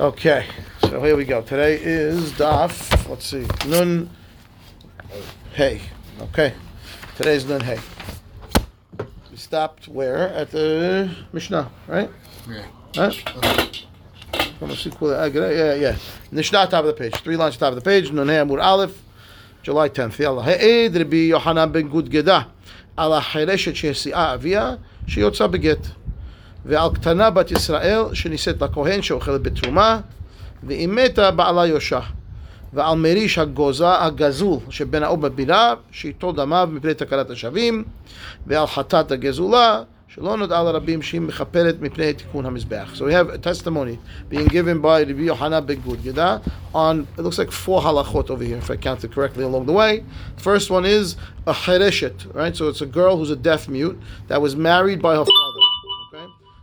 Okay, 0.00 0.46
so 0.80 1.02
here 1.02 1.14
we 1.14 1.26
go. 1.26 1.42
Today 1.42 1.78
is 1.78 2.32
Daf. 2.32 3.06
Let's 3.06 3.26
see, 3.26 3.46
Nun 3.68 4.08
Hey. 5.52 5.82
Okay, 6.18 6.54
today's 7.16 7.44
Nun 7.44 7.60
Hey. 7.60 7.78
We 9.30 9.36
stopped 9.36 9.88
where 9.88 10.30
at 10.30 10.52
the 10.52 11.14
Mishnah, 11.34 11.70
right? 11.86 12.10
Yeah. 12.48 12.64
Right? 12.96 13.86
Uh, 14.62 15.30
yeah, 15.34 15.74
yeah. 15.74 15.96
Mishnah, 16.32 16.68
top 16.68 16.72
of 16.72 16.86
the 16.86 16.94
page. 16.94 17.14
Three 17.16 17.36
lines, 17.36 17.58
top 17.58 17.68
of 17.68 17.74
the 17.74 17.82
page. 17.82 18.10
Nun 18.10 18.26
Hey 18.26 18.38
Amur 18.38 18.58
Aleph, 18.58 19.02
July 19.62 19.90
10th. 19.90 20.18
Yalla. 20.18 20.42
Ha'ed 20.42 20.96
Rabbi 20.96 21.28
Yohanan 21.28 21.72
ben 21.72 21.90
Gudgeda. 21.90 22.46
Allah 22.96 23.20
Hireshet 23.20 23.74
Shehsi'a 23.74 24.32
Avia, 24.32 24.78
Sheyotza 25.04 25.54
Begit. 25.54 25.92
ועל 26.65 26.89
קטנה 26.93 27.29
בת 27.29 27.51
ישראל 27.51 28.01
שנישאת 28.13 28.61
לכהן 28.61 29.01
שאוכלת 29.01 29.41
בתרומה 29.41 29.99
והיא 30.63 30.87
מתה 30.87 31.31
בעלה 31.31 31.65
יושע. 31.65 31.99
ועל 32.73 32.97
מריש 32.97 33.37
הגוזה 33.37 34.03
הגזול 34.03 34.59
שבין 34.69 35.03
האוב 35.03 35.21
בבירה 35.27 35.73
שאיתו 35.91 36.31
דמיו 36.31 36.69
מפני 36.71 36.93
תקנת 36.93 37.29
השבים 37.29 37.83
ועל 38.47 38.67
חטאת 38.67 39.11
הגזולה 39.11 39.83
שלא 40.07 40.37
נודע 40.37 40.63
לרבים 40.63 41.01
שהיא 41.01 41.21
מכפרת 41.21 41.75
מפני 41.81 42.13
תיקון 42.13 42.45
המזבח. 42.45 42.93
So 42.95 42.99
we 42.99 43.11
have 43.11 43.29
a 43.29 43.37
testimony 43.37 43.97
being 44.29 44.47
given 44.47 44.81
by 44.81 45.03
Rabbi 45.03 45.23
Yohanan 45.31 45.65
ben 45.65 45.81
Gudgeda 45.81 46.41
on, 46.73 47.07
it 47.17 47.21
looks 47.21 47.37
like 47.37 47.51
four 47.51 47.81
halachot 47.81 48.29
over 48.29 48.43
here, 48.43 48.57
if 48.57 48.71
I 48.71 48.77
counted 48.77 49.11
correctly 49.11 49.43
along 49.43 49.65
the 49.65 49.73
way. 49.73 50.03
The 50.37 50.41
first 50.41 50.69
one 50.69 50.85
is 50.85 51.17
a 51.47 51.53
chereshet, 51.53 52.33
right? 52.33 52.55
So 52.55 52.69
it's 52.69 52.81
a 52.81 52.85
girl 52.85 53.17
who's 53.17 53.29
a 53.29 53.35
deaf 53.35 53.67
mute 53.67 53.97
that 54.29 54.41
was 54.41 54.55
married 54.55 55.01
by 55.01 55.15
her 55.15 55.25
father. 55.25 55.58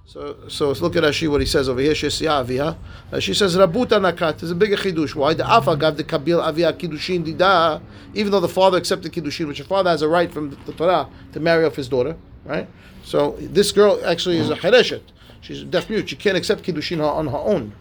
So, 0.07 0.37
so 0.47 0.69
let's 0.69 0.79
look 0.79 0.95
at 0.95 1.03
Rashi 1.03 1.29
what 1.29 1.41
he 1.41 1.45
says 1.45 1.67
over 1.67 1.81
here. 1.81 1.91
Shesia 1.91 2.29
avia. 2.39 2.77
She 3.19 3.33
says 3.33 3.57
Rabuta 3.57 3.99
nakat 3.99 4.41
is 4.41 4.51
a 4.51 4.55
bigger 4.55 4.77
chidush. 4.77 5.13
Why 5.13 5.33
the 5.33 5.45
afa 5.45 5.75
gav 5.75 5.97
the 5.97 6.03
kabil 6.05 6.41
avia 6.41 6.71
kiddushin 6.71 7.25
dida? 7.25 7.81
Even 8.13 8.31
though 8.31 8.39
the 8.39 8.47
father 8.47 8.77
accepted 8.77 9.11
kiddushin, 9.11 9.49
which 9.49 9.57
the 9.57 9.65
father 9.65 9.89
has 9.89 10.01
a 10.01 10.07
right 10.07 10.31
from 10.31 10.57
the 10.65 10.71
Torah 10.71 11.09
to 11.33 11.41
marry 11.41 11.65
off 11.65 11.75
his 11.75 11.89
daughter, 11.89 12.15
right? 12.45 12.69
So 13.03 13.35
this 13.41 13.73
girl 13.73 13.99
actually 14.05 14.37
is 14.37 14.49
a 14.49 14.55
chereshet. 14.55 15.01
She's 15.41 15.65
deaf 15.65 15.89
mute. 15.89 16.07
She 16.07 16.15
can't 16.15 16.37
accept 16.37 16.63
kiddushin 16.63 17.05
on 17.05 17.27
her 17.27 17.37
own. 17.37 17.73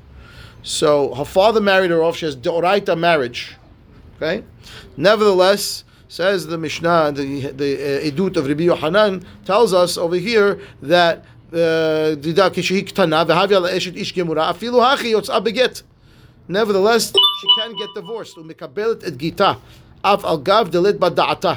So 0.65 1.15
her 1.15 1.25
father 1.25 1.61
married 1.61 1.93
her 1.93 2.03
off. 2.03 2.17
She 2.17 2.27
has 2.27 2.37
deoraita 2.37 2.99
marriage. 2.99 3.55
Okay. 4.17 4.43
Nevertheless, 4.97 5.85
says 6.09 6.47
the 6.47 6.59
Mishnah, 6.59 7.13
the 7.13 7.53
the 7.53 7.75
uh, 7.75 8.11
edut 8.11 8.37
of 8.37 8.49
Rabbi 8.49 8.65
Yohanan 8.65 9.25
tells 9.45 9.73
us 9.73 9.97
over 9.97 10.17
here 10.17 10.61
that 10.83 11.25
דידה 12.16 12.50
כשהיא 12.54 12.86
קטנה 12.86 13.24
והביא 13.28 13.58
לה 13.58 13.78
אשת 13.78 13.96
איש 13.96 14.14
גמורה, 14.18 14.50
אפילו 14.50 14.86
הכי 14.86 15.08
יוצאה 15.08 15.40
בגט. 15.40 15.82
Nevertheless, 16.50 17.14
she 17.40 17.48
can 17.58 17.72
get 17.74 18.02
divorced, 18.02 18.38
ומקבלת 18.38 19.08
את 19.08 19.18
גיתה, 19.18 19.54
אף 20.02 20.26
על 20.26 20.38
גב 20.44 20.68
דלת 20.72 21.00
בדעתה. 21.00 21.54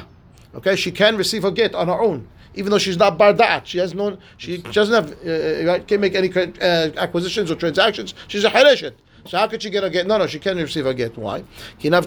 Okay, 0.57 0.77
she 0.77 0.91
can 0.91 1.17
receive 1.17 1.43
her 1.43 1.51
get 1.51 1.75
on 1.75 1.89
her 1.89 2.01
own, 2.01 2.29
even 2.55 2.71
though 2.71 2.79
she's 2.79 2.97
not 2.97 3.19
bar 3.19 3.33
da'at. 3.33 3.63
She 3.65 3.79
has 3.79 3.93
no, 3.93 4.17
she 4.39 4.59
doesn't 4.59 4.95
have, 4.95 5.11
uh, 5.11 5.67
right, 5.67 5.83
can't 5.89 6.01
make 6.01 6.15
any 6.15 6.31
uh, 6.33 6.91
acquisitions 7.05 7.51
or 7.51 7.57
transactions. 7.57 8.15
She's 8.29 8.45
a 8.45 8.51
hareshet. 8.51 8.95
So 9.26 9.38
how 9.38 9.48
could 9.48 9.62
she 9.62 9.70
get 9.70 9.84
a 9.84 9.90
get? 9.90 10.08
No, 10.08 10.18
no, 10.18 10.28
she 10.28 10.40
can't 10.40 10.58
receive 10.58 10.86
a 10.86 10.94
get. 10.94 11.18
Why? 11.18 11.44
Because 11.82 11.98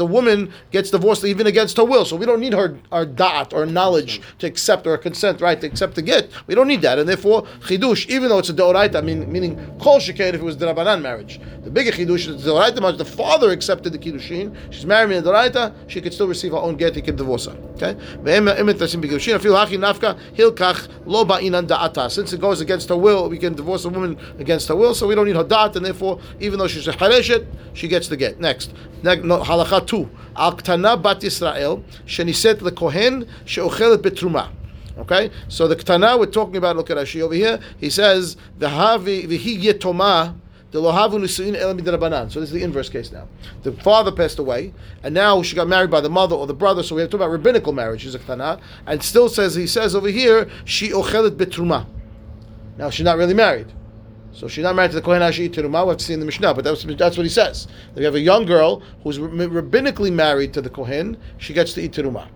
a 0.00 0.04
woman 0.04 0.52
gets 0.70 0.90
divorced 0.90 1.24
even 1.24 1.46
against 1.46 1.76
her 1.76 1.84
will. 1.84 2.04
So 2.04 2.16
we 2.16 2.26
don't 2.26 2.40
need 2.40 2.52
her 2.52 2.78
our 2.92 3.06
da'at 3.06 3.52
or 3.52 3.66
knowledge 3.66 4.20
to 4.38 4.46
accept 4.46 4.86
or 4.86 4.96
consent, 4.98 5.40
right, 5.40 5.60
to 5.60 5.66
accept 5.66 5.94
the 5.94 6.02
get. 6.02 6.30
We 6.46 6.54
don't 6.54 6.68
need 6.68 6.82
that. 6.82 6.98
And 6.98 7.08
therefore, 7.08 7.42
chidush, 7.60 8.06
even 8.08 8.28
though 8.28 8.38
it's 8.38 8.50
a 8.50 8.54
deoraita, 8.54 9.02
mean, 9.04 9.30
meaning 9.30 9.56
kol 9.78 9.98
shekaid 9.98 10.34
if 10.34 10.40
it 10.40 10.42
was 10.42 10.56
the 10.56 10.66
rabbanan 10.66 11.00
marriage. 11.02 11.40
The 11.62 11.70
bigger 11.70 11.92
chidush 11.92 12.28
is 12.28 12.44
the 12.44 12.52
deoraita 12.52 12.80
marriage. 12.80 12.98
The 12.98 13.04
father 13.04 13.50
accepted 13.50 13.92
the 13.92 13.98
kiddushin. 13.98 14.54
She's 14.70 14.86
married 14.86 15.14
in 15.16 15.22
the 15.24 15.30
deoraita. 15.30 15.72
She 15.88 16.00
could 16.00 16.12
still 16.12 16.28
receive 16.28 16.52
her 16.52 16.58
own 16.58 16.76
get. 16.76 16.94
He 16.94 17.02
can 17.02 17.16
divorce 17.16 17.46
her. 17.46 17.56
Okay. 17.76 17.96
Since 22.08 22.32
it 22.32 22.40
goes 22.40 22.60
against 22.60 22.88
her 22.88 22.96
will, 22.96 23.28
we 23.28 23.38
can 23.38 23.54
divorce 23.54 23.75
a 23.84 23.88
woman 23.88 24.18
against 24.38 24.68
her 24.68 24.76
will, 24.76 24.94
so 24.94 25.06
we 25.06 25.14
don't 25.14 25.26
need 25.26 25.36
her 25.36 25.44
dot, 25.44 25.76
and 25.76 25.84
therefore, 25.84 26.20
even 26.40 26.58
though 26.58 26.66
she's 26.66 26.88
a 26.88 26.92
hareshet, 26.92 27.46
she 27.74 27.88
gets 27.88 28.08
the 28.08 28.16
get. 28.16 28.40
Next, 28.40 28.72
halacha 29.02 29.86
two. 29.86 30.08
Al 30.36 30.56
ktana 30.56 31.00
bat 31.00 31.20
Yisrael 31.20 31.82
sheniset 32.06 32.60
lekohen 32.60 33.28
sheochelet 33.44 33.98
betruma. 33.98 34.50
Okay, 34.98 35.30
so 35.48 35.68
the 35.68 35.76
ktana 35.76 36.18
we're 36.18 36.26
talking 36.26 36.56
about. 36.56 36.76
Look 36.76 36.90
at 36.90 36.96
Rashi 36.96 37.20
over 37.20 37.34
here. 37.34 37.60
He 37.78 37.90
says 37.90 38.36
the 38.58 38.68
havi 38.68 39.26
v'hi 39.26 39.62
yetoma. 39.62 40.34
So 40.72 40.80
this 40.82 42.34
is 42.34 42.50
the 42.50 42.62
inverse 42.62 42.90
case 42.90 43.12
now. 43.12 43.28
The 43.62 43.72
father 43.72 44.12
passed 44.12 44.38
away, 44.38 44.74
and 45.02 45.14
now 45.14 45.40
she 45.40 45.56
got 45.56 45.68
married 45.68 45.90
by 45.90 46.02
the 46.02 46.10
mother 46.10 46.34
or 46.36 46.46
the 46.46 46.52
brother. 46.54 46.82
So 46.82 46.94
we 46.96 47.00
have 47.00 47.08
to 47.10 47.16
talk 47.16 47.24
about 47.24 47.30
rabbinical 47.30 47.72
marriage. 47.72 48.02
She's 48.02 48.14
a 48.14 48.18
ktana, 48.18 48.60
and 48.84 49.02
still 49.02 49.30
says 49.30 49.54
he 49.54 49.66
says 49.66 49.94
over 49.94 50.08
here 50.08 50.50
she 50.66 50.90
ochelet 50.90 51.36
betruma. 51.36 51.86
Now 52.78 52.90
she's 52.90 53.04
not 53.04 53.16
really 53.16 53.34
married. 53.34 53.72
So 54.32 54.48
she's 54.48 54.64
not 54.64 54.76
married 54.76 54.90
to 54.90 54.96
the 54.96 55.02
Kohen 55.02 55.22
Hashi 55.22 55.48
Teruma. 55.48 55.84
We 55.84 55.90
have 55.90 55.98
to 55.98 56.04
see 56.04 56.12
in 56.12 56.20
the 56.20 56.26
Mishnah, 56.26 56.52
but 56.52 56.62
that's, 56.62 56.84
that's 56.84 57.16
what 57.16 57.24
he 57.24 57.30
says. 57.30 57.68
If 57.92 58.00
you 58.00 58.04
have 58.04 58.14
a 58.14 58.20
young 58.20 58.44
girl 58.44 58.82
who's 59.02 59.18
rabbinically 59.18 60.12
married 60.12 60.52
to 60.54 60.60
the 60.60 60.68
Kohen, 60.68 61.16
she 61.38 61.54
gets 61.54 61.72
to 61.74 61.80
eat 61.80 61.92
Teruma. 61.92 62.28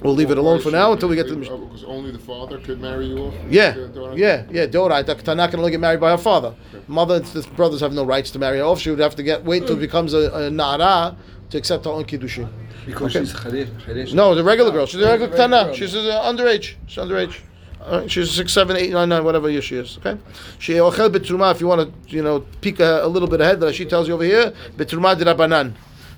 We'll 0.00 0.14
leave 0.14 0.30
it 0.30 0.38
alone 0.38 0.60
for 0.60 0.70
now 0.70 0.92
until 0.92 1.08
we 1.08 1.16
get 1.16 1.26
to 1.26 1.32
the 1.32 1.38
Mishnah. 1.38 1.54
Oh, 1.54 1.66
because 1.66 1.84
only 1.84 2.10
the 2.10 2.18
father 2.18 2.58
could 2.58 2.80
marry 2.80 3.06
you 3.06 3.18
off? 3.18 3.34
Yeah, 3.48 3.76
yeah, 4.14 4.46
yeah. 4.50 4.66
Doraita. 4.66 5.20
Tanakh 5.22 5.50
can 5.50 5.60
only 5.60 5.70
get 5.70 5.80
married 5.80 6.00
by 6.00 6.10
her 6.10 6.18
father. 6.18 6.54
Mother 6.88 7.16
and 7.16 7.56
brothers 7.56 7.80
have 7.80 7.92
no 7.92 8.04
rights 8.04 8.30
to 8.32 8.38
marry 8.38 8.58
her 8.58 8.64
off. 8.64 8.80
She 8.80 8.90
would 8.90 8.98
have 8.98 9.14
to 9.16 9.22
get 9.22 9.44
wait 9.44 9.62
until 9.62 9.76
it 9.76 9.80
becomes 9.80 10.14
a, 10.14 10.30
a 10.32 10.50
nara 10.50 11.16
to 11.50 11.58
accept 11.58 11.84
her 11.84 11.90
own 11.90 12.04
kiddushin. 12.04 12.48
Because 12.86 13.14
okay. 13.14 13.24
she's 13.24 13.34
charesh. 13.34 14.12
No, 14.12 14.34
the 14.34 14.42
regular 14.42 14.72
girl. 14.72 14.86
She's 14.86 15.00
a 15.00 15.06
regular 15.06 15.36
tana. 15.36 15.72
She's 15.74 15.94
underage. 15.94 16.74
She's 16.86 16.98
underage. 16.98 17.40
Uh, 17.84 18.06
she's 18.06 18.30
six, 18.30 18.52
seven, 18.52 18.76
eight, 18.76 18.92
nine, 18.92 19.08
nine, 19.08 19.24
whatever 19.24 19.50
year 19.50 19.60
she 19.60 19.76
is. 19.76 19.98
Okay, 19.98 20.16
she 20.58 20.74
ochel 20.74 21.08
betruma. 21.12 21.50
If 21.52 21.60
you 21.60 21.66
want 21.66 21.80
to, 21.80 22.14
you 22.14 22.22
know, 22.22 22.40
peek 22.60 22.78
a, 22.78 23.04
a 23.04 23.08
little 23.08 23.28
bit 23.28 23.40
ahead, 23.40 23.58
that 23.60 23.74
she 23.74 23.84
tells 23.84 24.06
you 24.06 24.14
over 24.14 24.24
here, 24.24 24.52
betruma 24.76 25.18
de 25.18 25.24
rabanan, 25.24 25.72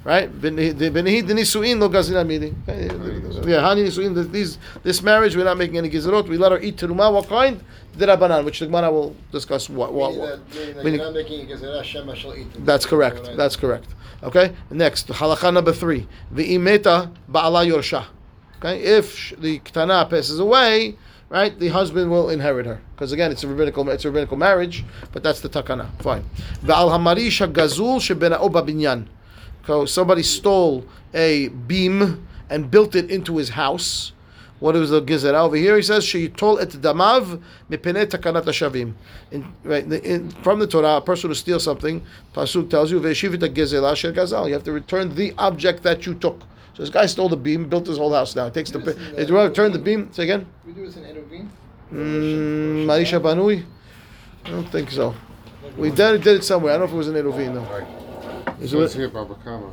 right? 0.05 0.31
Benehi 0.31 0.77
de 0.77 0.91
nisuin 1.35 1.79
lo 1.79 1.89
gazina 1.89 2.27
midi. 2.27 2.55
Yeah. 3.49 3.75
These 3.75 4.59
this 4.83 5.03
marriage, 5.03 5.37
we're 5.37 5.45
not 5.45 5.57
making 5.57 5.79
any 5.79 5.89
gizerot. 5.89 6.29
We 6.29 6.37
let 6.37 6.53
her 6.53 6.61
eat 6.61 6.77
teruma. 6.77 7.11
What 7.13 7.29
kind? 7.29 7.63
De 7.97 8.07
rabanan, 8.07 8.45
which 8.45 8.59
the 8.61 8.67
Gemara 8.67 8.91
will 8.93 9.17
discuss. 9.33 9.71
What? 9.71 9.93
What? 9.95 10.15
what. 10.17 10.41
That's 12.59 12.85
correct. 12.85 13.31
That's 13.37 13.57
correct. 13.57 13.87
Okay. 14.23 14.53
Next, 14.71 15.09
halacha 15.09 15.53
number 15.53 15.73
three. 15.73 16.07
V'imeta 16.33 17.11
ba'ala 17.31 17.65
yorsha. 17.67 18.07
Okay, 18.59 18.81
if 18.83 19.33
the 19.39 19.59
ktana 19.61 20.09
passes 20.09 20.39
away 20.39 20.97
right? 21.35 21.59
The 21.59 21.69
husband 21.69 22.13
will 22.13 22.31
inherit 22.31 22.65
her 22.65 22.81
because 22.95 23.11
again, 23.11 23.33
it's 23.33 23.43
a 23.43 23.49
rabbinical 23.49 23.89
it's 23.91 24.05
a 24.05 24.09
rabbinical 24.09 24.37
marriage, 24.37 24.85
but 25.13 25.25
that's 25.25 25.41
the 25.41 25.49
takana. 25.49 25.91
Fine. 26.01 26.25
Hamarish 26.63 27.53
gazul 27.53 27.99
binyan. 28.65 29.09
So 29.67 29.85
somebody 29.85 30.23
stole 30.23 30.87
a 31.13 31.49
beam 31.49 32.27
and 32.49 32.71
built 32.71 32.95
it 32.95 33.11
into 33.11 33.37
his 33.39 33.49
house. 33.51 34.13
What 34.61 34.77
is 34.77 34.91
the 34.91 35.03
gizera 35.03 35.41
over 35.47 35.57
here? 35.57 35.75
He 35.77 35.83
says 35.83 36.05
she 36.05 36.29
told 36.29 36.61
et 36.61 36.69
damav 36.69 37.43
takanat 37.69 38.45
shavim. 38.45 38.95
Right 39.65 40.33
from 40.45 40.61
the 40.61 40.69
Torah, 40.69 40.99
a 40.99 41.01
person 41.01 41.31
who 41.31 41.35
steals 41.35 41.65
something, 41.65 42.01
pasuk 42.33 42.71
tells 42.71 42.93
you 42.93 43.01
ve'shivit 43.01 43.41
gezela 43.53 43.97
shel 43.97 44.13
gazal. 44.13 44.47
You 44.47 44.55
have 44.55 44.65
to 44.65 44.73
return 44.73 45.17
the 45.17 45.35
object 45.39 45.83
that 45.83 46.07
you 46.07 46.15
took. 46.15 46.43
So 46.75 46.83
this 46.83 46.91
guy 46.91 47.07
stole 47.07 47.29
the 47.29 47.37
beam, 47.37 47.69
built 47.69 47.87
his 47.87 47.99
whole 47.99 48.13
house 48.13 48.35
now. 48.35 48.47
He 48.47 48.51
takes 48.51 48.71
the. 48.71 48.81
If 49.17 49.29
you 49.29 49.35
want 49.35 49.55
to 49.55 49.61
turn 49.61 49.73
the 49.73 49.79
beam, 49.79 50.13
say 50.13 50.25
again. 50.25 50.47
We 50.67 50.73
do 50.73 50.85
this 50.87 50.97
in 50.97 51.05
Eruvin. 51.05 51.49
Mm, 51.93 52.87
Marisha 52.87 53.21
Banui? 53.21 53.65
I 54.45 54.51
don't 54.51 54.69
think 54.71 54.91
so. 54.91 55.15
We 55.79 55.91
did, 55.91 56.23
did 56.23 56.39
it 56.39 56.45
somewhere. 56.45 56.75
I 56.75 56.79
don't 56.79 56.87
know 56.87 56.87
if 56.87 56.93
it 56.95 56.97
was 56.97 57.09
in 57.09 57.15
Eruvin 57.15 57.55
though. 57.55 58.61
Is 58.61 58.73
it 58.75 58.93
here, 58.93 59.09
Baba 59.09 59.37
Kama. 59.37 59.71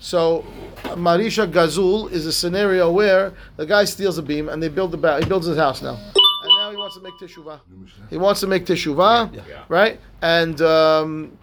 So 0.00 0.44
Marisha 0.84 1.50
Gazul 1.50 2.10
is 2.12 2.26
a 2.26 2.32
scenario 2.32 2.90
where 2.90 3.32
the 3.56 3.66
guy 3.66 3.84
steals 3.84 4.18
a 4.18 4.22
beam 4.22 4.48
and 4.48 4.62
they 4.62 4.68
build 4.68 4.92
the 4.92 4.96
ba- 4.96 5.18
he 5.20 5.24
builds 5.24 5.46
his 5.46 5.56
house 5.56 5.82
now. 5.82 5.94
And 5.94 6.58
now 6.58 6.70
he 6.70 6.76
wants 6.76 6.96
to 6.96 7.02
make 7.02 7.14
teshuvah. 7.14 7.60
He 8.10 8.16
wants 8.16 8.40
to 8.40 8.46
make 8.46 8.64
teshuvah, 8.64 9.64
right? 9.68 10.00
And 10.22 10.60
um, 10.62 11.38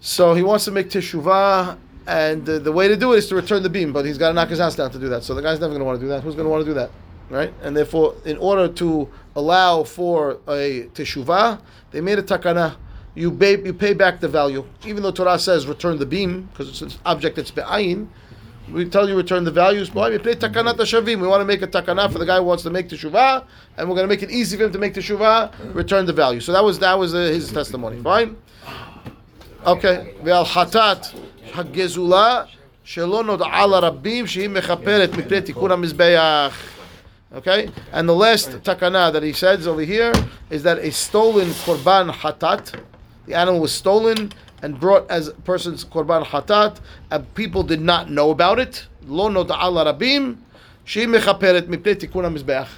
so 0.00 0.34
he 0.34 0.42
wants 0.42 0.64
to 0.64 0.70
make 0.70 0.88
teshuvah 0.90 1.78
and 2.10 2.44
the, 2.44 2.58
the 2.58 2.72
way 2.72 2.88
to 2.88 2.96
do 2.96 3.12
it 3.12 3.18
is 3.18 3.28
to 3.28 3.36
return 3.36 3.62
the 3.62 3.70
beam, 3.70 3.92
but 3.92 4.04
he's 4.04 4.18
got 4.18 4.28
to 4.28 4.34
knock 4.34 4.48
his 4.48 4.58
house 4.58 4.74
down 4.74 4.90
to 4.90 4.98
do 4.98 5.08
that. 5.10 5.22
So 5.22 5.32
the 5.32 5.42
guy's 5.42 5.60
never 5.60 5.70
going 5.70 5.78
to 5.78 5.84
want 5.84 6.00
to 6.00 6.04
do 6.04 6.08
that. 6.08 6.24
Who's 6.24 6.34
going 6.34 6.44
to 6.44 6.50
want 6.50 6.64
to 6.64 6.68
do 6.68 6.74
that? 6.74 6.90
Right? 7.28 7.54
And 7.62 7.76
therefore, 7.76 8.16
in 8.24 8.36
order 8.38 8.66
to 8.66 9.08
allow 9.36 9.84
for 9.84 10.40
a 10.48 10.88
teshuvah, 10.92 11.60
they 11.92 12.00
made 12.00 12.18
a 12.18 12.24
takana. 12.24 12.74
You 13.14 13.30
pay, 13.30 13.62
you 13.62 13.72
pay 13.72 13.94
back 13.94 14.18
the 14.18 14.26
value. 14.26 14.64
Even 14.84 15.04
though 15.04 15.12
Torah 15.12 15.38
says 15.38 15.68
return 15.68 15.98
the 15.98 16.06
beam, 16.06 16.48
because 16.52 16.68
it's 16.68 16.80
an 16.80 16.90
object 17.06 17.36
that's 17.36 17.52
be'ayin, 17.52 18.08
we 18.72 18.88
tell 18.88 19.08
you 19.08 19.16
return 19.16 19.44
the 19.44 19.52
values. 19.52 19.94
We 19.94 20.18
play 20.18 20.34
takanat 20.34 20.78
shavim. 20.78 21.20
We 21.20 21.28
want 21.28 21.42
to 21.42 21.44
make 21.44 21.62
a 21.62 21.68
takana 21.68 22.10
for 22.10 22.18
the 22.18 22.26
guy 22.26 22.38
who 22.38 22.44
wants 22.44 22.64
to 22.64 22.70
make 22.70 22.88
teshuvah, 22.88 23.44
and 23.76 23.88
we're 23.88 23.94
going 23.94 24.08
to 24.08 24.12
make 24.12 24.24
it 24.24 24.32
easy 24.32 24.56
for 24.56 24.64
him 24.64 24.72
to 24.72 24.78
make 24.78 24.94
teshuvah. 24.94 25.74
Return 25.74 26.06
the 26.06 26.12
value. 26.12 26.40
So 26.40 26.52
that 26.52 26.64
was 26.64 26.80
that 26.80 26.98
was 26.98 27.14
uh, 27.14 27.18
his 27.18 27.52
testimony. 27.52 28.02
Fine. 28.02 28.36
Okay. 29.64 30.14
Ve'al 30.22 30.46
hatat 30.46 31.14
hagezula 31.50 32.48
shelo 32.84 33.24
nod'a 33.24 33.66
larabim 33.66 34.24
shehi 34.24 34.48
mechaperet 34.48 35.08
mipnei 35.08 35.42
tikun 35.42 35.70
hamizbeach. 35.70 36.52
Okay, 37.32 37.70
and 37.92 38.08
the 38.08 38.14
last 38.14 38.50
takana 38.64 39.12
that 39.12 39.22
he 39.22 39.32
says 39.32 39.68
over 39.68 39.82
here 39.82 40.12
is 40.50 40.64
that 40.64 40.78
a 40.78 40.90
stolen 40.90 41.46
korban 41.48 42.10
hatat, 42.10 42.74
the 43.26 43.34
animal 43.34 43.60
was 43.60 43.72
stolen 43.72 44.32
and 44.62 44.80
brought 44.80 45.08
as 45.08 45.28
a 45.28 45.32
person's 45.32 45.84
korban 45.84 46.24
hatat, 46.24 46.80
and 47.12 47.34
people 47.34 47.62
did 47.62 47.80
not 47.80 48.10
know 48.10 48.30
about 48.30 48.58
it. 48.58 48.86
Lo 49.06 49.28
rabim, 49.28 50.38
she 50.84 51.06
mechaperet 51.06 51.68
mipnei 51.68 51.94
tikun 51.94 52.24
hamizbeach. 52.24 52.68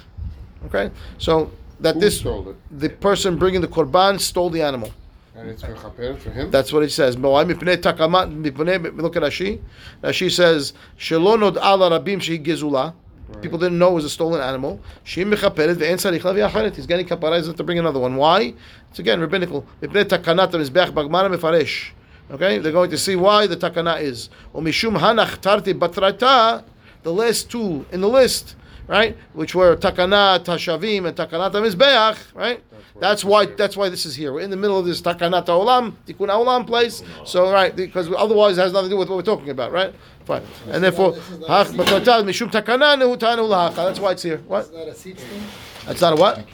Okay, 0.67 0.91
so 1.17 1.51
that 1.79 1.99
this 1.99 2.23
the 2.71 2.89
person 2.89 3.37
bringing 3.37 3.61
the 3.61 3.67
korban 3.67 4.19
stole 4.19 4.51
the 4.51 4.61
animal. 4.61 4.93
And 5.35 5.49
it's 5.49 5.63
mechaperet 5.63 6.19
for 6.19 6.29
him? 6.29 6.51
That's 6.51 6.71
what 6.71 6.83
it 6.83 6.91
says. 6.91 7.17
Why 7.17 7.43
mipnei 7.43 7.77
takama? 7.77 8.31
mipnei- 8.31 8.95
Look 8.95 9.15
at 9.15 9.23
Rashi. 9.23 9.59
Rashi 10.03 10.31
says 10.31 10.73
shelo 10.97 11.39
nod 11.39 11.57
ala 11.57 11.99
rabim 11.99 12.17
shehi 12.19 12.43
gezula. 12.43 12.93
People 13.41 13.57
didn't 13.57 13.79
know 13.79 13.91
it 13.91 13.95
was 13.95 14.05
a 14.05 14.09
stolen 14.11 14.41
animal. 14.41 14.79
Shehi 15.05 15.25
mechaperet 15.25 15.75
ve'en 15.75 15.95
tzarich 15.95 16.21
lavi 16.21 16.47
acheret. 16.47 16.75
He's 16.75 16.85
getting 16.85 17.07
kaparized 17.07 17.55
to 17.55 17.63
bring 17.63 17.79
another 17.79 17.99
one. 17.99 18.15
Why? 18.15 18.53
It's 18.91 18.99
again 18.99 19.19
rabbinical. 19.19 19.65
Mipnei 19.81 20.03
takanat 20.03 20.51
mizbeach 20.51 20.91
bagmana 20.91 21.35
mefaresh. 21.35 21.91
Okay, 22.31 22.59
they're 22.59 22.71
going 22.71 22.89
to 22.91 22.97
see 22.97 23.15
why 23.15 23.47
the 23.47 23.57
takana 23.57 23.99
is. 24.01 24.29
Umishum 24.53 24.97
hanach 24.99 25.37
tarti 25.41 25.73
batrata. 25.73 26.63
The 27.01 27.11
last 27.11 27.49
two 27.51 27.85
in 27.91 27.99
the 28.01 28.07
list, 28.07 28.55
right, 28.87 29.17
which 29.33 29.55
were 29.55 29.75
takanat 29.75 30.45
hashavim 30.45 31.07
and 31.07 31.17
takanat 31.17 31.51
mizbeach, 31.51 32.17
right. 32.35 32.63
That's 32.99 33.23
why. 33.25 33.47
That's 33.47 33.75
why 33.75 33.89
this 33.89 34.05
is 34.05 34.15
here. 34.15 34.31
We're 34.31 34.41
in 34.41 34.51
the 34.51 34.57
middle 34.57 34.77
of 34.77 34.85
this 34.85 35.01
takanat 35.01 35.45
olam, 35.45 35.93
tikkun 36.05 36.29
olam 36.29 36.67
place. 36.67 37.03
So 37.25 37.51
right, 37.51 37.75
because 37.75 38.11
otherwise 38.15 38.57
it 38.57 38.61
has 38.61 38.73
nothing 38.73 38.89
to 38.89 38.95
do 38.95 38.99
with 38.99 39.09
what 39.09 39.15
we're 39.15 39.23
talking 39.23 39.49
about, 39.49 39.71
right? 39.71 39.93
Fine. 40.25 40.43
And 40.69 40.83
therefore, 40.83 41.13
hach 41.13 41.67
batrata 41.67 42.23
mishum 42.23 42.51
takana 42.51 42.95
nehutanu 42.95 43.47
lahacha. 43.49 43.75
That's 43.75 43.99
why 43.99 44.11
it's 44.11 44.23
here. 44.23 44.37
What? 44.47 44.71
Not 44.73 44.87
a 44.87 44.93
seats 44.93 45.23
thing? 45.23 45.41
That's 45.85 46.01
not 46.01 46.13
a 46.13 46.15
what? 46.15 46.45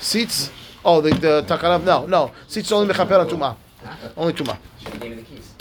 Seats. 0.00 0.50
Oh, 0.84 1.00
the 1.00 1.10
the 1.14 1.44
takana. 1.46 1.82
No, 1.82 2.06
no. 2.06 2.32
Seats 2.48 2.72
only 2.72 2.92
mechaper 2.92 3.20
on 3.20 3.28
tuma. 3.28 3.56
Only 4.16 4.32
tuma. 4.32 4.58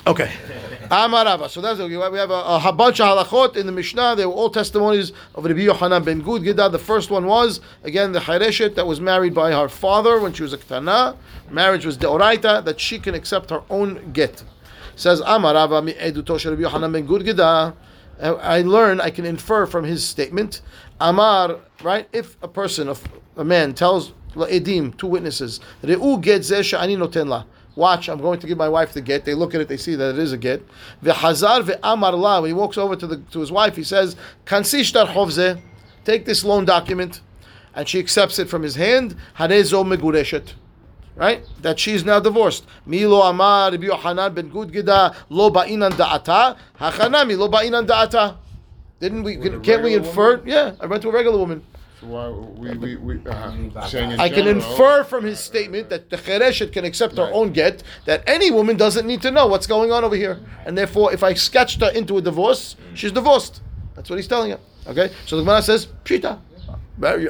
Okay. 0.08 0.32
Amarava. 0.90 1.48
So 1.50 1.62
that's 1.62 1.80
we 1.80 1.94
have 1.94 2.32
a, 2.32 2.68
a 2.68 2.74
bunch 2.74 3.00
of 3.00 3.08
halachot 3.08 3.56
in 3.56 3.66
the 3.66 3.72
Mishnah. 3.72 4.16
They 4.16 4.26
were 4.26 4.34
all 4.34 4.50
testimonies 4.50 5.14
of 5.36 5.46
Rabbi 5.46 5.62
Yochanan 5.62 6.04
ben 6.04 6.20
Gud 6.20 6.42
Gida. 6.42 6.72
The 6.72 6.80
first 6.80 7.10
one 7.10 7.26
was 7.26 7.62
again 7.84 8.12
the 8.12 8.20
Hareshet 8.20 8.76
that 8.76 8.88
was 8.88 9.00
married 9.00 9.34
by 9.34 9.52
her 9.52 9.70
father 9.70 10.20
when 10.20 10.34
she 10.34 10.44
was 10.44 10.54
a 10.54 10.58
ketana. 10.58 11.16
Marriage 11.50 11.86
was 11.86 11.98
deoraita 11.98 12.66
that 12.66 12.80
she 12.80 13.00
can 13.00 13.14
accept 13.16 13.52
her 13.52 13.62
own 13.70 14.12
get. 14.12 14.44
Says 14.96 15.22
Amarava 15.22 15.84
mi 15.84 15.94
eduto 15.94 16.40
shel 16.40 16.56
Rabbi 16.56 16.64
Yochanan 16.64 16.92
ben 16.92 17.06
Gud 17.06 17.22
Gida. 17.22 17.74
I 18.20 18.62
learn, 18.62 19.02
I 19.02 19.10
can 19.10 19.26
infer 19.26 19.66
from 19.66 19.84
his 19.84 20.06
statement. 20.06 20.62
Amar, 21.00 21.58
right? 21.82 22.08
If 22.14 22.38
a 22.44 22.48
person, 22.48 22.94
a 23.36 23.44
man 23.44 23.74
tells 23.74 24.14
edim, 24.36 24.96
two 24.98 25.08
witnesses, 25.08 25.60
Re'u 25.84 26.22
get 26.22 26.42
zeh 26.42 26.64
she'ani 26.64 26.96
noten 26.98 27.28
la. 27.28 27.46
Watch, 27.76 28.10
I'm 28.10 28.20
going 28.20 28.40
to 28.40 28.48
give 28.48 28.58
my 28.58 28.68
wife 28.68 28.94
the 28.94 29.02
get. 29.02 29.24
They 29.24 29.34
look 29.34 29.56
at 29.56 29.62
it, 29.62 29.68
they 29.70 29.78
see 29.78 29.96
that 29.96 30.16
it 30.16 30.20
is 30.20 30.34
a 30.34 30.38
get. 30.38 30.62
Ve'hazar 31.04 31.64
ve'amar 31.64 32.18
la. 32.18 32.42
When 32.42 32.50
he 32.50 32.54
walks 32.54 32.78
over 32.78 32.96
to 32.96 33.08
the 33.08 33.18
to 33.32 33.40
his 33.40 33.52
wife, 33.52 33.76
he 33.76 33.84
says, 33.84 34.16
"Kansi 34.46 34.84
shtar 34.84 35.08
chovze." 35.08 35.62
Take 36.04 36.26
this 36.26 36.44
loan 36.44 36.66
document, 36.66 37.22
and 37.74 37.88
she 37.88 38.00
accepts 38.00 38.40
it 38.40 38.50
from 38.50 38.64
his 38.64 38.76
hand. 38.76 39.16
Harezo 39.38 39.86
megureshet. 39.86 40.54
Right? 41.16 41.44
That 41.62 41.80
she 41.80 41.92
is 41.92 42.04
now 42.04 42.20
divorced. 42.20 42.66
Milo 42.86 43.22
amar 43.22 43.72
Rabbi 43.72 43.86
Yohanan 43.86 44.34
ben 44.34 44.50
Gud 44.50 44.72
Gida 44.72 45.16
lo 45.30 45.50
ba'inan 45.50 45.92
da'ata. 45.92 46.58
Hachanami 46.80 47.38
lo 47.38 47.48
ba'inan 47.48 47.86
da'ata. 47.86 48.38
Didn't 49.00 49.24
we? 49.24 49.38
Can't 49.38 49.84
we 49.84 49.96
infer? 49.96 50.38
woman? 50.38 50.48
Yeah, 50.48 50.74
I 50.80 50.86
went 50.86 51.02
to 51.04 51.10
a 51.10 51.12
regular 51.12 51.38
woman. 51.38 51.64
So 52.02 52.08
why 52.08 52.30
we 52.30 52.76
we 52.78 52.96
we 52.96 53.20
uh, 53.28 53.88
saying 53.88 54.12
in 54.12 54.20
I 54.20 54.28
can 54.28 54.46
general, 54.46 54.72
infer 54.72 55.04
from 55.04 55.24
his 55.24 55.40
statement 55.40 55.90
that 55.90 56.10
the 56.10 56.18
Chereshet 56.18 56.74
can 56.74 56.84
accept 56.84 57.16
her 57.18 57.30
own 57.32 57.54
get, 57.54 57.84
that 58.06 58.24
any 58.26 58.50
woman 58.50 58.76
doesn't 58.76 59.06
need 59.06 59.22
to 59.22 59.30
know 59.30 59.46
what's 59.46 59.68
going 59.68 59.92
on 59.92 60.04
over 60.04 60.16
here. 60.16 60.40
And 60.66 60.76
therefore, 60.76 61.14
if 61.14 61.24
I 61.24 61.36
sketched 61.36 61.80
her 61.82 61.92
into 61.92 62.18
a 62.18 62.22
divorce, 62.22 62.76
she's 62.96 63.12
divorced. 63.12 63.62
That's 63.96 64.10
what 64.10 64.16
he's 64.18 64.28
telling 64.28 64.50
her. 64.50 64.60
Okay? 64.88 65.12
So 65.28 65.38
the 65.38 65.44
Gemara 65.44 65.62
says, 65.62 65.88
Pshita. 66.04 66.40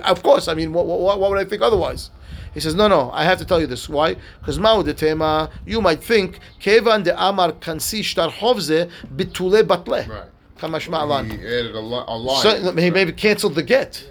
Of 0.03 0.23
course, 0.23 0.47
I 0.47 0.53
mean, 0.53 0.71
what, 0.71 0.85
what, 0.85 1.19
what 1.19 1.29
would 1.29 1.39
I 1.39 1.43
think 1.43 1.61
otherwise? 1.61 2.09
He 2.53 2.59
says, 2.59 2.75
no, 2.75 2.87
no, 2.87 3.11
I 3.11 3.23
have 3.23 3.39
to 3.39 3.45
tell 3.45 3.59
you 3.59 3.67
this. 3.67 3.89
Why? 3.89 4.15
Because 4.39 4.57
Ma'u 4.57 4.83
de 4.83 4.93
Tema, 4.93 5.49
you 5.65 5.81
might 5.81 6.03
think, 6.03 6.39
Kevan 6.59 7.03
de 7.03 7.13
Amar 7.21 7.53
Kansi 7.53 8.03
Shtar 8.03 8.29
Hovze 8.29 8.89
Bitule 9.15 9.63
Batle. 9.63 10.07
Right. 10.07 10.29
Kamashma 10.57 11.25
He 11.25 11.37
added 11.39 11.75
a, 11.75 11.79
li- 11.79 12.03
a 12.07 12.17
line. 12.17 12.41
So, 12.41 12.75
he 12.75 12.91
maybe 12.91 13.11
canceled 13.13 13.55
the 13.55 13.63
get. 13.63 14.10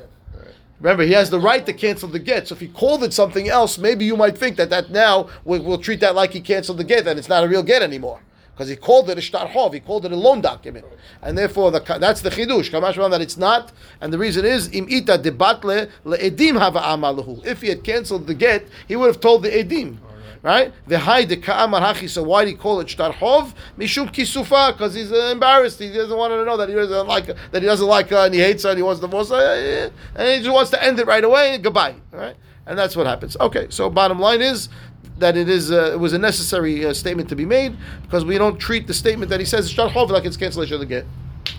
Remember, 0.81 1.03
he 1.03 1.13
has 1.13 1.29
the 1.29 1.39
right 1.39 1.65
to 1.67 1.73
cancel 1.75 2.09
the 2.09 2.19
get. 2.19 2.49
So 2.49 2.55
if 2.55 2.61
he 2.61 2.69
called 2.69 3.05
it 3.05 3.13
something 3.13 3.49
else, 3.49 3.77
maybe 3.77 4.07
you 4.07 4.17
might 4.17 4.37
think 4.37 4.57
that 4.57 4.71
that 4.71 4.91
now 4.91 5.29
we'll, 5.45 5.63
we'll 5.63 5.79
treat 5.79 6.01
that 6.01 6.15
like 6.15 6.33
he 6.33 6.41
canceled 6.41 6.79
the 6.79 6.85
get, 6.85 7.07
and 7.07 7.19
it's 7.19 7.29
not 7.29 7.45
a 7.45 7.49
real 7.49 7.63
get 7.63 7.83
anymore. 7.83 8.21
Because 8.55 8.69
he 8.69 8.77
called 8.77 9.09
it 9.09 9.17
a 9.17 9.21
shtar 9.23 9.47
hov, 9.47 9.73
he 9.73 9.81
called 9.81 10.05
it 10.05 10.13
a 10.13 10.17
loan 10.17 10.41
document, 10.41 10.85
and 11.23 11.37
therefore 11.37 11.71
the, 11.71 11.81
that's 11.99 12.21
the 12.21 12.31
chidush. 12.31 12.71
Kamash 12.71 12.97
Malan, 12.97 13.11
that 13.11 13.21
it's 13.21 13.39
not, 13.39 13.73
and 14.01 14.13
the 14.13 14.19
reason 14.19 14.45
is 14.45 14.69
im 14.75 14.87
ita 14.91 15.19
debatle 15.19 15.89
hava. 16.05 17.49
If 17.49 17.63
he 17.63 17.69
had 17.69 17.85
canceled 17.85 18.27
the 18.27 18.35
get, 18.35 18.67
he 18.87 18.97
would 18.97 19.07
have 19.07 19.21
told 19.21 19.45
the 19.45 19.51
edim. 19.51 19.97
Right? 20.43 20.73
The 20.87 20.99
high 20.99 21.25
the 21.25 21.37
ka'amar 21.37 21.81
hachi. 21.81 22.09
So 22.09 22.23
why 22.23 22.45
do 22.45 22.51
he 22.51 22.57
call 22.57 22.81
it 22.81 22.89
shtar 22.89 23.13
hov? 23.13 23.55
Mishum 23.79 24.11
kisufa, 24.11 24.73
because 24.73 24.95
he's 24.95 25.13
uh, 25.13 25.31
embarrassed. 25.33 25.79
He 25.79 25.93
doesn't 25.93 26.17
want 26.17 26.33
to 26.33 26.45
know 26.45 26.57
that 26.57 26.69
he 26.69 26.75
doesn't 26.75 27.07
like 27.07 27.27
that 27.27 27.61
he 27.61 27.67
doesn't 27.67 27.87
like 27.87 28.09
her 28.09 28.25
and 28.25 28.35
he 28.35 28.41
hates 28.41 28.63
her 28.63 28.71
and 28.71 28.79
he 28.79 28.83
wants 28.83 29.01
to 29.01 29.07
divorce 29.07 29.29
her, 29.29 29.91
and 30.17 30.29
he 30.29 30.39
just 30.39 30.55
wants 30.55 30.71
to 30.71 30.83
end 30.83 30.99
it 30.99 31.07
right 31.07 31.25
away. 31.25 31.59
Goodbye. 31.59 31.97
Right? 32.11 32.37
And 32.67 32.79
that's 32.79 32.97
what 32.97 33.07
happens. 33.07 33.37
Okay. 33.39 33.67
So 33.69 33.91
bottom 33.91 34.19
line 34.19 34.41
is 34.41 34.71
that 35.19 35.37
it 35.37 35.51
is 35.51 35.71
uh, 35.71 35.91
it 35.93 36.01
was 36.01 36.15
a 36.15 36.19
necessary 36.19 36.87
uh, 36.87 36.95
statement 36.95 37.29
to 37.29 37.37
be 37.37 37.45
made 37.45 37.77
because 38.03 38.25
we 38.25 38.39
don't 38.39 38.59
treat 38.59 38.87
the 38.87 38.95
statement 38.95 39.29
that 39.29 39.41
he 39.41 39.47
says 39.47 39.71
shtar 39.71 39.89
hov 39.89 40.11
like 40.11 40.25
it's 40.25 40.39
cancellation 40.39 40.75
of 40.75 40.81
the 40.81 40.87
get. 40.87 41.05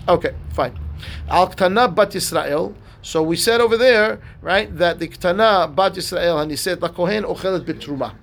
Okay, 0.08 0.34
fine. 0.54 0.78
Al 1.30 1.50
Ktana 1.50 1.94
Bat 1.94 2.12
Yisrael. 2.12 2.74
So 3.04 3.24
we 3.24 3.36
said 3.36 3.62
over 3.62 3.78
there, 3.78 4.20
right, 4.42 4.76
that 4.78 5.00
the 5.00 5.08
Ktana 5.08 5.74
Bat 5.76 5.96
Yisrael, 5.96 6.42
and 6.42 6.52
he 6.52 6.58
said, 6.58 6.82
La 6.82 6.90
Kohen 6.90 7.24
Ochelet 7.24 7.66
Bitruma. 7.66 8.14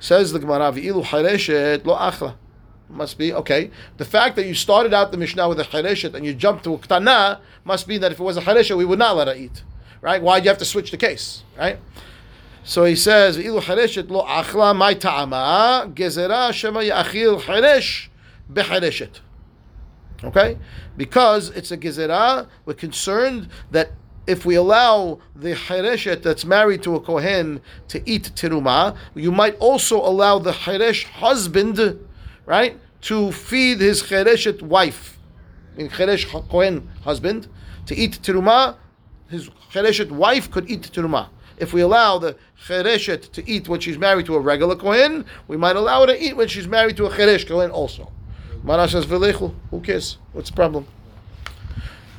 Says 0.00 0.32
the 0.32 0.38
Gemara, 0.38 0.72
V'ilu 0.72 1.04
Hareshet 1.04 1.84
Lo 1.84 1.96
Achla. 1.96 2.36
Must 2.90 3.18
be, 3.18 3.32
okay. 3.34 3.70
The 3.98 4.04
fact 4.04 4.36
that 4.36 4.46
you 4.46 4.54
started 4.54 4.94
out 4.94 5.12
the 5.12 5.18
Mishnah 5.18 5.48
with 5.48 5.60
a 5.60 5.64
Hareshet 5.64 6.14
and 6.14 6.24
you 6.24 6.34
jumped 6.34 6.64
to 6.64 6.74
a 6.74 6.78
Ktana 6.78 7.40
must 7.64 7.86
mean 7.86 8.00
that 8.00 8.12
if 8.12 8.20
it 8.20 8.22
was 8.22 8.36
a 8.36 8.40
Hareshet, 8.40 8.76
we 8.76 8.84
would 8.84 8.98
not 8.98 9.16
let 9.16 9.28
her 9.28 9.34
eat. 9.34 9.62
Right? 10.00 10.22
Why 10.22 10.40
do 10.40 10.44
you 10.44 10.50
have 10.50 10.58
to 10.58 10.64
switch 10.64 10.90
the 10.90 10.96
case? 10.96 11.42
Right? 11.56 11.78
So 12.68 12.84
he 12.84 12.96
says, 12.96 13.38
"Ilu 13.38 13.62
hareshet 13.62 14.10
lo 14.10 14.24
achla 14.26 14.76
my 14.76 14.92
ta'ama 14.92 15.90
gezerah 15.94 16.52
shema 16.52 16.80
yachil 16.80 17.40
haresh 17.40 18.08
behareshet." 18.52 19.20
Okay, 20.22 20.58
because 20.94 21.48
it's 21.50 21.70
a 21.70 21.78
gezerah, 21.78 22.46
we're 22.66 22.74
concerned 22.74 23.48
that 23.70 23.92
if 24.28 24.44
we 24.44 24.56
allow 24.56 25.18
the 25.34 25.54
hareshet 25.54 26.22
that's 26.22 26.44
married 26.44 26.82
to 26.82 26.94
a 26.94 27.00
kohen 27.00 27.62
to 27.88 27.98
eat 28.08 28.30
tiruma, 28.34 28.94
you 29.14 29.32
might 29.32 29.56
also 29.56 29.96
allow 29.96 30.38
the 30.38 30.52
haresh 30.52 31.04
husband, 31.04 31.98
right, 32.44 32.78
to 33.00 33.32
feed 33.32 33.80
his 33.80 34.02
hareshet 34.02 34.60
wife, 34.60 35.18
in 35.78 35.88
haresh 35.88 36.26
kohen 36.50 36.90
husband, 37.02 37.48
to 37.86 37.96
eat 37.96 38.20
tiruma. 38.22 38.76
His 39.30 39.48
chereshet 39.72 40.10
wife 40.10 40.50
could 40.50 40.70
eat 40.70 40.82
teruma. 40.82 41.28
If 41.56 41.72
we 41.72 41.80
allow 41.80 42.18
the 42.18 42.36
chereshet 42.66 43.32
to 43.32 43.48
eat 43.48 43.66
when 43.66 43.80
she's 43.80 43.98
married 43.98 44.26
to 44.26 44.36
a 44.36 44.40
regular 44.40 44.76
kohen, 44.76 45.24
we 45.48 45.56
might 45.56 45.76
allow 45.76 46.02
her 46.02 46.08
to 46.08 46.22
eat 46.22 46.36
when 46.36 46.48
she's 46.48 46.68
married 46.68 46.98
to 46.98 47.06
a 47.06 47.10
cheresh 47.10 47.48
kohen 47.48 47.70
also. 47.70 48.12
Mara 48.62 48.88
says. 48.88 49.04
Who 49.04 49.80
cares? 49.80 50.18
What's 50.32 50.50
the 50.50 50.56
problem? 50.56 50.86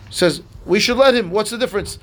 Says 0.09 0.41
we 0.65 0.79
should 0.79 0.97
let 0.97 1.15
him. 1.15 1.31
What's 1.31 1.51
the 1.51 1.57
difference? 1.57 1.99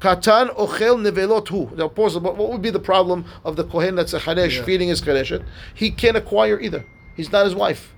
Katan 0.00 0.54
ochel 0.56 1.00
nevelot 1.00 1.48
hu. 1.48 1.70
Now 1.76 1.88
pause. 1.88 2.18
What 2.18 2.36
what 2.36 2.50
would 2.50 2.62
be 2.62 2.70
the 2.70 2.80
problem 2.80 3.24
of 3.44 3.56
the 3.56 3.64
kohen 3.64 3.94
that's 3.94 4.14
a 4.14 4.18
cheresh 4.20 4.64
feeding 4.64 4.88
his 4.88 5.00
chereshet? 5.00 5.44
He 5.74 5.90
can't 5.90 6.16
acquire 6.16 6.58
either. 6.58 6.84
He's 7.16 7.30
not 7.30 7.44
his 7.44 7.54
wife. 7.54 7.94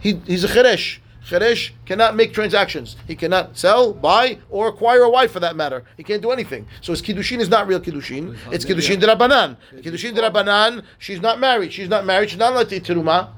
He, 0.00 0.20
he's 0.26 0.44
a 0.44 0.48
cheresh. 0.48 0.98
Cheresh 1.24 1.70
cannot 1.86 2.14
make 2.16 2.34
transactions. 2.34 2.96
He 3.06 3.16
cannot 3.16 3.56
sell, 3.56 3.94
buy, 3.94 4.38
or 4.50 4.68
acquire 4.68 5.02
a 5.02 5.08
wife 5.08 5.32
for 5.32 5.40
that 5.40 5.56
matter. 5.56 5.84
He 5.96 6.02
can't 6.02 6.20
do 6.20 6.30
anything. 6.30 6.66
So 6.82 6.92
his 6.92 7.00
kiddushin 7.00 7.38
is 7.38 7.48
not 7.48 7.66
real 7.66 7.80
kiddushin. 7.80 8.36
It's 8.52 8.64
kiddushin 8.64 9.00
de 9.00 9.06
rabbanan. 9.06 9.56
Kiddushin 9.76 10.14
de 10.14 10.20
rabbanan. 10.20 10.84
She's 10.98 11.22
not 11.22 11.40
married. 11.40 11.72
She's 11.72 11.88
not 11.88 12.04
married. 12.04 12.28
She's 12.28 12.38
not 12.38 12.52
allowed 12.52 12.68
to 12.68 12.76
eat 12.76 12.84
teruma. 12.84 13.30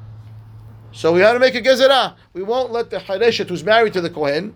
So 0.91 1.13
we 1.13 1.21
had 1.21 1.35
to 1.35 1.39
make 1.39 1.55
a 1.55 1.61
gezerah. 1.61 2.17
We 2.33 2.43
won't 2.43 2.73
let 2.73 2.91
the 2.91 2.99
Hareshet 2.99 3.49
who's 3.49 3.63
married 3.63 3.93
to 3.93 4.01
the 4.01 4.11
Kohen 4.11 4.55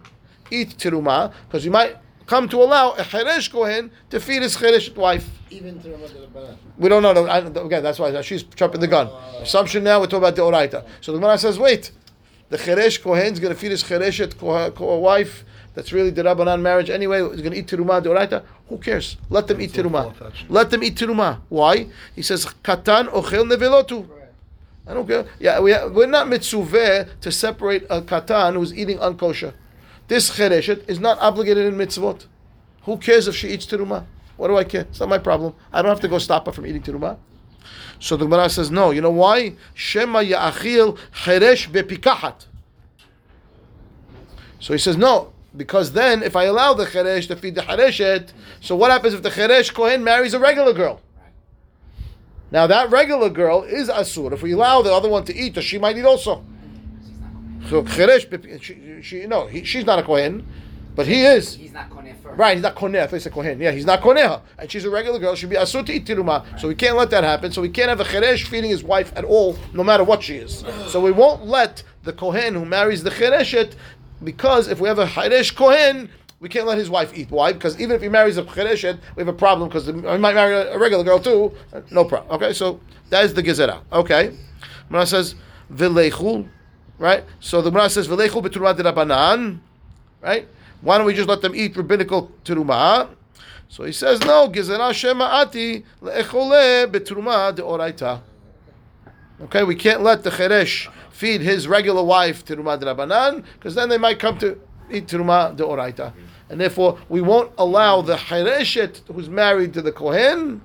eat 0.50 0.76
Tiruma 0.76 1.32
because 1.46 1.64
you 1.64 1.70
might 1.70 1.96
come 2.26 2.48
to 2.48 2.62
allow 2.62 2.92
a 2.92 3.02
Haresh 3.02 3.50
Kohen 3.50 3.90
to 4.10 4.20
feed 4.20 4.42
his 4.42 4.56
Hareshet 4.56 4.96
wife. 4.96 5.28
Even 5.50 5.80
Rabbanan. 5.80 6.56
We 6.78 6.88
don't 6.88 7.02
know. 7.02 7.26
I, 7.26 7.38
again, 7.38 7.82
that's 7.82 7.98
why 7.98 8.20
she's 8.22 8.44
jumping 8.44 8.80
the 8.80 8.86
gun. 8.86 9.08
Assumption 9.40 9.82
now, 9.82 9.98
we're 9.98 10.06
talking 10.06 10.18
about 10.18 10.36
the 10.36 10.42
Oraita. 10.42 10.86
So 11.00 11.12
the 11.12 11.18
Gemara 11.18 11.38
says, 11.38 11.58
wait, 11.58 11.90
the 12.50 12.56
Cheresh 12.56 13.02
kohen 13.02 13.32
is 13.32 13.40
going 13.40 13.52
to 13.52 13.58
feed 13.58 13.72
his 13.72 13.82
Chereshet 13.82 14.38
ko- 14.38 14.70
ko- 14.70 14.98
wife 14.98 15.44
that's 15.74 15.92
really 15.92 16.10
the 16.10 16.22
Rabbanan 16.22 16.60
marriage 16.62 16.90
anyway, 16.90 17.20
he's 17.30 17.40
going 17.40 17.52
to 17.52 17.58
eat 17.58 17.66
Tiruma, 17.66 18.02
the 18.02 18.10
Oraita. 18.10 18.44
Who 18.68 18.78
cares? 18.78 19.16
Let 19.28 19.46
them 19.46 19.60
eat 19.60 19.72
Tiruma. 19.72 20.14
Let 20.48 20.70
them 20.70 20.82
eat 20.82 20.96
Tiruma. 20.96 21.40
Why? 21.48 21.88
He 22.14 22.22
says, 22.22 22.44
Katan 22.46 23.08
ochel 23.08 23.50
nevelotu. 23.50 24.08
I 24.86 24.94
don't 24.94 25.06
care. 25.06 25.26
Yeah, 25.38 25.60
we, 25.60 25.72
we're 25.88 26.06
not 26.06 26.26
mitzuveh 26.26 27.20
to 27.20 27.32
separate 27.32 27.84
a 27.90 28.02
Katan 28.02 28.54
who's 28.54 28.74
eating 28.74 28.98
unkosher. 28.98 29.52
This 30.10 30.28
Chereshet 30.28 30.88
is 30.88 30.98
not 30.98 31.20
obligated 31.20 31.66
in 31.66 31.76
mitzvot. 31.76 32.26
Who 32.82 32.96
cares 32.96 33.28
if 33.28 33.36
she 33.36 33.46
eats 33.50 33.64
Tiruma? 33.64 34.06
What 34.36 34.48
do 34.48 34.56
I 34.56 34.64
care? 34.64 34.80
It's 34.80 34.98
not 34.98 35.08
my 35.08 35.18
problem. 35.18 35.54
I 35.72 35.82
don't 35.82 35.88
have 35.88 36.00
to 36.00 36.08
go 36.08 36.18
stop 36.18 36.46
her 36.46 36.52
from 36.52 36.66
eating 36.66 36.82
Tiruma. 36.82 37.16
So 38.00 38.16
the 38.16 38.24
Gemara 38.24 38.50
says, 38.50 38.72
no. 38.72 38.90
You 38.90 39.02
know 39.02 39.12
why? 39.12 39.54
Shema 39.72 40.18
ya'achil 40.18 40.98
cheresh 41.12 41.70
bepikahat. 41.70 42.46
So 44.58 44.72
he 44.74 44.80
says, 44.80 44.96
no. 44.96 45.32
Because 45.56 45.92
then, 45.92 46.24
if 46.24 46.34
I 46.34 46.46
allow 46.46 46.74
the 46.74 46.86
cheresh 46.86 47.28
to 47.28 47.36
feed 47.36 47.54
the 47.54 47.60
chereshet, 47.60 48.32
so 48.60 48.74
what 48.74 48.90
happens 48.90 49.14
if 49.14 49.22
the 49.22 49.30
cheresh 49.30 49.72
kohen 49.72 50.02
marries 50.02 50.34
a 50.34 50.40
regular 50.40 50.72
girl? 50.72 51.00
Now 52.50 52.66
that 52.66 52.90
regular 52.90 53.30
girl 53.30 53.62
is 53.62 53.88
asur. 53.88 54.32
If 54.32 54.42
we 54.42 54.54
allow 54.54 54.82
the 54.82 54.92
other 54.92 55.08
one 55.08 55.24
to 55.26 55.36
eat, 55.36 55.62
she 55.62 55.78
might 55.78 55.96
eat 55.96 56.04
also. 56.04 56.44
So 57.68 57.82
cheresh, 57.82 58.62
she, 58.62 59.02
she, 59.02 59.26
no, 59.26 59.46
he, 59.46 59.64
she's 59.64 59.84
not 59.84 59.98
a 59.98 60.02
kohen, 60.02 60.46
but 60.94 61.06
he 61.06 61.22
is. 61.24 61.54
He's 61.54 61.72
not 61.72 61.88
koneh 61.90 62.14
first. 62.22 62.38
Right, 62.38 62.54
he's 62.54 62.62
not 62.62 62.74
koneh. 62.74 63.00
I 63.00 63.06
thought 63.06 63.16
he 63.16 63.20
said 63.20 63.32
kohen. 63.32 63.60
Yeah, 63.60 63.70
he's 63.70 63.86
not 63.86 64.00
koneha, 64.00 64.42
and 64.58 64.70
she's 64.70 64.84
a 64.84 64.90
regular 64.90 65.18
girl. 65.18 65.34
She'd 65.34 65.50
be 65.50 65.56
eat 65.56 65.60
tiruma. 66.06 66.60
So 66.60 66.68
we 66.68 66.74
can't 66.74 66.96
let 66.96 67.10
that 67.10 67.22
happen. 67.24 67.52
So 67.52 67.62
we 67.62 67.68
can't 67.68 67.88
have 67.88 68.00
a 68.00 68.04
cheresh 68.04 68.46
feeding 68.46 68.70
his 68.70 68.82
wife 68.82 69.12
at 69.16 69.24
all, 69.24 69.56
no 69.72 69.84
matter 69.84 70.04
what 70.04 70.22
she 70.22 70.36
is. 70.36 70.64
So 70.88 71.00
we 71.00 71.12
won't 71.12 71.46
let 71.46 71.82
the 72.02 72.12
kohen 72.12 72.54
who 72.54 72.64
marries 72.64 73.02
the 73.02 73.10
chereshet, 73.10 73.74
because 74.24 74.68
if 74.68 74.80
we 74.80 74.88
have 74.88 74.98
a 74.98 75.06
cheresh 75.06 75.54
kohen, 75.54 76.10
we 76.40 76.48
can't 76.48 76.66
let 76.66 76.78
his 76.78 76.90
wife 76.90 77.12
eat. 77.16 77.30
Why? 77.30 77.52
Because 77.52 77.78
even 77.80 77.94
if 77.94 78.02
he 78.02 78.08
marries 78.08 78.38
a 78.38 78.42
chereshet, 78.42 78.98
we 79.14 79.20
have 79.20 79.28
a 79.28 79.32
problem 79.32 79.68
because 79.68 79.86
he 79.86 79.92
might 79.92 80.34
marry 80.34 80.54
a 80.54 80.78
regular 80.78 81.04
girl 81.04 81.20
too. 81.20 81.52
No 81.90 82.04
problem. 82.04 82.34
Okay, 82.34 82.52
so 82.52 82.80
that 83.10 83.24
is 83.24 83.34
the 83.34 83.42
gezerah. 83.42 83.82
Okay, 83.92 84.36
Gemara 84.88 85.06
says 85.06 85.34
v'leichul. 85.72 86.48
Right. 87.00 87.24
So 87.40 87.62
the 87.62 87.70
Gemara 87.70 87.88
says 87.88 88.06
v'leichul 88.06 88.44
b'turma 88.44 88.76
de 88.76 88.82
rabbanan. 88.82 89.58
Right. 90.20 90.46
Why 90.82 90.98
don't 90.98 91.06
we 91.06 91.14
just 91.14 91.28
let 91.28 91.40
them 91.40 91.54
eat 91.54 91.74
rabbinical 91.76 92.30
teruma? 92.44 93.08
So 93.68 93.84
he 93.84 93.92
says, 93.92 94.20
no, 94.20 94.48
gezerah 94.48 94.92
shema'ati 94.92 95.84
le'echole 96.02 96.90
betruma 96.90 97.54
de 97.54 97.62
oraita. 97.62 98.20
Okay, 99.42 99.62
we 99.62 99.74
can't 99.74 100.02
let 100.02 100.24
the 100.24 100.30
cheresh 100.30 100.92
feed 101.10 101.40
his 101.40 101.66
regular 101.68 102.02
wife 102.02 102.44
teruma 102.44 102.78
de 102.78 102.86
rabbanan, 102.86 103.44
because 103.54 103.74
then 103.74 103.88
they 103.88 103.96
might 103.96 104.18
come 104.18 104.36
to 104.38 104.60
eat 104.90 105.06
teruma 105.06 105.56
de 105.56 105.62
oraita. 105.62 106.12
And 106.50 106.60
therefore, 106.60 106.98
we 107.08 107.22
won't 107.22 107.52
allow 107.56 108.02
the 108.02 108.16
chereshet 108.16 109.00
who's 109.06 109.30
married 109.30 109.72
to 109.74 109.82
the 109.82 109.92
kohen 109.92 110.60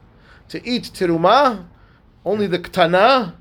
to 0.50 0.68
eat 0.68 0.84
teruma, 0.94 1.66
only 2.26 2.48
the 2.48 2.60
ktana, 2.60 3.36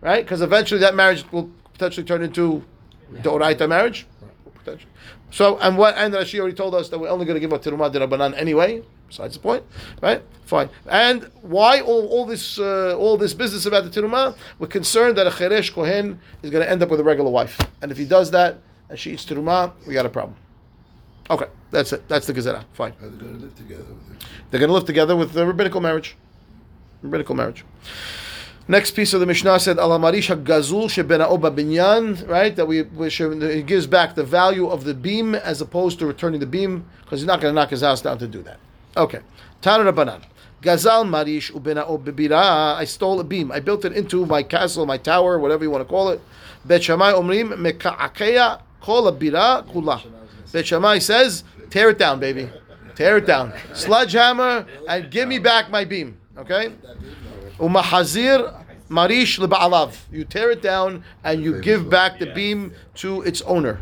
right? 0.00 0.24
Because 0.24 0.40
eventually 0.40 0.80
that 0.80 0.94
marriage 0.94 1.24
will 1.32 1.50
potentially 1.78 2.04
turn 2.04 2.22
into 2.22 2.64
the 3.10 3.30
oraita 3.30 3.68
marriage. 3.68 4.06
Potentially. 4.54 4.90
So, 5.30 5.58
and 5.58 5.78
what, 5.78 5.94
and 5.96 6.12
Rashi 6.12 6.38
already 6.40 6.56
told 6.56 6.74
us 6.74 6.88
that 6.88 6.98
we're 6.98 7.08
only 7.08 7.24
going 7.24 7.36
to 7.36 7.40
give 7.40 7.52
a 7.52 7.58
teruma 7.58 7.92
de 7.92 8.00
rabbanan 8.00 8.36
anyway. 8.36 8.82
Besides 9.06 9.34
the 9.34 9.40
point, 9.40 9.64
right? 10.02 10.22
Fine. 10.44 10.68
And 10.86 11.30
why 11.40 11.80
all, 11.80 12.06
all 12.08 12.26
this 12.26 12.58
uh, 12.58 12.94
all 12.98 13.16
this 13.16 13.32
business 13.32 13.64
about 13.64 13.84
the 13.84 13.90
teruma? 13.90 14.36
We're 14.58 14.66
concerned 14.66 15.16
that 15.16 15.26
a 15.26 15.30
cheresh 15.30 15.72
kohen 15.72 16.20
is 16.42 16.50
going 16.50 16.62
to 16.62 16.70
end 16.70 16.82
up 16.82 16.90
with 16.90 17.00
a 17.00 17.04
regular 17.04 17.30
wife, 17.30 17.58
and 17.80 17.90
if 17.90 17.96
he 17.96 18.04
does 18.04 18.30
that 18.32 18.58
and 18.90 18.98
she 18.98 19.12
eats 19.12 19.24
teruma, 19.24 19.72
we 19.86 19.94
got 19.94 20.04
a 20.04 20.10
problem. 20.10 20.36
Okay, 21.30 21.46
that's 21.70 21.94
it. 21.94 22.06
That's 22.06 22.26
the 22.26 22.34
gezerah. 22.34 22.64
Fine. 22.74 22.92
Are 23.00 23.08
they 23.08 23.16
going 23.16 23.38
to 23.38 23.44
live 23.44 23.56
together 23.56 23.84
with 23.84 24.18
They're 24.50 24.60
going 24.60 24.68
to 24.68 24.74
live 24.74 24.84
together 24.84 25.16
with 25.16 25.32
the 25.32 25.46
rabbinical 25.46 25.80
marriage. 25.80 26.16
Rabbinical 27.02 27.34
marriage. 27.34 27.64
Next 28.70 28.90
piece 28.90 29.14
of 29.14 29.20
the 29.20 29.26
Mishnah 29.26 29.60
said, 29.60 29.78
"Al 29.78 29.98
marish 29.98 30.28
gazul 30.28 30.88
shebena'oba 30.88 31.56
binyan." 31.56 32.28
Right, 32.28 32.54
that 32.54 32.66
we, 32.66 32.84
should, 33.08 33.42
it 33.42 33.66
gives 33.66 33.86
back 33.86 34.14
the 34.14 34.24
value 34.24 34.68
of 34.68 34.84
the 34.84 34.92
beam 34.92 35.34
as 35.34 35.62
opposed 35.62 35.98
to 36.00 36.06
returning 36.06 36.38
the 36.38 36.46
beam 36.46 36.84
because 37.02 37.20
he's 37.20 37.26
not 37.26 37.40
going 37.40 37.54
to 37.54 37.58
knock 37.58 37.70
his 37.70 37.80
house 37.80 38.02
down 38.02 38.18
to 38.18 38.28
do 38.28 38.42
that. 38.42 38.58
Okay, 38.96 39.20
Tana 39.62 39.90
Rabbanan. 39.90 40.22
Gazal 40.60 41.08
marish 41.08 41.50
ubena'ob 41.50 42.04
bebira. 42.04 42.74
I 42.76 42.84
stole 42.84 43.20
a 43.20 43.24
beam. 43.24 43.50
I 43.50 43.60
built 43.60 43.86
it 43.86 43.92
into 43.92 44.26
my 44.26 44.42
castle, 44.42 44.84
my 44.84 44.98
tower, 44.98 45.38
whatever 45.38 45.64
you 45.64 45.70
want 45.70 45.82
to 45.82 45.88
call 45.88 46.10
it. 46.10 46.20
Bet 46.64 46.82
Shammai 46.82 47.12
omrim 47.12 47.54
meka'akeya 47.56 48.60
kol 48.82 49.10
bira 49.12 49.66
kula. 49.72 50.02
Bet 50.52 50.66
Shammai 50.66 50.98
says, 50.98 51.44
tear 51.70 51.90
it 51.90 51.98
down, 51.98 52.20
baby. 52.20 52.50
Tear 52.96 53.18
it 53.18 53.26
down. 53.26 53.52
Sledgehammer 53.72 54.66
and 54.88 55.10
give 55.10 55.28
me 55.28 55.38
back 55.38 55.70
my 55.70 55.84
beam. 55.84 56.18
Okay? 56.36 56.72
Umahazir 57.58 58.64
marish 58.88 59.38
leba'alav. 59.38 59.94
You 60.10 60.24
tear 60.24 60.50
it 60.50 60.62
down 60.62 61.04
and 61.24 61.42
you 61.42 61.60
give 61.60 61.90
back 61.90 62.18
the 62.18 62.26
beam 62.26 62.72
to 62.96 63.22
its 63.22 63.42
owner. 63.42 63.80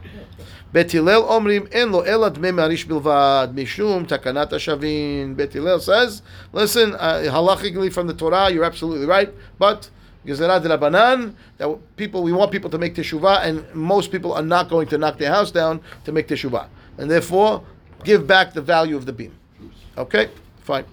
Bet 0.72 0.90
Hillel 0.90 1.22
omrim 1.22 1.68
en 1.72 1.92
lo 1.92 2.00
ela 2.00 2.30
dmei 2.30 2.54
marish 2.54 2.86
bilvad 2.86 3.54
mishum 3.54 4.06
takanat 4.06 4.50
shavin. 4.50 5.36
Bet 5.36 5.52
Hillel 5.52 5.80
says, 5.80 6.22
listen, 6.52 6.94
uh, 6.94 7.22
halachically 7.26 7.92
from 7.92 8.06
the 8.06 8.14
Torah, 8.14 8.50
you're 8.50 8.64
absolutely 8.64 9.06
right, 9.06 9.32
but 9.58 9.90
Gezerah 10.26 10.60
de 10.60 10.68
Rabbanan, 10.68 11.34
that 11.58 11.96
people, 11.96 12.22
we 12.22 12.32
want 12.32 12.50
people 12.50 12.68
to 12.70 12.78
make 12.78 12.94
teshuvah, 12.94 13.44
and 13.44 13.74
most 13.74 14.10
people 14.10 14.32
are 14.32 14.42
not 14.42 14.68
going 14.68 14.88
to 14.88 14.98
knock 14.98 15.18
their 15.18 15.30
house 15.30 15.52
down 15.52 15.80
to 16.04 16.12
make 16.12 16.26
teshuvah. 16.26 16.66
And 16.98 17.10
therefore, 17.10 17.62
give 18.02 18.26
back 18.26 18.52
the 18.52 18.62
value 18.62 18.96
of 18.96 19.06
the 19.06 19.12
beam. 19.12 19.34
Okay? 19.96 20.28
Fine. 20.62 20.84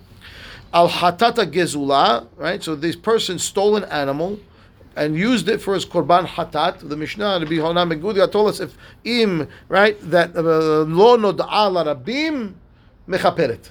Al 0.74 0.90
hatata 0.90 1.46
gezula, 1.46 2.28
right? 2.36 2.64
So 2.64 2.76
this 2.76 2.96
person 2.96 3.38
stole 3.38 3.76
an 3.76 3.84
animal 3.86 4.40
and 4.96 5.16
used 5.16 5.48
it 5.48 5.62
for 5.62 5.74
his 5.76 5.86
korban 5.86 6.26
hatat. 6.26 6.88
The 6.88 6.98
Mishnah, 6.98 7.40
Rabbi 7.42 7.56
Honam 7.56 8.00
Gudia 8.02 8.28
told 8.28 8.50
us 8.50 8.60
if 8.60 8.76
im, 9.04 9.48
right, 9.70 10.00
that 10.10 10.36
uh, 10.36 10.40
lo 10.42 11.18
noda'a 11.18 11.72
la 11.72 11.84
rabim 11.84 12.54
mechaperet. 13.08 13.70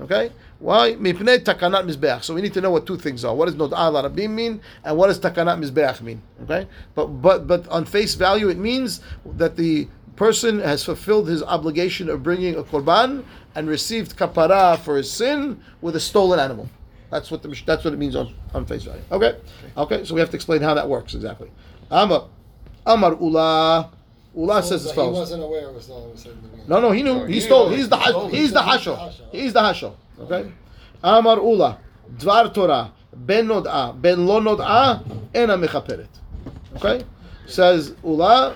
Okay? 0.00 0.32
Why? 0.58 0.94
Mipnei 0.94 1.38
takanat 1.38 1.88
mizbeach. 1.88 2.24
So 2.24 2.34
we 2.34 2.42
need 2.42 2.54
to 2.54 2.60
know 2.60 2.70
what 2.70 2.86
two 2.86 2.96
things 2.96 3.24
are. 3.24 3.34
What 3.34 3.46
does 3.46 3.54
noda'a 3.54 3.92
la 3.92 4.08
rabim 4.08 4.30
mean, 4.30 4.60
and 4.84 4.96
what 4.96 5.06
does 5.06 5.20
takanat 5.20 5.62
mizbeach 5.62 6.00
mean? 6.00 6.22
Okay? 6.42 6.66
But 6.94 7.06
but 7.06 7.46
but 7.46 7.68
on 7.68 7.84
face 7.84 8.14
value, 8.14 8.48
it 8.48 8.58
means 8.58 9.00
that 9.24 9.56
the 9.56 9.88
person 10.16 10.60
has 10.60 10.84
fulfilled 10.84 11.28
his 11.28 11.42
obligation 11.42 12.10
of 12.10 12.22
bringing 12.22 12.54
a 12.54 12.62
korban 12.62 13.24
and 13.54 13.68
received 13.68 14.16
kapara 14.16 14.78
for 14.78 14.96
his 14.96 15.10
sin 15.10 15.60
with 15.80 15.96
a 15.96 16.00
stolen 16.00 16.38
animal. 16.38 16.68
That's 17.10 17.30
what 17.30 17.42
the 17.42 17.48
that's 17.66 17.84
what 17.84 17.92
it 17.92 17.98
means 17.98 18.14
on, 18.14 18.32
on 18.54 18.64
face 18.66 18.84
value. 18.84 19.02
Okay, 19.10 19.36
okay. 19.76 20.04
So 20.04 20.14
we 20.14 20.20
have 20.20 20.30
to 20.30 20.36
explain 20.36 20.62
how 20.62 20.74
that 20.74 20.88
works 20.88 21.14
exactly. 21.14 21.50
Amar, 21.90 22.28
Amar 22.86 23.14
Ula, 23.20 23.90
Ula 24.34 24.62
says 24.62 24.84
as 24.84 24.90
He 24.90 24.96
follows. 24.96 25.18
wasn't 25.18 25.42
aware 25.42 25.68
it 25.68 25.74
was 25.74 25.84
stolen. 25.84 26.10
was 26.12 26.20
said 26.20 26.32
in 26.32 26.42
the 26.42 26.48
beginning. 26.48 26.68
No, 26.68 26.80
no, 26.80 26.92
he 26.92 27.02
knew. 27.02 27.24
He 27.24 27.34
he 27.34 27.40
stole. 27.40 27.68
He's 27.70 27.88
the 27.88 27.96
he's 27.96 28.12
the 28.14 28.28
he's 28.28 28.52
hashel. 28.52 28.94
the 28.94 29.00
hashel. 29.00 29.26
He's 29.32 29.52
the 29.52 29.60
hashel. 29.60 29.96
Okay. 30.20 30.52
Amar 31.02 31.38
Ula, 31.38 31.78
Dvar 32.16 32.54
Torah, 32.54 32.92
Ben 33.12 33.46
Nod'a, 33.48 34.00
Ben 34.00 34.24
Lo 34.26 34.40
Nod'a, 34.40 35.02
Ena 35.34 35.58
Mechaperet. 35.58 36.08
Okay. 36.76 37.04
Says 37.46 37.94
Ula. 38.04 38.54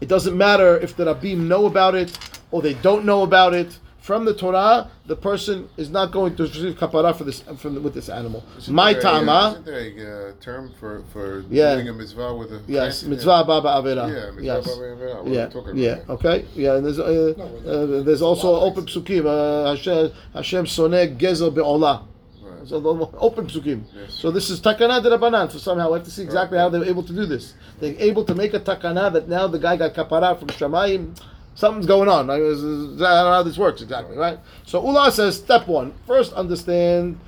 It 0.00 0.08
doesn't 0.08 0.36
matter 0.36 0.76
if 0.78 0.94
the 0.96 1.06
rabbim 1.06 1.38
know 1.48 1.66
about 1.66 1.94
it 1.96 2.16
or 2.50 2.62
they 2.62 2.74
don't 2.74 3.04
know 3.04 3.22
about 3.22 3.54
it. 3.54 3.78
From 4.00 4.24
the 4.24 4.32
Torah, 4.32 4.90
the 5.04 5.16
person 5.16 5.68
is 5.76 5.90
not 5.90 6.12
going 6.12 6.34
to 6.36 6.44
receive 6.44 6.76
kapara 6.78 7.14
for 7.14 7.24
this 7.24 7.42
from 7.58 7.74
the, 7.74 7.80
with 7.82 7.92
this 7.92 8.08
animal. 8.08 8.42
Isn't 8.56 8.74
My 8.74 8.94
there 8.94 9.00
a- 9.00 9.02
tama. 9.02 9.50
Isn't 9.50 9.66
there 9.66 9.80
a 9.80 10.30
uh, 10.30 10.32
term 10.40 10.72
for, 10.80 11.02
for 11.12 11.44
Yeah. 11.50 11.74
doing 11.74 11.90
a 11.90 11.92
mitzvah 11.92 12.34
with 12.34 12.50
a 12.52 12.62
Yes, 12.66 13.00
plant? 13.00 13.10
mitzvah 13.10 13.44
baba 13.44 13.68
avera. 13.68 14.08
Yeah, 14.08 14.30
mitzvah 14.30 14.42
yes. 14.42 14.66
baba 14.66 14.80
avera. 14.80 15.16
What 15.18 15.26
are 15.26 15.34
yeah, 15.34 15.46
talking 15.48 15.60
about 15.60 15.76
yeah, 15.76 15.94
here? 15.96 16.04
okay, 16.08 16.44
yeah. 16.54 16.76
And 16.76 16.86
there's 16.86 16.98
uh, 16.98 17.34
uh, 17.66 18.02
there's 18.02 18.22
also 18.22 18.54
open 18.54 18.86
psukim. 18.86 19.26
Uh, 19.26 19.70
Hashem 19.76 20.10
Hashem 20.32 20.64
soneg 20.64 21.18
gezel 21.18 21.52
be'olah. 21.54 22.06
Right. 22.42 22.66
So 22.66 22.80
the 22.80 22.88
open 23.18 23.46
psukim. 23.46 23.82
Yes. 23.94 24.14
So 24.14 24.30
this 24.30 24.48
is 24.48 24.58
takana 24.62 25.02
de 25.02 25.10
rabbanan. 25.10 25.50
So 25.52 25.58
somehow 25.58 25.90
we 25.90 25.98
have 25.98 26.06
to 26.06 26.10
see 26.10 26.22
exactly 26.22 26.56
how 26.56 26.70
they 26.70 26.78
were 26.78 26.86
able 26.86 27.02
to 27.02 27.12
do 27.12 27.26
this. 27.26 27.52
They're 27.78 27.94
able 27.98 28.24
to 28.24 28.34
make 28.34 28.54
a 28.54 28.60
takana 28.60 29.12
that 29.12 29.28
now 29.28 29.48
the 29.48 29.58
guy 29.58 29.76
got 29.76 29.92
kapara 29.92 30.38
from 30.38 30.48
shamayim. 30.48 31.20
Something's 31.58 31.86
going 31.86 32.08
on. 32.08 32.30
I, 32.30 32.38
don't 32.38 32.98
know 33.00 33.04
how 33.04 33.42
this 33.42 33.58
works 33.58 33.82
exactly, 33.82 34.16
right? 34.16 34.38
So 34.64 34.80
Ula 34.80 35.10
says, 35.10 35.36
step 35.36 35.66
one, 35.66 35.92
first 36.06 36.32
understand 36.34 37.18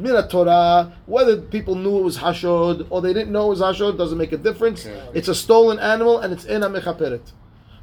Mina 0.00 0.26
Torah, 0.26 0.92
whether 1.06 1.40
people 1.40 1.76
knew 1.76 1.98
it 1.98 2.02
was 2.02 2.16
hashod 2.16 2.88
or 2.90 3.00
they 3.00 3.12
didn't 3.12 3.30
know 3.30 3.46
it 3.46 3.50
was 3.50 3.60
hashod, 3.60 3.96
doesn't 3.96 4.18
make 4.18 4.32
a 4.32 4.38
difference. 4.38 4.88
It's 5.14 5.28
a 5.28 5.36
stolen 5.36 5.78
animal 5.78 6.18
and 6.18 6.32
it's 6.32 6.44
in 6.46 6.64
a 6.64 6.68
mechaperet. 6.68 7.30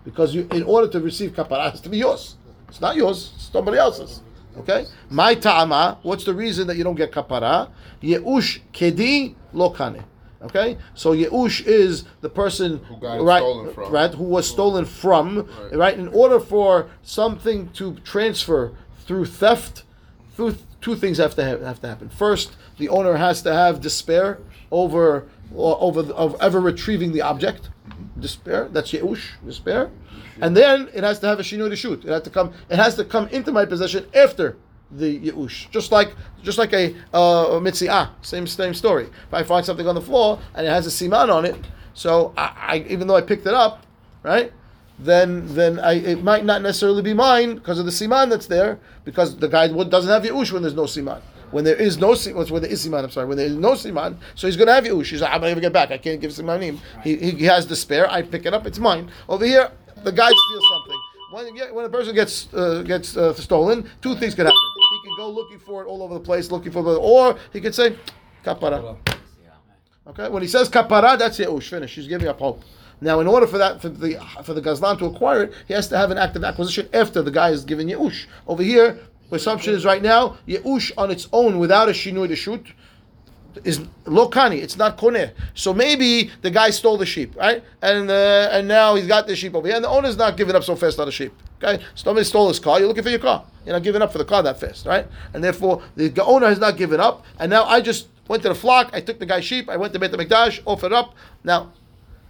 Because 0.03 0.35
you, 0.35 0.45
in 0.51 0.63
order 0.63 0.89
to 0.89 0.99
receive 0.99 1.31
kapara, 1.31 1.69
it 1.69 1.71
has 1.71 1.79
to 1.79 1.89
be 1.89 1.99
yours. 1.99 2.35
It's 2.67 2.81
not 2.81 2.97
yours, 2.97 3.31
it's 3.35 3.49
somebody 3.49 3.77
else's. 3.77 4.19
Okay? 4.57 4.87
My 5.09 5.35
ta'ama, 5.35 5.99
what's 6.03 6.25
the 6.25 6.33
reason 6.33 6.67
that 6.67 6.75
you 6.75 6.83
don't 6.83 6.95
get 6.95 7.13
kapara? 7.13 7.69
Yeush 8.01 8.59
kedi 8.73 9.35
lo 9.53 9.69
kane. 9.69 10.03
Okay? 10.43 10.77
So 10.93 11.13
Yeush 11.13 11.65
is 11.65 12.03
the 12.21 12.29
person 12.29 12.77
Who 12.89 12.97
got 12.97 13.21
right, 13.21 13.39
stolen 13.39 13.73
from. 13.73 13.91
right, 13.91 14.13
who 14.13 14.23
was 14.23 14.47
stolen 14.49 14.85
from, 14.85 15.47
Right. 15.69 15.75
right. 15.77 15.97
In 15.99 16.09
order 16.09 16.39
for 16.39 16.87
something 17.01 17.69
to 17.73 17.95
transfer 18.03 18.73
through 19.05 19.25
theft, 19.25 19.83
through 20.35 20.55
two 20.81 20.95
things 20.95 21.17
have 21.17 21.35
to 21.35 21.43
have, 21.43 21.61
have 21.61 21.79
to 21.81 21.87
happen. 21.87 22.09
First, 22.09 22.55
the 22.77 22.89
owner 22.89 23.15
has 23.15 23.41
to 23.43 23.53
have 23.53 23.79
despair 23.81 24.39
over 24.71 25.25
or 25.55 25.77
over 25.81 26.01
the, 26.01 26.15
of 26.15 26.35
ever 26.41 26.59
retrieving 26.59 27.13
the 27.13 27.21
object. 27.21 27.69
Mm-hmm. 27.87 28.21
Despair. 28.21 28.67
That's 28.71 28.91
Yeush, 28.91 29.23
despair. 29.45 29.91
And 30.41 30.57
then 30.57 30.89
it 30.93 31.03
has 31.03 31.19
to 31.19 31.27
have 31.27 31.39
a 31.39 31.43
shinui 31.43 31.69
to 31.69 31.75
shoot. 31.75 32.03
It 32.03 32.09
has 32.09 32.23
to 32.23 32.29
come. 32.31 32.53
It 32.69 32.77
has 32.77 32.95
to 32.95 33.05
come 33.05 33.27
into 33.27 33.51
my 33.51 33.65
possession 33.65 34.07
after 34.15 34.57
the 34.97 35.19
Yeush. 35.19 35.69
Just 35.71 35.91
like 35.91 36.15
just 36.41 36.57
like 36.57 36.73
a 36.73 36.95
uh, 37.13 37.59
mitziah. 37.59 38.09
Same 38.21 38.47
same 38.47 38.73
story. 38.73 39.05
If 39.05 39.33
I 39.33 39.43
find 39.43 39.65
something 39.65 39.87
on 39.87 39.95
the 39.95 40.01
floor 40.01 40.39
and 40.53 40.65
it 40.65 40.69
has 40.69 40.87
a 40.87 40.89
siman 40.89 41.33
on 41.33 41.45
it, 41.45 41.55
so 41.93 42.33
I, 42.37 42.53
I 42.55 42.85
even 42.89 43.07
though 43.07 43.15
I 43.15 43.21
picked 43.21 43.45
it 43.45 43.53
up, 43.53 43.85
right? 44.23 44.51
Then 44.99 45.53
then 45.55 45.79
I 45.79 45.93
it 45.93 46.23
might 46.23 46.45
not 46.45 46.61
necessarily 46.61 47.01
be 47.01 47.13
mine 47.13 47.55
because 47.55 47.79
of 47.79 47.85
the 47.85 47.91
siman 47.91 48.29
that's 48.29 48.47
there 48.47 48.79
because 49.05 49.37
the 49.37 49.47
guy 49.47 49.67
doesn't 49.67 50.09
have 50.09 50.23
Yeush 50.23 50.51
when 50.51 50.61
there's 50.61 50.75
no 50.75 50.83
siman. 50.83 51.21
When 51.51 51.63
there 51.63 51.75
is 51.75 51.99
no 51.99 52.11
siman, 52.11 52.49
when 52.49 52.61
there 52.63 52.71
is 52.71 52.87
siman, 52.87 53.03
I'm 53.03 53.11
sorry, 53.11 53.27
when 53.27 53.37
there 53.37 53.45
is 53.45 53.55
no 53.55 53.73
siman, 53.73 54.17
so 54.33 54.47
he's 54.47 54.57
going 54.57 54.67
to 54.67 54.73
have 54.73 54.85
Yeush. 54.85 55.05
He's 55.05 55.21
like, 55.21 55.31
I'm 55.31 55.41
going 55.41 55.53
to 55.53 55.61
get 55.61 55.71
back. 55.71 55.91
I 55.91 55.99
can't 55.99 56.19
give 56.19 56.31
simanim. 56.31 56.79
He, 57.03 57.15
he, 57.15 57.31
he 57.31 57.45
has 57.45 57.67
despair. 57.67 58.09
I 58.09 58.23
pick 58.23 58.47
it 58.47 58.55
up. 58.55 58.65
It's 58.65 58.79
mine. 58.79 59.11
Over 59.29 59.45
here, 59.45 59.69
the 60.03 60.11
guy 60.11 60.29
steals 60.29 60.65
something. 60.73 60.99
When, 61.31 61.75
when 61.75 61.85
a 61.85 61.89
person 61.89 62.15
gets 62.15 62.51
uh, 62.53 62.83
gets 62.83 63.15
uh, 63.17 63.33
stolen, 63.33 63.89
two 64.01 64.15
things 64.15 64.33
can 64.35 64.45
happen. 64.45 64.72
He 64.93 65.07
can 65.07 65.17
go 65.17 65.29
looking 65.29 65.57
for 65.57 65.81
it 65.81 65.87
all 65.87 66.03
over 66.03 66.13
the 66.13 66.19
place, 66.19 66.51
looking 66.51 66.71
for 66.71 66.83
the, 66.83 66.95
or 66.95 67.37
he 67.51 67.59
could 67.59 67.73
say, 67.73 67.97
kapara. 68.45 68.95
Okay, 70.05 70.29
when 70.29 70.41
he 70.41 70.47
says 70.47 70.69
kapara, 70.69 71.17
that's 71.17 71.39
it. 71.39 71.47
Yeush. 71.47 71.69
finished. 71.69 71.95
He's 71.95 72.07
giving 72.07 72.27
up 72.27 72.39
hope. 72.39 72.61
Now, 73.01 73.19
in 73.21 73.27
order 73.27 73.47
for 73.47 73.57
that 73.57 73.81
for 73.81 73.89
the 73.89 74.19
for 74.43 74.53
the 74.53 74.61
gazlan 74.61 74.99
to 74.99 75.05
acquire 75.05 75.43
it, 75.43 75.53
he 75.67 75.73
has 75.73 75.87
to 75.87 75.97
have 75.97 76.11
an 76.11 76.17
active 76.17 76.43
acquisition 76.43 76.87
after 76.93 77.21
the 77.21 77.31
guy 77.31 77.49
is 77.49 77.63
given 77.63 77.87
Yeush. 77.87 78.25
Over 78.45 78.61
here, 78.61 78.99
the 79.29 79.37
assumption 79.37 79.73
is 79.73 79.83
right 79.83 80.01
now 80.01 80.37
Yeush 80.47 80.91
on 80.97 81.09
its 81.09 81.27
own 81.33 81.57
without 81.57 81.89
a 81.89 81.91
shinui 81.91 82.27
to 82.27 82.35
shoot 82.35 82.67
is 83.63 83.79
lokani. 84.05 84.61
It's 84.61 84.77
not 84.77 84.97
koneh. 84.97 85.31
So 85.53 85.73
maybe 85.73 86.31
the 86.41 86.51
guy 86.51 86.69
stole 86.69 86.97
the 86.97 87.05
sheep, 87.05 87.35
right? 87.35 87.63
And 87.81 88.09
uh, 88.09 88.49
and 88.51 88.67
now 88.67 88.95
he's 88.95 89.07
got 89.07 89.25
the 89.25 89.35
sheep 89.35 89.55
over 89.55 89.67
here, 89.67 89.75
and 89.75 89.85
the 89.85 89.89
owner's 89.89 90.17
not 90.17 90.37
giving 90.37 90.55
up 90.55 90.63
so 90.63 90.75
fast 90.75 90.99
on 90.99 91.05
the 91.05 91.11
sheep. 91.11 91.33
Okay, 91.63 91.83
somebody 91.95 92.25
stole 92.25 92.49
his 92.49 92.59
car. 92.59 92.79
You're 92.79 92.87
looking 92.87 93.03
for 93.03 93.09
your 93.09 93.19
car. 93.19 93.45
You're 93.65 93.75
not 93.75 93.83
giving 93.83 94.01
up 94.01 94.11
for 94.11 94.17
the 94.17 94.25
car 94.25 94.43
that 94.43 94.59
fast, 94.59 94.85
right? 94.85 95.07
And 95.33 95.43
therefore, 95.43 95.81
the 95.95 96.23
owner 96.23 96.47
has 96.47 96.59
not 96.59 96.75
given 96.75 96.99
up. 96.99 97.25
And 97.39 97.49
now 97.49 97.63
I 97.63 97.79
just 97.79 98.07
went 98.27 98.43
to 98.43 98.49
the 98.49 98.55
flock. 98.55 98.89
I 98.93 98.99
took 98.99 99.19
the 99.19 99.25
guy's 99.25 99.45
sheep. 99.45 99.69
I 99.69 99.77
went 99.77 99.93
to 99.93 99.99
Beit 99.99 100.11
Hamikdash, 100.11 100.61
offered 100.65 100.91
up. 100.91 101.15
Now, 101.43 101.71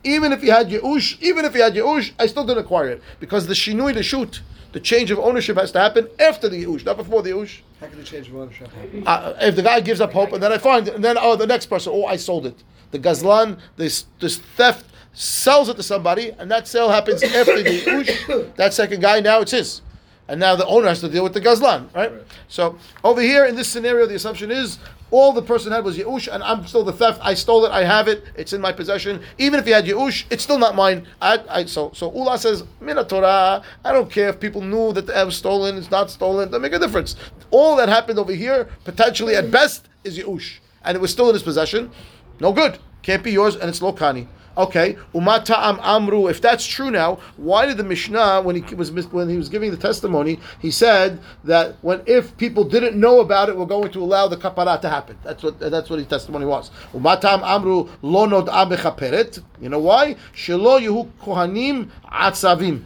even 0.03 0.31
if 0.31 0.43
you 0.43 0.51
had 0.51 0.69
Yeush, 0.69 1.19
even 1.21 1.45
if 1.45 1.55
you 1.55 1.61
had 1.61 1.73
Yeush, 1.73 2.11
I 2.19 2.27
still 2.27 2.45
didn't 2.45 2.63
acquire 2.63 2.89
it 2.89 3.01
because 3.19 3.47
the 3.47 3.53
shinui 3.53 3.93
the 3.93 4.03
shoot, 4.03 4.41
the 4.73 4.79
change 4.79 5.11
of 5.11 5.19
ownership 5.19 5.57
has 5.57 5.71
to 5.71 5.79
happen 5.79 6.09
after 6.19 6.49
the 6.49 6.63
Yeush, 6.63 6.85
not 6.85 6.97
before 6.97 7.23
the 7.23 7.31
Yeush. 7.31 7.61
How 7.79 7.87
can 7.87 7.97
the 7.97 8.03
change 8.03 8.27
of 8.27 8.35
ownership 8.35 8.71
happen? 8.71 9.03
Uh, 9.07 9.35
if 9.41 9.55
the 9.55 9.63
guy 9.63 9.79
gives 9.79 10.01
up 10.01 10.11
hope, 10.11 10.33
and 10.33 10.43
then 10.43 10.51
I 10.51 10.57
find, 10.57 10.87
and 10.87 11.03
then 11.03 11.17
oh, 11.19 11.35
the 11.35 11.47
next 11.47 11.67
person, 11.67 11.93
oh, 11.95 12.05
I 12.05 12.17
sold 12.17 12.45
it. 12.45 12.63
The 12.91 12.99
gazlan, 12.99 13.59
this 13.77 14.05
this 14.19 14.37
theft 14.37 14.85
sells 15.13 15.69
it 15.69 15.77
to 15.77 15.83
somebody, 15.83 16.31
and 16.37 16.49
that 16.51 16.67
sale 16.67 16.89
happens 16.89 17.23
after 17.23 17.61
the 17.61 17.81
Yeush. 17.81 18.55
That 18.55 18.73
second 18.73 19.01
guy 19.01 19.19
now 19.19 19.41
it's 19.41 19.51
his, 19.51 19.81
and 20.27 20.39
now 20.39 20.55
the 20.55 20.65
owner 20.65 20.87
has 20.87 20.99
to 21.01 21.09
deal 21.09 21.23
with 21.23 21.33
the 21.33 21.41
gazlan, 21.41 21.93
right? 21.93 22.11
So 22.47 22.77
over 23.03 23.21
here 23.21 23.45
in 23.45 23.55
this 23.55 23.67
scenario, 23.67 24.05
the 24.05 24.15
assumption 24.15 24.51
is 24.51 24.79
all 25.13 25.31
the 25.31 25.43
person 25.43 25.71
had 25.71 25.85
was 25.85 25.95
Yeush, 25.95 26.27
and 26.33 26.41
I'm 26.41 26.65
still 26.65 26.83
the 26.83 26.91
theft. 26.91 27.19
I 27.21 27.35
stole 27.35 27.65
it. 27.65 27.71
I 27.71 27.83
have 27.83 28.07
it. 28.07 28.23
It's 28.35 28.51
in 28.51 28.59
my 28.59 28.71
possession. 28.71 29.21
Even 29.37 29.59
if 29.59 29.67
you 29.67 29.75
had 29.75 29.85
Yeush, 29.85 30.25
it's 30.31 30.43
still 30.43 30.57
not 30.57 30.75
mine. 30.75 31.05
I, 31.21 31.43
I 31.47 31.65
so 31.65 31.91
so 31.93 32.11
Ula 32.11 32.39
says 32.39 32.63
Mina 32.81 33.03
Torah. 33.05 33.61
I 33.85 33.91
don't 33.91 34.09
care 34.09 34.29
if 34.29 34.39
people 34.39 34.61
knew 34.61 34.91
that 34.93 35.07
it 35.07 35.25
was 35.25 35.37
stolen. 35.37 35.77
It's 35.77 35.91
not 35.91 36.09
stolen. 36.09 36.49
Doesn't 36.49 36.63
make 36.63 36.73
a 36.73 36.79
difference. 36.79 37.15
All 37.51 37.75
that 37.75 37.89
happened 37.89 38.17
over 38.17 38.33
here, 38.33 38.67
potentially 38.85 39.35
at 39.35 39.51
best, 39.51 39.87
is 40.03 40.17
Yeush, 40.17 40.57
and 40.83 40.95
it 40.95 40.99
was 40.99 41.11
still 41.11 41.27
in 41.29 41.35
his 41.35 41.43
possession. 41.43 41.91
No 42.39 42.51
good. 42.51 42.79
Can't 43.03 43.21
be 43.21 43.31
yours, 43.31 43.55
and 43.55 43.69
it's 43.69 43.81
Lokani. 43.81 44.27
Okay, 44.55 44.97
umata'am 45.15 45.79
amru. 45.81 46.27
If 46.27 46.39
that's 46.39 46.63
true 46.63 46.91
now, 46.91 47.17
why 47.37 47.65
did 47.65 47.77
the 47.77 47.83
Mishnah, 47.83 48.41
when 48.43 48.55
he 48.61 48.75
was 48.75 48.91
when 48.91 49.27
he 49.27 49.35
was 49.35 49.49
giving 49.49 49.71
the 49.71 49.77
testimony, 49.77 50.39
he 50.59 50.69
said 50.69 51.19
that 51.43 51.75
when 51.81 52.01
if 52.05 52.37
people 52.37 52.63
didn't 52.63 52.99
know 52.99 53.19
about 53.19 53.49
it, 53.49 53.57
we're 53.57 53.65
going 53.65 53.91
to 53.91 54.03
allow 54.03 54.27
the 54.27 54.37
kapara 54.37 54.79
to 54.81 54.89
happen. 54.89 55.17
That's 55.23 55.41
what 55.41 55.59
that's 55.59 55.89
what 55.89 55.97
his 55.97 56.07
testimony 56.07 56.45
was. 56.45 56.69
Umata'am 56.93 57.41
amru 57.43 57.89
lo 58.03 58.27
bechaperet. 58.27 59.41
You 59.59 59.69
know 59.69 59.79
why? 59.79 60.17
Shelo 60.35 60.79
yehu 60.79 61.09
kohanim 61.19 61.89
atzavim. 62.11 62.83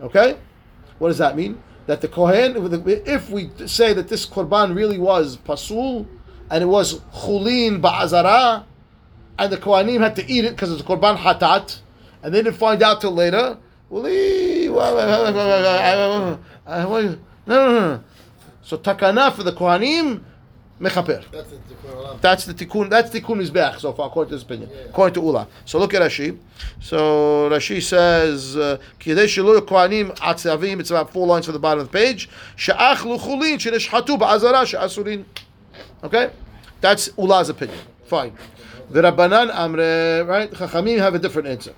Okay, 0.00 0.38
what 0.98 1.08
does 1.08 1.18
that 1.18 1.36
mean? 1.36 1.62
That 1.86 2.00
the 2.00 2.08
kohen, 2.08 2.56
if 3.06 3.28
we 3.28 3.50
say 3.66 3.92
that 3.92 4.08
this 4.08 4.24
korban 4.24 4.74
really 4.74 4.98
was 4.98 5.36
pasul, 5.36 6.06
and 6.50 6.62
it 6.62 6.66
was 6.66 7.00
chulin 7.12 7.82
ba'azara 7.82 8.64
and 9.38 9.52
the 9.52 9.56
Kohanim 9.56 10.00
had 10.00 10.16
to 10.16 10.30
eat 10.30 10.44
it 10.44 10.50
because 10.50 10.72
it's 10.72 10.82
a 10.82 10.84
Korban 10.84 11.16
Hatat, 11.16 11.78
and 12.22 12.34
they 12.34 12.42
didn't 12.42 12.56
find 12.56 12.82
out 12.82 13.00
till 13.00 13.12
later. 13.12 13.58
Well, 13.90 14.06
eh, 14.06 14.68
well, 14.68 14.98
uh, 14.98 15.30
no, 15.30 16.38
no, 17.46 17.72
no. 17.80 18.04
So 18.62 18.78
takana 18.78 19.32
for 19.34 19.42
the 19.42 19.52
Kohanim, 19.52 20.22
mechaper. 20.80 21.24
That's 21.30 21.50
the 21.50 21.56
Tikkun 21.56 22.20
That's 22.20 22.44
the 22.44 22.54
tikkun. 22.54 22.90
Tikkun 22.90 23.46
mizbeach 23.46 23.80
so 23.80 23.92
far, 23.92 24.08
according 24.08 24.30
to 24.30 24.36
this 24.36 24.42
opinion. 24.44 24.70
According 24.88 25.14
to 25.14 25.20
Ula. 25.20 25.48
So 25.64 25.78
look 25.78 25.94
at 25.94 26.02
Rashi. 26.02 26.38
So 26.80 27.48
Rashi 27.50 27.82
says, 27.82 28.56
uh, 28.56 28.78
"Kidei 28.98 29.26
shelo 29.26 29.60
kohanim 29.60 30.16
atzavim." 30.18 30.80
It's 30.80 30.90
about 30.90 31.12
four 31.12 31.26
lines 31.26 31.46
from 31.46 31.54
the 31.54 31.58
bottom 31.58 31.80
of 31.80 31.90
the 31.90 31.92
page. 31.92 32.28
She'ach 32.56 32.98
luchulin 32.98 33.58
sheneshchatu 33.58 34.18
ba'azara 34.18 34.66
she'asurin. 34.66 35.24
Okay, 36.02 36.30
that's 36.80 37.10
Ula's 37.16 37.48
opinion. 37.48 37.78
Fine. 38.06 38.32
The 38.94 39.02
Rabbanan 39.02 39.50
Amre, 39.50 40.24
right? 40.24 40.48
Chachamim 40.52 40.98
have 40.98 41.16
a 41.16 41.18
different 41.18 41.48
answer. 41.48 41.74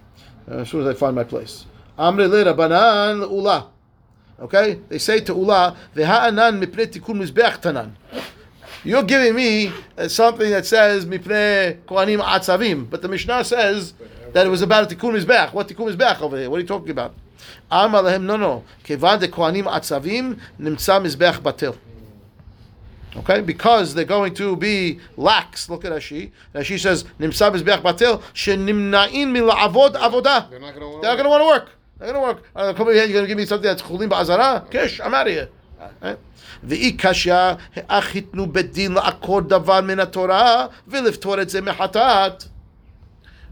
Uh, 0.46 0.56
as 0.56 0.68
soon 0.68 0.82
as 0.82 0.86
I 0.86 0.92
find 0.92 1.16
my 1.16 1.24
place. 1.24 1.64
Amre 1.98 2.28
le 2.28 2.44
Rabbanan 2.44 3.22
Ula. 3.30 3.70
Okay, 4.38 4.80
they 4.90 4.98
say 4.98 5.20
to 5.20 5.32
Ula, 5.32 5.74
"V'ha'anan 5.96 6.62
mipnei 6.62 6.86
tikkun 6.86 7.16
mizbeach 7.16 7.62
tanan." 7.62 7.92
You're 8.84 9.02
giving 9.02 9.34
me 9.34 9.72
uh, 9.96 10.08
something 10.08 10.50
that 10.50 10.66
says 10.66 11.06
mipnei 11.06 11.78
kohanim 11.86 12.20
atzavim, 12.20 12.90
but 12.90 13.00
the 13.00 13.08
Mishnah 13.08 13.44
says 13.44 13.94
that 14.34 14.46
it 14.46 14.50
was 14.50 14.60
about 14.60 14.92
a 14.92 14.94
tikkun 14.94 15.18
mizbeach. 15.18 15.54
What 15.54 15.68
tikkun 15.68 15.96
mizbeach 15.96 16.20
over 16.20 16.36
here? 16.36 16.50
What 16.50 16.58
are 16.58 16.60
you 16.60 16.66
talking 16.66 16.90
about? 16.90 17.14
Amar 17.70 18.18
no, 18.18 18.36
no. 18.36 18.64
Kevan 18.84 19.20
de 19.20 19.28
kohanim 19.28 19.64
atzavim 19.64 20.38
nimtza 20.60 21.00
mizbeach 21.00 21.40
batil. 21.40 21.78
Okay, 23.18 23.40
because 23.40 23.94
they're 23.94 24.04
going 24.04 24.34
to 24.34 24.56
be 24.56 25.00
lax. 25.16 25.70
Look 25.70 25.84
at 25.84 25.92
Rashi. 25.92 26.32
Rashi 26.54 26.78
says, 26.78 27.04
"Nimsa 27.18 27.56
she 27.56 27.64
batel 27.64 29.32
mila 29.32 29.54
avod 29.54 29.94
avoda." 29.94 30.50
They're 30.50 30.60
not 30.60 30.74
going 30.74 31.24
to 31.24 31.28
want 31.28 31.42
to 31.42 31.46
work. 31.46 31.70
They're 31.98 32.12
going 32.12 32.14
to 32.14 32.20
work. 32.20 32.44
Uh, 32.54 32.74
come 32.74 32.88
here, 32.88 33.04
you're 33.04 33.12
going 33.12 33.24
to 33.24 33.28
give 33.28 33.38
me 33.38 33.46
something 33.46 33.68
that's 33.68 33.82
chulim 33.82 34.10
ba'azara. 34.10 34.70
Kish, 34.70 35.00
I'm 35.00 35.14
out 35.14 35.26
of 35.26 35.32
here. 35.32 35.48
ואי 36.64 36.96
קשיא, 36.96 37.34
האך 37.76 38.14
ייתנו 38.14 38.46
בית 38.46 38.72
דין 38.72 38.92
לעקור 38.92 39.40
דבר 39.40 39.80
מן 39.80 40.00
התורה 40.00 40.66
ולפתור 40.88 41.42
את 41.42 41.50
זה 41.50 41.60
מחטאת. 41.60 42.44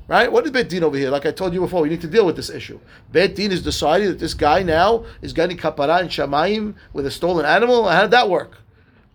Right? 0.07 0.31
What 0.31 0.45
is 0.45 0.51
Beit 0.51 0.69
Din 0.69 0.85
over 0.85 0.99
here? 0.99 1.09
Like 1.09 1.25
I 1.25 1.31
told 1.31 1.55
you 1.55 1.61
before, 1.61 1.81
we 1.81 1.89
need 1.89 2.03
to 2.03 2.07
deal 2.07 2.27
with 2.27 2.37
this 2.37 2.51
issue. 2.51 2.79
Beit 3.11 3.37
Din 3.37 3.51
is 3.51 3.63
deciding 3.63 4.09
that 4.09 4.19
this 4.19 4.35
guy 4.35 4.63
now 4.63 5.07
is 5.23 5.33
getting 5.33 5.57
kapara 5.57 6.01
and 6.01 6.11
Shamaim 6.11 6.75
with 6.93 7.07
a 7.07 7.11
stolen 7.11 7.47
animal. 7.47 7.89
How 7.89 8.03
did 8.03 8.11
that 8.11 8.29
work? 8.29 8.59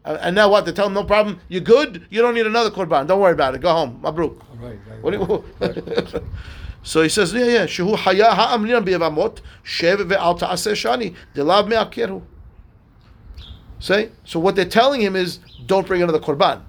Uh, 0.09 0.17
and 0.21 0.35
now 0.35 0.49
what? 0.49 0.65
They 0.65 0.71
tell 0.71 0.87
him, 0.87 0.93
no 0.93 1.03
problem. 1.03 1.39
You're 1.49 1.61
good. 1.61 2.07
You 2.09 2.23
don't 2.23 2.33
need 2.33 2.47
another 2.47 2.71
korban. 2.71 3.05
Don't 3.05 3.19
worry 3.19 3.33
about 3.33 3.53
it. 3.53 3.61
Go 3.61 3.71
home. 3.71 3.99
Mabruk. 4.01 4.41
Right, 4.59 4.79
right. 4.89 5.03
What 5.03 5.11
do 5.11 5.19
you, 5.61 6.23
so 6.83 7.03
he 7.03 7.09
says, 7.09 7.31
yeah, 7.31 7.45
yeah. 7.45 7.65
Shehu 7.67 7.95
haya 7.95 8.31
ha'amrinan 8.33 8.83
biyavamot 8.83 9.41
shev 9.63 9.97
ve'al 9.97 10.39
ta'aseh 10.39 10.71
shani 10.71 11.15
delav 11.35 11.67
me'akeru. 11.67 12.23
Say 13.77 14.09
so. 14.25 14.39
What 14.39 14.55
they're 14.55 14.65
telling 14.65 14.99
him 14.99 15.15
is, 15.15 15.39
don't 15.67 15.85
bring 15.85 16.01
another 16.01 16.19
korban. 16.19 16.63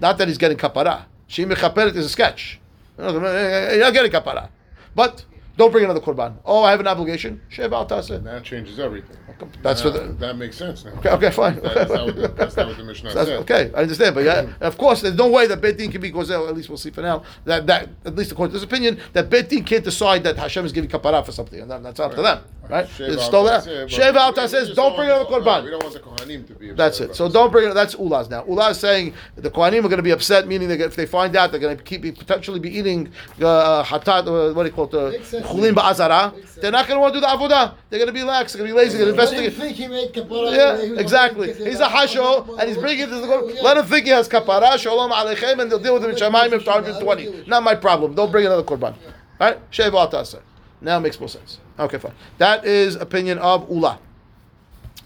Not 0.00 0.18
that 0.18 0.26
he's 0.26 0.36
getting 0.36 0.58
kapara. 0.58 1.04
She 1.28 1.44
mechaperet 1.44 1.94
is 1.94 2.06
a 2.06 2.08
sketch. 2.08 2.58
You're 2.98 3.78
not 3.78 3.94
getting 3.94 4.10
kapara, 4.10 4.48
but 4.96 5.24
Don't 5.60 5.72
bring 5.72 5.84
another 5.84 6.00
korban. 6.00 6.36
Oh, 6.46 6.62
I 6.62 6.70
have 6.70 6.80
an 6.80 6.86
obligation. 6.86 7.38
Shev 7.50 7.70
al 7.72 7.86
taseh. 7.86 8.24
That 8.24 8.42
changes 8.44 8.78
everything. 8.80 9.14
That's 9.62 9.84
Now, 9.84 9.92
for 9.92 9.98
the. 9.98 10.12
that 10.14 10.36
makes 10.38 10.56
sense 10.56 10.86
now. 10.86 10.92
Okay, 10.92 11.10
okay, 11.10 11.30
fine. 11.30 11.56
That- 11.60 11.74
That's 11.74 11.90
not 11.92 12.06
what 12.06 12.16
the, 12.16 12.28
that's 12.28 12.56
not 12.56 12.66
what 12.68 12.76
the 12.78 12.84
Mishnah 12.84 13.10
said. 13.10 13.28
okay, 13.40 13.70
I 13.74 13.82
understand, 13.82 14.14
but 14.14 14.24
yeah, 14.24 14.46
of 14.62 14.78
course, 14.78 15.02
there's 15.02 15.16
no 15.16 15.28
way 15.28 15.46
that 15.46 15.60
Beit 15.60 15.76
Din 15.76 15.90
can 15.92 16.00
be 16.00 16.10
gozel. 16.10 16.48
At 16.48 16.54
least 16.56 16.70
we'll 16.70 16.78
see 16.78 16.88
for 16.90 17.02
now. 17.02 17.24
That 17.44 17.66
that 17.66 17.90
at 18.06 18.16
least 18.16 18.32
according 18.32 18.52
to 18.52 18.58
this 18.58 18.64
opinion, 18.64 18.98
that 19.12 19.28
Beit 19.28 19.50
Din 19.50 19.62
can't 19.64 19.84
decide 19.84 20.24
that 20.24 20.36
Hashem 20.38 20.64
is 20.64 20.72
giving 20.72 20.88
kapara 20.88 21.22
for 21.26 21.32
something, 21.32 21.60
and 21.60 21.70
that, 21.70 21.82
that's 21.82 22.00
up 22.00 22.14
to 22.14 22.22
them, 22.22 22.42
right? 22.70 22.86
Shev 22.86 23.08
It's 23.08 23.22
al 23.22 23.28
still 23.28 23.44
there. 23.44 23.60
taseh, 23.60 23.88
Shev 23.88 24.14
al 24.14 24.32
we- 24.34 24.42
we 24.42 24.48
says, 24.48 24.74
don't 24.74 24.96
bring 24.96 25.08
want 25.10 25.28
another 25.28 25.44
the- 25.44 25.50
right, 25.50 25.64
We 25.64 25.70
don't 25.70 25.82
want 25.82 25.94
the 25.94 26.00
Kohanim 26.00 26.46
to 26.48 26.54
be. 26.54 26.72
That's 26.72 27.00
it. 27.00 27.14
So 27.14 27.28
don't 27.30 27.50
bring 27.52 27.68
it. 27.70 27.74
That's 27.74 27.94
Ulaz 27.94 28.28
now. 28.30 28.42
Ulaz 28.44 28.76
saying 28.76 29.12
the 29.36 29.50
Kohanim 29.50 29.80
are 29.84 29.88
going 29.92 29.96
to 29.96 30.02
be 30.02 30.10
upset, 30.10 30.46
meaning 30.48 30.68
that 30.68 30.80
if 30.80 30.96
they 30.96 31.06
find 31.06 31.34
out, 31.36 31.50
they're 31.50 31.60
going 31.60 31.76
to 31.76 31.82
keep 31.82 32.02
potentially 32.18 32.60
be 32.60 32.70
eating 32.78 33.10
uh, 33.40 33.82
hatat. 33.84 34.26
Uh, 34.26 34.52
what 34.54 34.64
do 34.64 34.68
you 34.68 34.74
call 34.74 34.86
it? 34.86 34.94
Uh, 34.94 35.10
Makes 35.12 35.28
sense. 35.28 35.46
Chulin 35.50 35.74
ba'azara. 35.74 36.34
They're 36.60 36.70
not 36.70 36.86
going 36.86 36.96
to 36.96 37.00
want 37.00 37.14
to 37.14 37.20
do 37.20 37.26
the 37.26 37.26
avodah. 37.26 37.74
They're 37.88 37.98
going 37.98 38.06
to 38.08 38.12
be 38.12 38.22
lax. 38.22 38.52
They're 38.52 38.60
going 38.60 38.68
to 38.68 38.74
be 38.74 38.78
lazy. 38.78 38.98
They're 38.98 39.12
going 39.12 39.16
to 39.16 39.22
investigate. 39.22 39.54
think 39.54 39.76
he 39.76 39.88
made 39.88 40.12
kapara. 40.12 40.54
Yeah, 40.54 41.00
exactly. 41.00 41.52
He's 41.52 41.80
a 41.80 41.86
hasho, 41.86 42.58
and 42.58 42.68
he's 42.68 42.78
bringing 42.78 43.04
it 43.04 43.06
to 43.06 43.16
the 43.16 43.26
Lord. 43.26 43.54
Let 43.62 43.76
him 43.76 43.84
think 43.86 44.04
he 44.04 44.10
has 44.10 44.28
kapara, 44.28 44.78
shalom 44.78 45.10
aleichem, 45.10 45.60
and 45.60 45.70
they'll 45.70 45.78
deal 45.78 45.94
with 45.94 46.04
him 46.04 46.10
in 46.10 46.16
Shemaim 46.16 46.52
after 46.52 46.70
120. 46.70 47.44
Not 47.46 47.62
my 47.62 47.74
problem. 47.74 48.14
Don't 48.14 48.30
bring 48.30 48.46
another 48.46 48.62
korban. 48.62 48.94
Right? 49.38 49.58
Shev 49.70 49.92
al 49.94 50.10
taseh. 50.10 50.40
Now 50.80 50.98
it 50.98 51.00
makes 51.00 51.18
more 51.18 51.28
sense. 51.28 51.58
Okay, 51.78 51.98
fine. 51.98 52.14
That 52.38 52.64
is 52.64 52.96
opinion 52.96 53.38
of 53.38 53.68
Ula. 53.70 53.98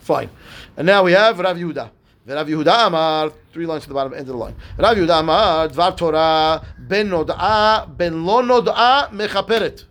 Fine. 0.01 0.31
And 0.77 0.87
now 0.87 1.03
we 1.05 1.13
have 1.13 1.39
Rav 1.39 1.57
Yehuda. 1.57 1.91
Rav 2.27 2.47
Yehuda 2.47 2.87
Amar, 2.87 3.33
three 3.53 3.67
lines 3.67 3.83
to 3.83 3.89
the 3.89 3.95
bottom, 3.95 4.13
end 4.13 4.23
of 4.23 4.29
the 4.29 4.37
line. 4.37 4.55
Rav 4.79 4.97
Yehuda 4.97 5.21
Amar, 5.21 5.69
Dvar 5.69 5.97
Torah, 5.97 6.67
ben 6.79 7.09
nod'a, 7.09 7.87
ben 7.97 8.25
lo 8.25 8.43
nod'a, 8.43 9.11
mechaperet. 9.11 9.85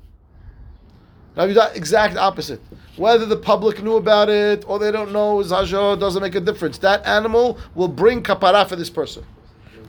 Rav 1.35 1.49
Yehuda, 1.49 1.75
exact 1.75 2.17
opposite. 2.17 2.61
Whether 2.95 3.25
the 3.25 3.37
public 3.37 3.81
knew 3.81 3.95
about 3.95 4.29
it 4.29 4.65
or 4.67 4.77
they 4.77 4.91
don't 4.91 5.11
know, 5.11 5.37
Zajo 5.37 5.99
doesn't 5.99 6.21
make 6.21 6.35
a 6.35 6.39
difference. 6.39 6.77
That 6.79 7.05
animal 7.07 7.57
will 7.73 7.87
bring 7.87 8.21
kapara 8.21 8.67
for 8.67 8.75
this 8.75 8.89
person. 8.89 9.25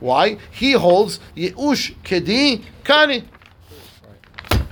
Why? 0.00 0.38
He 0.50 0.72
holds 0.72 1.20
Yeush 1.37 1.94
Kedi 2.02 2.64
Kani. 2.83 3.24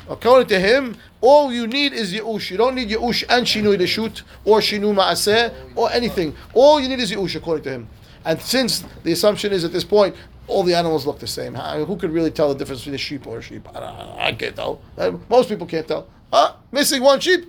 According 0.09 0.49
to 0.49 0.59
him, 0.59 0.97
all 1.21 1.53
you 1.53 1.67
need 1.67 1.93
is 1.93 2.13
Yeush. 2.13 2.51
You 2.51 2.57
don't 2.57 2.75
need 2.75 2.89
Yeush 2.89 3.25
and 3.29 3.47
Shinui 3.47 3.79
to 3.79 3.87
shoot, 3.87 4.23
or 4.45 4.61
Shinu 4.61 4.95
Ma'aseh, 4.95 5.55
or 5.77 5.91
anything. 5.93 6.35
All 6.55 6.81
you 6.81 6.89
need 6.89 6.99
is 6.99 7.13
Yeush, 7.13 7.37
according 7.37 7.65
to 7.65 7.71
him. 7.71 7.89
And 8.25 8.41
since 8.41 8.85
the 9.05 9.13
assumption 9.13 9.53
is 9.53 9.65
at 9.65 9.73
this 9.73 9.85
point, 9.85 10.17
all 10.49 10.65
the 10.65 10.75
animals 10.75 11.07
look 11.07 11.19
the 11.19 11.27
same, 11.27 11.55
who 11.55 11.97
could 11.97 12.11
really 12.11 12.31
tell 12.31 12.49
the 12.49 12.55
difference 12.55 12.81
between 12.81 12.97
a 12.97 12.99
sheep 12.99 13.27
or 13.27 13.39
a 13.39 13.43
sheep? 13.43 13.69
I, 13.75 14.29
I 14.29 14.33
can't 14.33 14.57
tell. 14.57 14.81
Most 15.29 15.49
people 15.49 15.67
can't 15.67 15.87
tell. 15.87 16.09
Ah, 16.33 16.57
missing 16.71 17.03
one 17.03 17.21
sheep, 17.21 17.45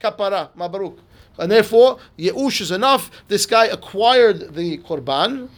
kapara, 0.00 0.50
mabaruk. 0.56 0.98
And 1.38 1.50
therefore, 1.50 1.98
Yeush 2.18 2.60
is 2.60 2.70
enough. 2.70 3.10
This 3.28 3.46
guy 3.46 3.66
acquired 3.66 4.54
the 4.54 4.78
korban, 4.78 5.48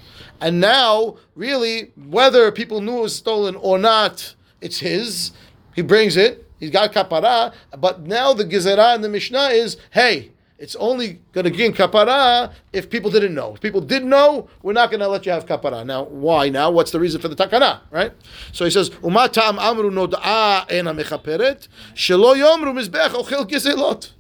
and 0.41 0.61
now, 0.61 1.17
really, 1.35 1.93
whether 1.97 2.51
people 2.51 2.81
knew 2.81 2.99
it 2.99 3.03
was 3.03 3.17
stolen 3.17 3.57
or 3.57 3.79
not, 3.79 4.35
it's 4.61 4.79
his. 4.79 5.33
He 5.75 5.83
brings 5.83 6.17
it. 6.17 6.47
He's 6.59 6.71
got 6.71 6.93
kapara. 6.93 7.53
But 7.79 8.03
now 8.03 8.33
the 8.33 8.45
gezerah 8.45 8.95
and 8.95 9.05
the 9.05 9.09
Mishnah 9.09 9.49
is, 9.49 9.77
hey, 9.91 10.33
it's 10.61 10.77
only 10.77 11.21
going 11.33 11.45
to 11.47 11.51
gain 11.51 11.73
kapara 11.73 12.53
if 12.73 12.89
people 12.91 13.11
didn't 13.11 13.35
know. 13.35 13.55
If 13.55 13.61
people 13.61 13.81
did 13.81 14.05
know, 14.05 14.49
we're 14.63 14.75
not 14.75 14.91
going 14.91 15.01
to 15.01 15.09
let 15.09 15.25
you 15.27 15.33
have 15.33 15.47
kapara. 15.47 15.85
Now, 15.85 16.05
why 16.05 16.51
now? 16.51 16.71
What's 16.71 16.91
the 16.93 17.01
reason 17.01 17.21
for 17.21 17.29
the 17.29 17.35
takana, 17.35 17.81
right? 17.91 18.13
So 18.53 18.65
he 18.67 18.71
says, 18.71 18.91
umatam 18.91 19.59
amru 19.59 19.91
nod'a 19.91 20.71
ena 20.71 20.93
mechaperet, 20.95 21.67
shelo 21.95 22.37
yomru 22.37 22.73
mizbech 22.79 23.09
ochel 23.11 23.49
gezelot. 23.51 24.13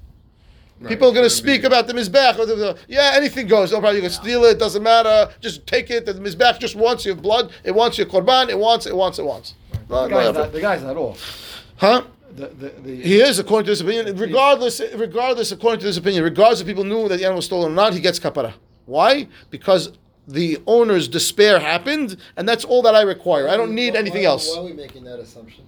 People 0.88 1.10
are 1.10 1.12
going 1.12 1.24
to 1.24 1.28
speak 1.30 1.64
about 1.64 1.86
the 1.88 1.92
mizbech. 1.92 2.38
or 2.38 2.46
the- 2.46 2.54
the- 2.56 2.76
Yeah, 2.88 3.10
anything 3.14 3.46
goes. 3.46 3.70
No 3.70 3.80
problem. 3.80 3.96
You 3.96 4.00
can 4.00 4.10
steal 4.10 4.42
it. 4.46 4.58
Doesn't 4.58 4.82
matter. 4.82 5.30
Just 5.42 5.66
take 5.66 5.90
it. 5.90 6.06
The 6.06 6.14
mizbech 6.14 6.58
just 6.58 6.74
wants 6.74 7.04
your 7.04 7.16
blood. 7.16 7.52
It 7.64 7.72
wants 7.74 7.98
your 7.98 8.06
korban. 8.06 8.48
It 8.48 8.58
wants. 8.58 8.86
It 8.86 8.96
wants. 8.96 9.18
It 9.18 9.26
wants. 9.26 9.52
No, 9.90 10.04
The 10.04 10.08
guy's 10.08 10.28
effort. 10.28 10.38
not, 10.38 10.52
the 10.52 10.60
guy's 10.62 10.82
not 10.82 10.96
off. 10.96 11.64
Huh? 11.76 12.02
The, 12.34 12.46
the, 12.48 12.68
the, 12.82 12.96
He 12.96 13.20
is, 13.20 13.38
according 13.38 13.66
to 13.66 13.70
this 13.72 13.80
opinion. 13.80 14.16
Regardless, 14.16 14.80
regardless, 14.94 15.52
according 15.52 15.80
to 15.80 15.86
this 15.86 15.96
opinion, 15.96 16.22
regardless 16.24 16.60
if 16.60 16.66
people 16.66 16.84
knew 16.84 17.08
that 17.08 17.16
the 17.16 17.24
animal 17.24 17.36
was 17.36 17.44
stolen 17.46 17.72
or 17.72 17.74
not, 17.74 17.92
he 17.94 18.00
gets 18.00 18.18
kapara. 18.18 18.52
Why? 18.86 19.28
Because 19.50 19.92
the 20.28 20.58
owner's 20.66 21.08
despair 21.08 21.58
happened, 21.58 22.16
and 22.36 22.48
that's 22.48 22.64
all 22.64 22.82
that 22.82 22.94
I 22.94 23.02
require. 23.02 23.48
I 23.48 23.56
don't 23.56 23.74
need 23.74 23.94
Why- 23.94 24.00
anything 24.00 24.22
why- 24.22 24.28
else. 24.28 24.48
Why 24.54 24.62
are 24.62 24.64
we 24.64 24.72
making 24.72 25.04
that 25.04 25.18
assumption? 25.18 25.64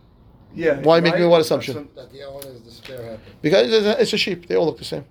yeah. 0.55 0.81
Why 0.81 1.01
make 1.01 1.15
me 1.15 1.23
right? 1.23 1.29
what 1.29 1.41
assumption? 1.41 1.89
That 1.97 2.13
the 2.13 2.23
owner's 2.25 2.61
despair 2.61 3.03
happened. 3.03 3.37
Because 3.43 3.73
it's 4.01 4.13
a 4.13 4.17
sheep. 4.19 4.47
They 4.47 4.55
all 4.57 4.67
look 4.67 4.79
the 4.79 4.85
same. 4.85 5.05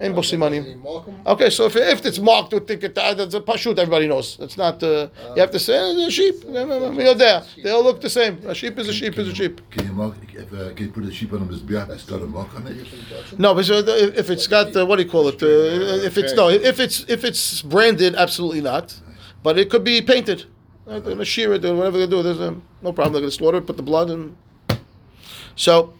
And 0.00 0.12
Did 0.14 0.24
he 0.24 0.36
bosimanim. 0.36 1.24
Okay, 1.24 1.50
so 1.50 1.66
if, 1.66 1.76
if 1.76 2.04
it's 2.04 2.18
marked 2.18 2.52
with 2.52 2.66
ticket, 2.66 2.98
uh, 2.98 3.14
that's 3.14 3.34
a 3.34 3.40
pashut, 3.40 3.78
everybody 3.78 4.08
knows. 4.08 4.36
It's 4.40 4.56
not, 4.56 4.82
uh, 4.82 5.08
you 5.36 5.40
have 5.40 5.52
to 5.52 5.60
say, 5.60 5.78
uh, 5.78 5.92
it's 5.92 6.08
a 6.08 6.10
sheep. 6.10 6.34
You're 6.48 7.14
there. 7.14 7.44
They 7.62 7.70
all 7.70 7.84
look 7.84 8.00
the 8.00 8.10
same. 8.10 8.44
A 8.44 8.54
sheep 8.56 8.76
is 8.76 8.88
a 8.88 8.92
sheep 8.92 9.16
is 9.18 9.28
a 9.28 9.34
sheep. 9.34 9.60
Can 9.70 9.86
you 9.86 9.92
mark, 9.92 10.16
if, 10.32 10.52
uh, 10.52 10.74
can 10.74 10.86
you 10.86 10.92
put 10.92 11.04
a 11.04 11.12
sheep 11.12 11.32
on 11.32 11.42
a 11.42 11.44
mizbeach, 11.46 11.90
it's 11.90 12.04
got 12.04 12.22
a 12.22 12.26
mark 12.26 12.52
on 12.56 12.66
it? 12.66 13.38
No, 13.38 13.54
but 13.54 13.64
so 13.66 13.74
if 13.78 14.30
it's 14.30 14.48
got 14.48 14.74
uh, 14.74 14.84
what 14.84 14.96
do 14.96 15.04
you 15.04 15.10
call 15.10 15.28
it? 15.28 15.40
Uh, 15.40 16.04
if 16.04 16.18
it's 16.18 16.34
no, 16.34 16.48
if 16.48 16.80
it's 16.80 17.04
if 17.08 17.24
it's 17.24 17.62
branded, 17.62 18.16
absolutely 18.16 18.62
not. 18.62 19.00
But 19.44 19.58
it 19.58 19.70
could 19.70 19.84
be 19.84 20.02
painted. 20.02 20.46
Uh, 20.86 20.98
They're 20.98 21.12
gonna 21.12 21.24
shear 21.24 21.52
it 21.54 21.62
whatever 21.62 21.98
they 21.98 22.06
do. 22.06 22.22
There's 22.22 22.40
um, 22.40 22.62
no 22.82 22.92
problem. 22.92 23.12
They're 23.12 23.22
gonna 23.22 23.30
slaughter 23.30 23.58
it, 23.58 23.66
put 23.66 23.76
the 23.76 23.82
blood 23.82 24.10
in. 24.10 24.36
So, 25.56 25.94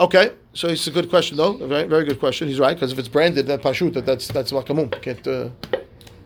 okay. 0.00 0.32
So 0.54 0.68
it's 0.68 0.86
a 0.86 0.90
good 0.90 1.08
question 1.08 1.36
though. 1.36 1.56
Right, 1.66 1.88
very 1.88 2.04
good 2.04 2.18
question. 2.18 2.48
He's 2.48 2.58
right 2.58 2.74
because 2.74 2.92
if 2.92 2.98
it's 2.98 3.08
branded, 3.08 3.46
then 3.46 3.58
pashut, 3.60 3.92
that 3.94 4.06
that's 4.06 4.28
that's 4.28 4.52
makamum. 4.52 4.90
Can't. 5.02 5.26
Uh, 5.26 5.50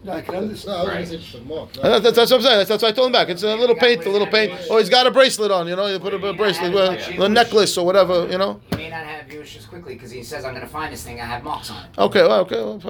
No, 0.04 0.12
I 0.14 0.20
can 0.20 0.35
understand. 0.35 0.74
I 0.78 0.82
was 0.82 0.90
gonna 0.92 1.06
say 1.06 1.16
just 1.18 1.35
a 1.37 1.40
mark. 1.42 1.76
no. 1.76 1.82
Uh, 1.82 1.98
That's, 2.00 2.16
that's 2.16 2.30
what 2.32 2.38
I'm 2.38 2.42
saying. 2.42 2.58
That's, 2.58 2.68
that's 2.70 2.82
what 2.82 2.88
I 2.92 2.96
told 2.96 3.06
him 3.06 3.12
back. 3.12 3.28
It's 3.28 3.44
a 3.44 3.54
little 3.54 3.76
paint, 3.76 4.04
a 4.04 4.11
little 4.11 4.26
paint. 4.26 4.50
Oh, 4.68 4.78
he's 4.78 4.88
got 4.90 5.06
a 5.06 5.12
bracelet 5.12 5.52
on. 5.52 5.68
You 5.68 5.76
know, 5.76 5.87
you 5.87 6.00
put 6.00 6.12
a, 6.12 6.26
a 6.26 6.32
bracelet, 6.35 6.74
uh, 6.74 7.22
a 7.24 7.28
necklace 7.28 7.78
or 7.78 7.87
whatever. 7.87 8.26
You 8.28 8.37
know. 8.37 8.61
He 8.70 8.76
may 8.78 8.90
not 8.90 9.04
have 9.06 9.26
Yeush 9.26 9.56
as 9.58 9.64
quickly 9.64 9.94
because 9.94 10.11
he 10.11 10.24
says, 10.24 10.44
I'm 10.44 10.54
going 10.54 10.66
to 10.66 10.72
find 10.72 10.92
this 10.92 11.04
thing, 11.04 11.20
I 11.20 11.24
have 11.26 11.44
marks 11.44 11.70
on 11.70 11.85
it. 11.85 11.98
Okay, 11.98 12.22
well, 12.22 12.40
okay, 12.40 12.56
well. 12.56 12.80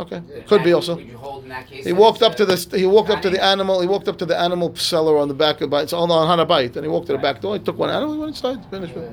Okay, 0.00 0.20
could 0.46 0.62
be 0.62 0.74
also. 0.74 0.96
Would 0.96 1.06
you 1.06 1.16
hold 1.16 1.44
in 1.44 1.48
that 1.48 1.66
case? 1.66 1.86
He 1.86 1.94
walked 1.94 2.22
up 2.22 2.34
to 2.36 2.44
the 2.44 2.56
he 2.76 2.84
walked 2.84 3.08
up 3.08 3.22
to 3.22 3.30
the 3.30 3.42
animal. 3.42 3.80
He 3.80 3.86
walked 3.86 4.08
up 4.08 4.18
to 4.18 4.26
the 4.26 4.38
animal 4.38 4.76
seller 4.76 5.16
on 5.16 5.28
the 5.28 5.34
back 5.34 5.62
of 5.62 5.72
it's 5.72 5.94
on 5.94 6.10
on 6.10 6.26
Hanabite, 6.28 6.76
and 6.76 6.84
he 6.84 6.90
walked 6.90 7.06
to 7.06 7.14
the 7.14 7.18
back 7.18 7.40
door. 7.40 7.56
He 7.56 7.62
took 7.64 7.78
one 7.78 7.88
animal. 7.88 8.12
He 8.12 8.20
went 8.20 8.32
inside. 8.36 8.58
Finished 8.70 8.96
it. 8.96 9.12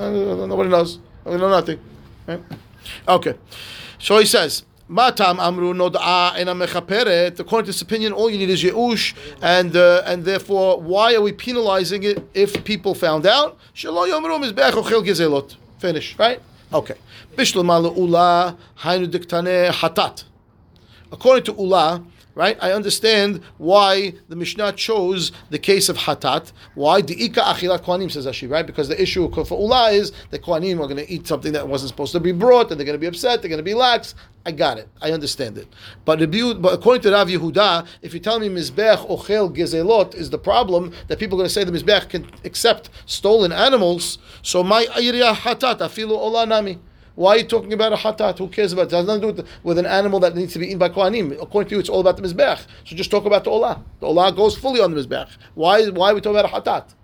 Uh, 0.00 0.46
nobody 0.46 0.70
knows. 0.70 0.98
We 1.24 1.36
know 1.36 1.50
nothing. 1.50 1.78
Right? 2.26 2.40
Okay. 3.06 3.34
So 3.98 4.18
he 4.18 4.24
says, 4.24 4.64
Matam 4.88 5.38
Amru. 5.38 5.70
According 5.70 7.36
to 7.36 7.62
this 7.66 7.82
opinion, 7.82 8.12
all 8.14 8.30
you 8.30 8.38
need 8.38 8.48
is 8.48 8.62
Yeush, 8.62 9.14
and 9.42 9.76
uh, 9.76 10.02
and 10.06 10.24
therefore, 10.24 10.80
why 10.80 11.14
are 11.14 11.20
we 11.20 11.32
penalizing 11.32 12.02
it 12.02 12.26
if 12.32 12.64
people 12.64 12.94
found 12.94 13.26
out? 13.26 13.58
Shelo 13.74 14.08
Yomru 14.08 14.40
Ochel 14.52 15.04
Gezelot. 15.04 15.56
Finish, 15.78 16.18
right? 16.18 16.40
Okay. 16.72 16.94
Bishlamah 17.36 17.94
Ula 17.94 18.56
Hainu 18.78 19.06
Diktane 19.06 19.70
Hatat. 19.70 20.24
According 21.12 21.44
to 21.44 21.52
Ula, 21.60 22.02
right, 22.34 22.56
I 22.60 22.72
understand 22.72 23.40
why 23.58 24.14
the 24.28 24.36
Mishnah 24.36 24.72
chose 24.72 25.32
the 25.50 25.58
case 25.58 25.88
of 25.88 25.96
Hatat. 25.96 26.52
Why? 26.74 27.00
The 27.00 27.24
Ika 27.24 27.40
Achilat 27.40 27.80
Kohanim, 27.80 28.10
says 28.10 28.26
Rashi, 28.26 28.50
right? 28.50 28.66
Because 28.66 28.88
the 28.88 29.00
issue 29.00 29.30
for 29.30 29.60
Ula 29.60 29.90
is 29.90 30.12
the 30.30 30.38
Kohanim 30.38 30.74
are 30.80 30.86
going 30.86 30.96
to 30.96 31.10
eat 31.10 31.26
something 31.26 31.52
that 31.52 31.66
wasn't 31.66 31.90
supposed 31.90 32.12
to 32.12 32.20
be 32.20 32.32
brought, 32.32 32.70
and 32.70 32.78
they're 32.78 32.86
going 32.86 32.94
to 32.94 33.00
be 33.00 33.06
upset, 33.06 33.42
they're 33.42 33.48
going 33.48 33.58
to 33.58 33.62
be 33.62 33.74
lax. 33.74 34.14
I 34.46 34.52
got 34.52 34.78
it. 34.78 34.88
I 35.02 35.12
understand 35.12 35.58
it. 35.58 35.68
But, 36.06 36.18
but 36.18 36.72
according 36.72 37.02
to 37.02 37.12
Rav 37.12 37.28
Yehuda, 37.28 37.86
if 38.00 38.14
you 38.14 38.20
tell 38.20 38.38
me 38.40 38.48
Mizbech 38.48 39.06
Ochel 39.06 39.54
Gezelot 39.54 40.14
is 40.14 40.30
the 40.30 40.38
problem, 40.38 40.92
that 41.08 41.18
people 41.18 41.36
are 41.36 41.40
going 41.40 41.48
to 41.48 41.52
say 41.52 41.64
the 41.64 41.72
Mizbech 41.72 42.08
can 42.08 42.30
accept 42.44 42.88
stolen 43.04 43.52
animals, 43.52 44.18
so 44.42 44.64
my 44.64 44.86
Ayriya 44.86 45.34
Hatat, 45.34 45.78
Afilu 45.78 46.12
Ola 46.12 46.46
Nami. 46.46 46.78
Why 47.14 47.34
are 47.34 47.38
you 47.38 47.44
talking 47.44 47.72
about 47.72 47.92
a 47.92 47.96
hatat? 47.96 48.38
Who 48.38 48.48
cares 48.48 48.72
about 48.72 48.82
it? 48.82 48.92
It 48.92 48.96
has 48.96 49.06
nothing 49.06 49.22
to 49.22 49.32
do 49.32 49.42
with, 49.42 49.48
with 49.62 49.78
an 49.78 49.86
animal 49.86 50.20
that 50.20 50.34
needs 50.34 50.52
to 50.54 50.58
be 50.58 50.66
eaten 50.66 50.78
by 50.78 50.88
Kohanim. 50.88 51.40
According 51.42 51.68
to 51.70 51.74
you, 51.74 51.80
it's 51.80 51.88
all 51.88 52.00
about 52.00 52.16
the 52.16 52.22
Mizbech. 52.22 52.66
So 52.84 52.96
just 52.96 53.10
talk 53.10 53.24
about 53.24 53.44
the 53.44 53.50
Olah. 53.50 53.82
The 54.00 54.06
Olah 54.06 54.34
goes 54.34 54.56
fully 54.56 54.80
on 54.80 54.94
the 54.94 55.02
Mizbech. 55.02 55.28
Why, 55.54 55.88
why 55.88 56.12
are 56.12 56.14
we 56.14 56.20
talking 56.20 56.38
about 56.38 56.52
a 56.52 56.60
hatat? 56.60 56.94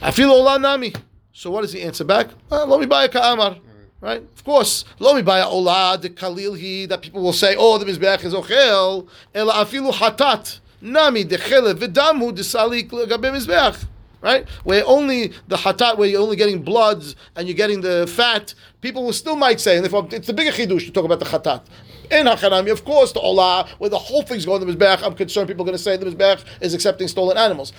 I 0.00 0.10
feel 0.10 0.30
Olah 0.30 0.60
Nami. 0.60 0.92
So 1.32 1.50
what 1.50 1.62
does 1.62 1.72
he 1.72 1.82
answer 1.82 2.04
back? 2.04 2.28
Uh, 2.50 2.64
Let 2.64 2.80
me 2.80 2.86
buy 2.86 3.04
a 3.04 3.08
Ka'amar. 3.08 3.58
Right? 4.00 4.22
Of 4.22 4.44
course. 4.44 4.84
Let 4.98 5.16
me 5.16 5.22
buy 5.22 5.40
a 5.40 5.46
Olah, 5.46 6.00
the 6.00 6.10
Kalilhi, 6.10 6.88
that 6.88 7.02
people 7.02 7.22
will 7.22 7.32
say, 7.32 7.56
oh, 7.58 7.78
the 7.78 7.86
Mizbech 7.86 8.24
is 8.24 8.34
Ochel. 8.34 9.08
Ela 9.34 9.52
afilu 9.54 9.92
hatat. 9.92 10.60
Nami, 10.80 11.24
de 11.24 11.38
chelev, 11.38 11.74
v'damu, 11.74 12.34
de 12.34 12.42
salik, 12.42 12.90
gabe 12.90 13.32
Mizbech 13.32 13.86
right? 14.24 14.48
Where 14.64 14.82
only 14.86 15.34
the 15.48 15.56
hatat, 15.56 15.98
where 15.98 16.08
you're 16.08 16.22
only 16.22 16.34
getting 16.34 16.62
bloods 16.62 17.14
and 17.36 17.46
you're 17.46 17.56
getting 17.56 17.82
the 17.82 18.06
fat, 18.06 18.54
people 18.80 19.04
will 19.04 19.12
still 19.12 19.36
might 19.36 19.60
say, 19.60 19.76
and 19.76 19.84
if 19.84 19.92
it's 20.12 20.26
the 20.26 20.32
bigger 20.32 20.50
chidush 20.50 20.86
to 20.86 20.90
talk 20.90 21.04
about 21.04 21.20
the 21.20 21.26
hatat. 21.26 21.62
In 22.10 22.26
Hachanami, 22.26 22.72
of 22.72 22.84
course, 22.84 23.12
the 23.12 23.20
Olah, 23.20 23.68
where 23.78 23.90
the 23.90 23.98
whole 23.98 24.22
thing's 24.22 24.46
going 24.46 24.60
to 24.60 24.66
the 24.66 24.72
Mizbech, 24.72 25.02
I'm 25.02 25.14
concerned 25.14 25.48
people 25.48 25.62
are 25.62 25.66
going 25.66 25.76
to 25.76 25.82
say 25.82 25.96
the 25.98 26.06
Mizbech 26.06 26.42
is 26.62 26.72
accepting 26.72 27.06
stolen 27.06 27.36
animals. 27.36 27.72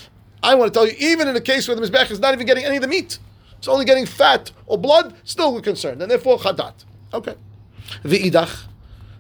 I 0.44 0.54
want 0.54 0.72
to 0.72 0.80
tell 0.80 0.88
you, 0.88 0.96
even 1.00 1.28
in 1.28 1.36
a 1.36 1.42
case 1.42 1.68
where 1.68 1.76
the 1.76 1.82
Mizbech 1.82 2.12
is 2.12 2.20
not 2.20 2.34
even 2.34 2.46
getting 2.46 2.64
any 2.64 2.76
of 2.76 2.84
the 2.84 2.88
meat, 2.88 3.18
it's 3.58 3.68
only 3.68 3.86
getting 3.86 4.06
fat 4.06 4.52
or 4.68 4.78
blood, 4.78 5.16
still 5.24 5.52
we're 5.52 5.62
concerned, 5.62 6.02
and 6.02 6.12
therefore 6.12 6.38
chatat. 6.38 6.74
Okay. 7.12 7.36
the 8.04 8.20
V'idach, 8.20 8.66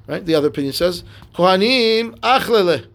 right? 0.07 0.23
The 0.23 0.35
other 0.35 0.49
opinion 0.49 0.73
says 0.73 1.03
kohanim 1.33 2.19
achlele, 2.19 2.88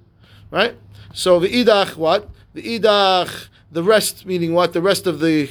right? 0.53 0.77
So 1.13 1.41
the 1.41 1.49
v'idach 1.49 1.97
what? 1.97 2.29
the 2.55 2.63
V'idach 2.63 3.49
the 3.73 3.83
rest 3.83 4.27
meaning 4.27 4.55
what? 4.55 4.73
The 4.73 4.83
rest 4.83 5.07
of 5.07 5.21
the 5.21 5.49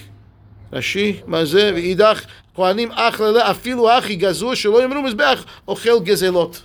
Rashi 0.71 1.23
mazeh 1.23 1.73
v'idach 1.73 2.25
kohanim 2.55 2.91
afilu 2.91 3.89
achi 3.89 4.17
ochel 5.67 6.05
gezelot. 6.05 6.61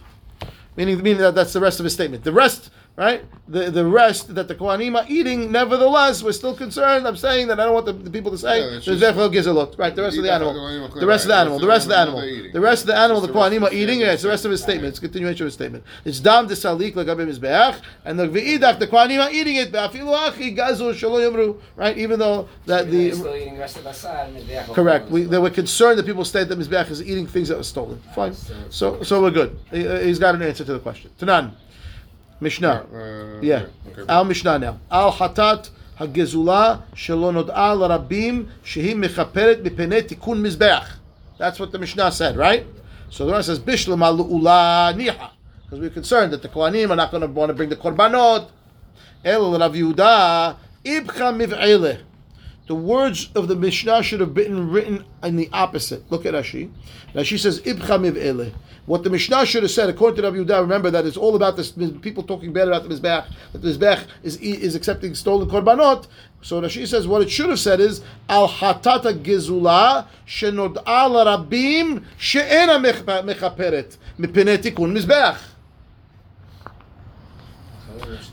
Meaning, 0.77 1.03
meaning 1.03 1.19
that 1.19 1.35
that's 1.35 1.53
the 1.53 1.61
rest 1.61 1.79
of 1.79 1.85
his 1.85 1.93
statement. 1.93 2.25
The 2.25 2.33
rest, 2.33 2.71
right? 2.97 3.25
The 3.47 3.71
the 3.71 3.85
rest 3.85 4.35
that 4.35 4.49
the 4.49 4.55
Kohanim 4.55 4.97
are 4.97 5.05
eating, 5.09 5.53
nevertheless, 5.53 6.23
we're 6.23 6.33
still 6.33 6.55
concerned. 6.55 7.07
I'm 7.07 7.17
saying 7.17 7.49
that 7.49 7.61
I 7.61 7.65
don't 7.65 7.75
want 7.75 7.87
the, 7.87 7.93
the 7.93 8.11
people 8.11 8.31
to 8.31 8.39
say 8.39 8.61
Yeah, 8.61 8.81
there's 8.81 9.01
Zechel 9.03 9.33
Gizalot. 9.33 9.79
Right, 9.79 9.95
the 9.95 10.03
rest 10.03 10.17
of 10.17 10.25
the 10.25 10.33
animal. 10.33 10.55
The 10.89 11.07
rest 11.07 11.25
of 11.25 11.29
the 11.29 11.35
animal. 11.35 11.59
The 11.59 11.67
rest 11.67 11.85
of 11.85 11.89
the 11.91 11.99
animal. 11.99 12.21
The 12.53 12.61
rest 12.61 12.83
of 12.83 12.87
the 12.87 12.97
animal 12.97 13.21
the 13.21 13.27
the 13.27 13.33
rest 13.33 13.53
Kohanim 13.53 13.63
are 13.69 13.75
eating. 13.75 14.01
Yeah, 14.01 14.13
it's 14.13 14.23
the 14.23 14.29
rest 14.29 14.45
of 14.45 14.51
his 14.51 14.63
statement. 14.63 14.89
It's 14.89 14.99
a 14.99 15.03
continuation 15.03 15.43
of 15.43 15.47
his 15.47 15.55
statement. 15.55 15.85
It's 16.05 16.21
dam 16.21 16.47
de 16.47 16.55
salik 16.55 16.95
legabim 16.95 17.29
mizbeach, 17.29 17.81
and 18.05 18.19
the 18.19 18.29
ve'idach 18.29 18.79
the 18.79 18.87
Kohanim 18.87 19.23
are 19.23 19.33
eating 19.33 19.57
it. 19.57 19.73
Be'afilu 19.73 20.29
achi 20.29 20.55
gazu 20.55 20.95
shelo 20.95 21.21
yomru. 21.21 21.61
Right, 21.77 21.99
even 21.99 22.19
though 22.19 22.49
that 22.67 22.91
the 22.91 23.13
still 23.13 23.35
eating 23.35 23.59
rest 23.59 23.77
of 23.77 23.85
the 23.85 24.73
Correct. 24.73 25.11
We, 25.11 25.25
they 25.25 25.39
were 25.39 25.51
concerned 25.51 25.99
that 25.99 26.07
people 26.07 26.25
state 26.25 26.49
that 26.49 26.59
Mizbeach 26.59 26.91
is 26.91 27.03
eating 27.03 27.27
things 27.27 27.49
that 27.49 27.57
were 27.57 27.65
stolen. 27.65 28.01
Fine. 28.15 28.35
So, 28.71 29.03
so 29.03 29.23
we're 29.23 29.31
good. 29.31 29.59
He, 29.71 29.87
uh, 29.87 29.99
he's 30.01 30.19
got 30.19 30.35
an 30.35 30.43
answer 30.43 30.65
to 30.65 30.73
the 30.73 30.79
question. 30.79 31.11
Tanan. 31.19 31.53
Mishnah. 32.45 32.87
Uh, 32.95 33.41
Yeah. 33.43 33.67
okay. 33.99 34.29
Mishnah 34.29 34.59
now. 34.59 34.79
Al 34.91 35.13
Hatat 35.13 35.71
Hagezula 35.99 36.83
Shelo 36.95 37.29
Nod'a 37.33 37.73
Larabim 37.81 38.47
Shehi 38.65 38.95
Mechaperet 38.95 39.63
Mipnei 39.65 40.03
Tikun 40.09 40.39
Mizbeach. 40.45 40.87
That's 41.39 41.59
what 41.59 41.73
the 41.73 41.79
Mishnah 41.79 42.13
said, 42.13 42.37
right? 42.37 42.65
So 43.11 43.27
the 43.27 43.33
one 43.33 43.43
says 43.43 43.59
Bishlam 43.59 44.03
Al 44.05 44.17
Ula 44.17 44.93
Niha. 44.97 45.31
Because 45.65 45.81
we're 45.81 45.91
concerned 45.91 46.33
that 46.33 46.43
the 46.43 46.49
Kohanim 46.49 46.91
are 46.91 46.97
not 46.97 47.11
going 47.11 47.23
to 47.23 47.27
want 47.29 47.49
to 47.49 47.55
bring 47.55 47.71
the 47.71 47.77
Korbanot. 47.77 48.51
El 49.25 49.59
Rav 49.59 49.73
Yehuda 49.73 50.57
Ibcha. 50.85 52.01
The 52.67 52.75
words 52.75 53.31
of 53.35 53.49
the 53.49 53.57
Mishnah 53.57 54.03
should 54.03 54.21
have 54.21 54.33
been 54.33 54.71
written 54.71 55.05
in 55.23 55.37
the 55.37 55.51
opposite. 55.53 56.11
Look 56.11 56.25
at 56.25 56.33
Rashi. 56.33 56.71
Rashi 57.15 57.39
says, 57.39 57.61
Ibcha 57.61 58.01
miv'ele. 58.01 58.55
What 58.87 59.03
the 59.03 59.11
Mishnah 59.11 59.45
should 59.45 59.63
have 59.65 59.73
said, 59.73 59.91
according 59.91 60.17
to 60.17 60.23
Rabbi 60.23 60.37
Yehuda, 60.37 60.61
remember 60.61 60.91
that 60.91 61.05
it's 61.05 61.17
all 61.19 61.37
about 61.37 61.57
this 61.57 61.73
people 61.73 62.23
talking 62.23 62.53
bad 62.55 62.69
about 62.69 62.87
the 62.87 62.95
Mizbech, 62.95 63.27
that 63.53 63.59
the 63.59 63.69
Mizbech 63.69 64.07
is, 64.23 64.37
is 64.39 64.75
accepting 64.75 65.15
stolen 65.15 65.49
korbanot. 65.49 66.07
So 66.41 66.61
Rashi 66.61 66.87
says, 66.87 67.07
what 67.07 67.21
it 67.21 67.31
should 67.31 67.51
have 67.51 67.61
said 67.61 67.81
is, 67.81 68.03
Al 68.31 68.49
hatata 68.49 69.13
gezula 69.23 70.07
shenod'a 70.27 70.85
larabim 70.85 72.05
she'ena 72.17 72.79
mechaperet 72.79 73.97
mipnei 74.19 74.59
Mizbech. 74.59 75.39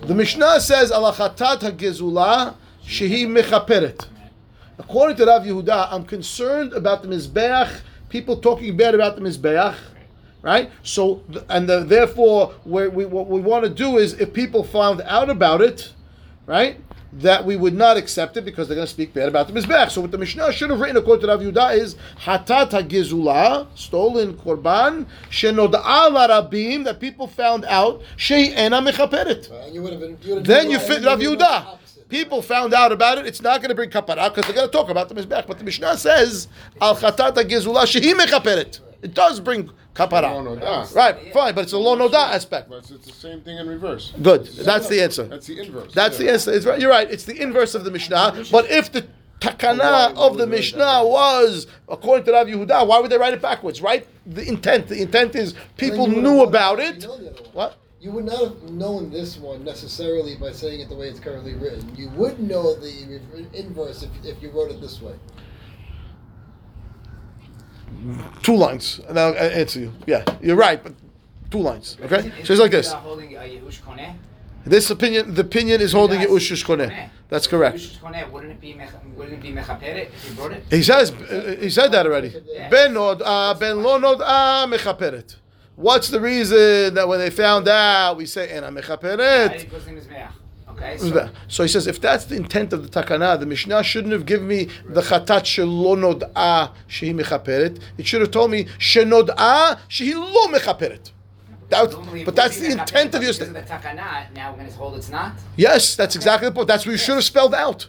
The 0.02 0.16
Mishnah 0.16 0.62
says, 0.62 0.92
Al 0.92 1.14
hatat 1.14 1.60
hagezula 1.60 2.56
shehi 2.86 3.26
mechaperet. 3.26 4.08
According 4.82 5.18
to 5.18 5.26
Rav 5.28 5.44
Yehuda, 5.44 5.90
I'm 5.92 6.04
concerned 6.04 6.74
about 6.74 7.04
the 7.04 7.08
Mizbeach, 7.08 7.82
people 8.10 8.38
talking 8.38 8.76
bad 8.76 8.96
about 8.96 9.16
the 9.16 9.22
Mizbeach, 9.22 9.76
right? 10.42 10.72
So, 10.82 11.24
and 11.50 11.70
the, 11.70 11.84
therefore, 11.84 12.56
we, 12.66 12.88
what 12.88 13.28
we 13.28 13.42
want 13.42 13.64
to 13.64 13.70
do 13.70 14.00
is, 14.00 14.14
if 14.20 14.34
people 14.34 14.64
found 14.64 15.02
out 15.02 15.30
about 15.30 15.62
it, 15.62 15.94
right, 16.48 16.80
that 17.14 17.46
we 17.46 17.58
would 17.58 17.76
not 17.76 17.96
accept 17.96 18.38
it 18.38 18.44
because 18.44 18.68
they're 18.68 18.76
going 18.76 18.88
to 18.88 18.92
speak 18.92 19.14
bad 19.14 19.28
about 19.28 19.48
the 19.48 19.54
Mizbeach. 19.54 19.92
So, 19.92 20.02
what 20.02 20.10
the 20.10 20.18
Mishnah 20.18 20.52
should 20.52 20.72
have 20.72 20.80
written, 20.80 20.98
according 20.98 21.28
to 21.28 21.28
Rav 21.28 21.42
Yehuda, 21.42 21.78
is 21.78 21.96
Hatat 22.22 22.72
HaGizula, 22.72 23.68
stolen 23.76 24.34
Korban, 24.34 25.06
Shenod'a 25.30 26.10
Larabim, 26.10 26.86
that 26.86 27.00
people 27.00 27.28
found 27.28 27.66
out, 27.66 28.02
She'ena 28.18 28.82
Mechaperet. 28.82 29.52
And 29.52 29.76
you 29.76 29.84
would 29.84 29.92
have 29.92 30.02
been. 30.02 30.18
You 30.24 30.36
would 30.36 30.38
have 30.40 30.48
Then 30.48 30.72
you 30.72 30.80
fit 30.80 31.06
Rav 31.06 31.22
you 31.22 31.30
would 31.30 31.42
have 31.42 31.66
Yehuda. 31.66 31.78
Done 32.12 32.20
the 32.20 32.28
opposite. 32.28 32.42
People 32.42 32.42
found 32.42 32.74
out 32.74 32.92
about 32.92 33.18
it. 33.18 33.26
It's 33.26 33.42
not 33.42 33.62
going 33.62 33.70
to 33.70 33.76
bring 33.76 33.90
kapara 33.90 34.30
because 34.34 34.46
they're 34.46 34.56
going 34.56 34.68
to 34.68 34.72
talk 34.72 34.90
about 34.90 35.10
the 35.10 35.16
mizbech. 35.16 35.48
But 35.48 35.58
the 35.58 35.64
Mishnah 35.64 35.98
says 35.98 36.48
al 36.82 36.96
chatat 36.96 37.34
gezula 37.50 37.84
shehi 37.84 38.14
mechaperet. 38.14 38.80
It 39.02 39.14
does 39.14 39.40
bring 39.40 39.70
kapara. 39.96 40.30
noda. 40.44 40.94
Right, 40.96 41.34
fine, 41.34 41.56
but 41.56 41.62
it's 41.64 41.74
a 41.74 41.78
lo 41.78 41.98
noda 41.98 42.34
aspect. 42.34 42.70
But 42.70 42.78
it's, 42.80 42.92
it's 42.92 43.08
the 43.08 43.14
same 43.14 43.42
thing 43.42 43.58
in 43.58 43.68
reverse. 43.68 44.14
Good. 44.22 44.46
That's 44.48 44.88
the 44.88 45.02
answer. 45.02 45.24
That's 45.24 45.48
the 45.48 45.60
inverse. 45.60 45.94
That's 45.94 46.18
the 46.18 46.30
answer. 46.30 46.54
It's 46.54 46.66
right. 46.66 46.80
You're 46.80 46.92
right. 46.92 47.10
It's 47.10 47.24
the 47.24 47.42
inverse 47.42 47.76
of 47.76 47.84
the 47.84 47.92
Mishnah. 47.92 48.46
But 48.52 48.70
if 48.70 48.92
the 48.92 49.08
takana 49.40 50.16
of 50.16 50.38
the 50.38 50.46
Mishnah 50.46 51.04
was 51.04 51.68
according 51.90 52.26
to 52.26 52.32
Rav 52.32 52.48
Yehuda, 52.48 52.86
why 52.88 53.00
would 53.00 53.12
they 53.12 53.18
write 53.18 53.34
it 53.34 53.42
backwards? 53.42 53.82
Right? 53.82 54.08
The 54.28 54.48
intent. 54.48 54.88
The 54.88 55.02
intent 55.02 55.36
is 55.36 55.56
people 55.78 56.08
knew 56.08 56.44
about 56.44 56.80
it. 56.80 57.02
you 57.02 57.08
know 57.08 57.18
the 57.18 57.32
other 57.32 57.42
one. 57.42 57.52
What? 57.54 57.78
You 58.02 58.10
would 58.14 58.26
not 58.26 58.40
have 58.42 58.64
known 58.64 59.12
this 59.12 59.38
one 59.38 59.64
necessarily 59.64 60.36
by 60.36 60.52
saying 60.54 60.80
it 60.80 60.90
the 60.90 60.96
way 60.96 61.08
it's 61.08 61.20
currently 61.20 61.54
written. 61.54 61.96
You 61.96 62.10
would 62.10 62.40
know 62.40 62.74
the 62.74 63.20
inverse 63.54 64.02
if, 64.02 64.10
if 64.26 64.42
you 64.42 64.50
wrote 64.50 64.72
it 64.72 64.82
this 64.82 65.00
way. 65.00 65.14
Two 68.42 68.56
lines, 68.56 69.00
and 69.08 69.20
I'll 69.20 69.38
answer 69.38 69.80
you. 69.80 69.94
Yeah, 70.08 70.26
you're 70.42 70.56
right, 70.56 70.84
but 70.84 70.94
two 71.52 71.60
lines. 71.60 71.98
Okay, 72.02 72.32
so 72.44 72.54
it's 72.54 72.60
like 72.60 72.72
this. 72.72 72.92
Holding 72.92 73.36
a 73.36 73.42
Yeush 73.42 73.82
Koneh. 73.82 74.16
This 74.66 74.90
opinion, 74.90 75.36
the 75.36 75.42
opinion 75.42 75.80
is 75.80 75.92
holding 75.92 76.22
it 76.22 76.30
ushush 76.30 76.66
koneh. 76.66 77.10
That's 77.30 77.46
correct. 77.46 78.00
Wouldn't 78.32 78.52
it 78.52 78.62
be 78.62 78.74
mech- 78.74 78.94
wouldn't 79.16 79.36
it 79.38 79.42
be 79.42 79.52
mechaperet 79.52 80.08
if 80.08 80.30
you 80.30 80.36
brought 80.36 80.54
it? 80.54 80.64
He 80.70 80.82
says 80.82 81.12
uh, 81.12 81.56
he 81.60 81.70
said 81.70 81.92
that 81.92 82.06
already. 82.08 82.34
Ben 82.72 82.94
nod 82.94 83.22
ah 83.24 83.54
ben 83.54 83.82
lo 83.84 83.98
nod 83.98 84.22
ah 84.24 84.66
mechaperet. 84.68 85.36
What's 85.82 86.10
the 86.10 86.22
reason 86.22 86.94
that 86.94 87.08
when 87.08 87.18
they 87.18 87.32
found 87.32 87.68
out 87.68 88.16
we 88.16 88.28
say? 88.28 88.48
Because 88.54 89.86
the 89.86 90.30
Okay, 90.70 90.98
so 90.98 91.30
So 91.48 91.64
he 91.64 91.70
says 91.70 91.88
if 91.88 92.00
that's 92.00 92.26
the 92.26 92.36
intent 92.36 92.72
of 92.72 92.84
the 92.84 93.02
takana, 93.02 93.40
the 93.40 93.48
Mishnah 93.48 93.84
shouldn't 93.84 94.14
have 94.14 94.28
given 94.28 94.48
me 94.48 94.70
the 94.88 95.02
chatat 95.02 96.30
ah 96.36 96.74
shehi 96.88 97.20
mechaperet. 97.20 97.82
It 97.98 98.06
should 98.06 98.22
have 98.22 98.30
told 98.30 98.52
me 98.52 98.66
shenod 98.78 99.34
ah 99.36 99.82
shehi 99.90 100.14
lo 100.14 100.48
mechaperet. 100.48 101.12
That, 101.70 102.26
but 102.26 102.36
that's 102.36 102.60
the 102.60 102.72
intent 102.72 103.16
of 103.16 103.24
your 103.24 103.34
statement. 103.34 103.66
the 103.66 103.74
takana, 103.74 104.32
now 104.36 104.52
we're 104.52 104.58
going 104.58 104.70
to 104.70 104.76
hold 104.76 104.96
it's 104.96 105.10
not. 105.10 105.34
Yes, 105.56 105.96
that's 105.96 106.16
exactly 106.16 106.50
the 106.50 106.54
point. 106.54 106.68
That's 106.68 106.86
what 106.86 106.92
you 106.92 106.98
should 106.98 107.16
have 107.16 107.24
spelled 107.24 107.56
out. 107.56 107.88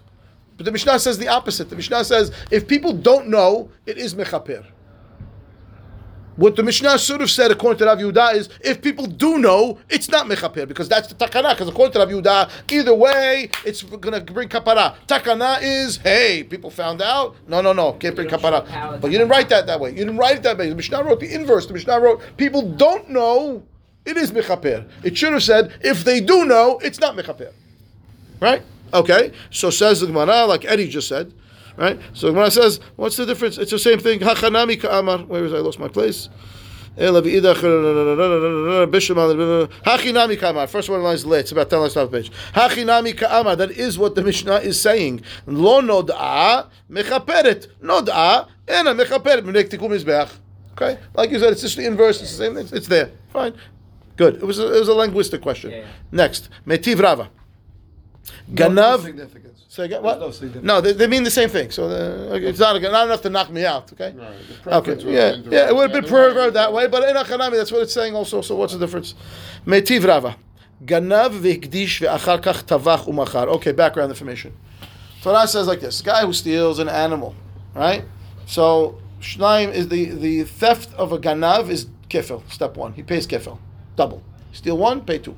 But 0.57 0.65
the 0.67 0.73
Mishnah 0.73 0.99
says 0.99 1.19
the 1.19 1.29
opposite. 1.29 1.69
The 1.69 1.77
Mishnah 1.77 2.05
says 2.05 2.33
if 2.51 2.67
people 2.67 2.95
don't 2.95 3.29
know, 3.29 3.71
it 3.85 3.99
is 3.99 4.15
mechaper. 4.15 4.65
What 6.37 6.57
the 6.57 6.63
Mishnah 6.63 6.99
should 6.99 7.21
have 7.21 7.31
said, 7.31 7.51
according 7.51 7.79
to 7.79 7.85
Rav 7.87 7.99
Yehuda, 7.99 8.35
is 8.35 8.49
if 8.61 8.81
people 8.81 9.07
do 9.07 9.39
know, 9.39 9.79
it's 9.91 10.09
not 10.09 10.27
mechaper 10.27 10.67
because 10.67 10.89
that's 10.89 11.09
the 11.09 11.15
takana. 11.15 11.51
Because 11.51 11.69
according 11.69 11.93
to 11.93 11.99
Rav 11.99 12.09
Yehuda, 12.09 12.73
either 12.73 12.95
way, 12.95 13.51
it's 13.67 13.83
going 13.83 14.15
to 14.15 14.33
bring 14.33 14.49
kapara. 14.49 14.95
Takana 15.07 15.59
is 15.61 15.99
hey, 15.99 16.43
people 16.43 16.71
found 16.71 17.03
out. 17.03 17.37
No, 17.47 17.61
no, 17.61 17.73
no, 17.73 17.93
can't 17.93 18.15
bring 18.15 18.27
You 18.27 18.31
don't 18.31 18.41
show 18.41 18.51
power 18.51 18.63
kapara. 18.67 19.01
But 19.01 19.11
you 19.11 19.19
didn't 19.19 19.31
write 19.31 19.51
that 19.51 19.67
that 19.67 19.79
way. 19.79 19.91
You 19.91 19.97
didn't 19.97 20.17
write 20.17 20.37
it 20.37 20.43
that 20.45 20.57
way. 20.57 20.71
The 20.71 20.75
Mishnah 20.75 21.05
wrote 21.05 21.21
the 21.21 21.35
inverse. 21.35 21.67
The 21.67 21.75
Mishnah 21.75 22.01
wrote 22.01 22.23
people 22.39 22.63
don't 22.63 23.11
know, 23.11 23.63
it 24.07 24.17
is 24.17 24.33
mechaper. 24.33 24.89
It 25.03 25.17
should 25.17 25.33
have 25.33 25.43
said 25.43 25.75
if 25.83 26.03
they 26.03 26.21
do 26.21 26.47
know, 26.47 26.79
it's 26.83 26.99
not 26.99 27.15
mechaper. 27.15 27.53
Right? 28.41 28.63
Okay. 28.95 29.33
So 29.51 29.71
says 29.71 30.01
the 30.01 30.07
Gemara, 30.07 30.47
like 30.47 30.65
Eddie 30.65 30.89
just 30.89 31.09
said. 31.09 31.33
Right? 31.83 31.99
So 32.13 32.27
the 32.29 32.33
Gemara 32.35 32.53
says, 32.53 32.79
what's 32.95 33.17
the 33.17 33.27
difference? 33.27 33.59
It's 33.59 33.73
the 33.73 33.79
same 33.79 33.99
thing. 33.99 34.21
Hachanami 34.21 34.81
ka'amar. 34.81 35.27
Where 35.27 35.45
is 35.45 35.53
I 35.53 35.57
lost 35.57 35.81
my 35.81 35.89
place? 35.89 36.29
Hachinami 36.97 37.59
ka'amar. 40.39 40.69
First 40.69 40.89
one 40.89 41.03
line 41.03 41.17
is 41.17 41.27
late. 41.27 41.41
It's 41.41 41.51
about 41.51 41.71
10 41.71 41.81
lines 41.81 41.97
off 41.97 42.09
the 42.13 42.19
page. 42.19 42.31
Hachinami 42.53 43.19
ka'amar. 43.19 43.57
That 43.57 43.73
is 43.73 43.99
what 43.99 44.15
the 44.15 44.23
Mishnah 44.23 44.59
is 44.59 44.81
saying. 44.81 45.23
Lo 45.47 45.81
nod'a 45.81 46.69
mechaperet. 46.89 47.67
Nod'a 47.83 48.47
ena 48.69 48.95
mechaperet. 48.95 49.43
Menek 49.43 49.69
tikum 49.69 49.91
mizbeach. 49.91 50.31
Okay? 50.75 51.01
Like 51.15 51.33
you 51.33 51.41
said, 51.41 51.51
it's 51.51 51.63
just 51.63 51.77
the 51.77 51.85
inverse. 51.85 52.23
It's 52.23 52.31
the 52.31 52.45
same 52.45 52.55
thing. 52.55 52.69
It's 52.73 52.87
there. 52.87 53.11
Fine. 53.33 53.55
Good. 54.17 54.37
It 54.37 54.45
was 54.45 54.61
a, 54.61 54.73
it 54.73 54.79
was 54.79 54.87
a 54.87 54.95
linguistic 54.95 55.43
question. 55.43 55.73
Yeah, 55.73 55.79
yeah. 55.79 55.87
Next. 56.13 56.49
Metiv 56.65 57.03
Rava. 57.03 57.29
No 58.47 58.69
Ganav. 58.69 59.52
Again, 59.79 60.03
what? 60.03 60.21
No 60.63 60.81
they, 60.83 60.93
they 60.93 61.07
mean 61.07 61.25
the 61.25 61.31
same 61.31 61.49
thing. 61.49 61.71
So 61.71 61.85
uh, 61.89 62.35
it's 62.35 62.59
not, 62.59 62.81
not 62.83 63.07
enough 63.07 63.23
to 63.23 63.31
knock 63.31 63.51
me 63.51 63.65
out. 63.65 63.91
Okay. 63.95 64.15
Right, 64.15 64.75
Okay. 64.75 64.97
Yeah. 65.11 65.21
have 65.23 65.35
been 65.37 65.45
to 65.45 65.51
Yeah. 65.51 65.69
It 65.69 65.75
would 65.75 65.91
have 65.91 66.03
been 66.03 66.11
perverted 66.11 66.55
that 66.55 66.73
way, 66.73 66.87
but 66.89 67.09
in 67.09 67.17
Achanami, 67.17 67.53
that's 67.53 67.73
what 67.73 67.81
it's 67.83 67.95
saying 67.95 68.15
also. 68.15 68.43
So 68.43 68.55
what's 68.57 68.75
the 68.75 68.79
difference? 68.79 69.15
Metiv 69.67 70.07
Rava. 70.07 70.37
Ganav 70.85 71.31
v'hikdish 71.41 72.01
ve'achar 72.07 72.43
kach 72.43 72.65
tavach 72.65 73.07
umachar. 73.09 73.49
Okay. 73.49 73.73
Background 73.73 74.11
information. 74.11 74.53
Torah 75.23 75.47
says 75.47 75.67
like 75.67 75.81
this: 75.81 76.03
guy 76.03 76.27
who 76.27 76.33
steals 76.33 76.79
an 76.79 76.89
animal, 76.89 77.35
right? 77.75 78.05
So 78.45 78.99
Shnaim 79.21 79.73
is 79.73 79.89
the 79.89 80.07
the 80.07 80.43
theft 80.43 80.93
of 80.95 81.13
a 81.13 81.19
ganav 81.19 81.71
is 81.71 81.87
kefil. 82.11 82.43
Step 82.51 82.77
one. 82.77 82.93
He 82.93 83.03
pays 83.03 83.27
kefil, 83.27 83.59
double. 83.97 84.23
Steal 84.53 84.77
one, 84.77 85.01
pay 85.03 85.19
two. 85.19 85.37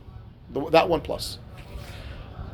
The- 0.51 0.70
That 0.70 0.88
one 0.88 1.03
plus. 1.03 1.38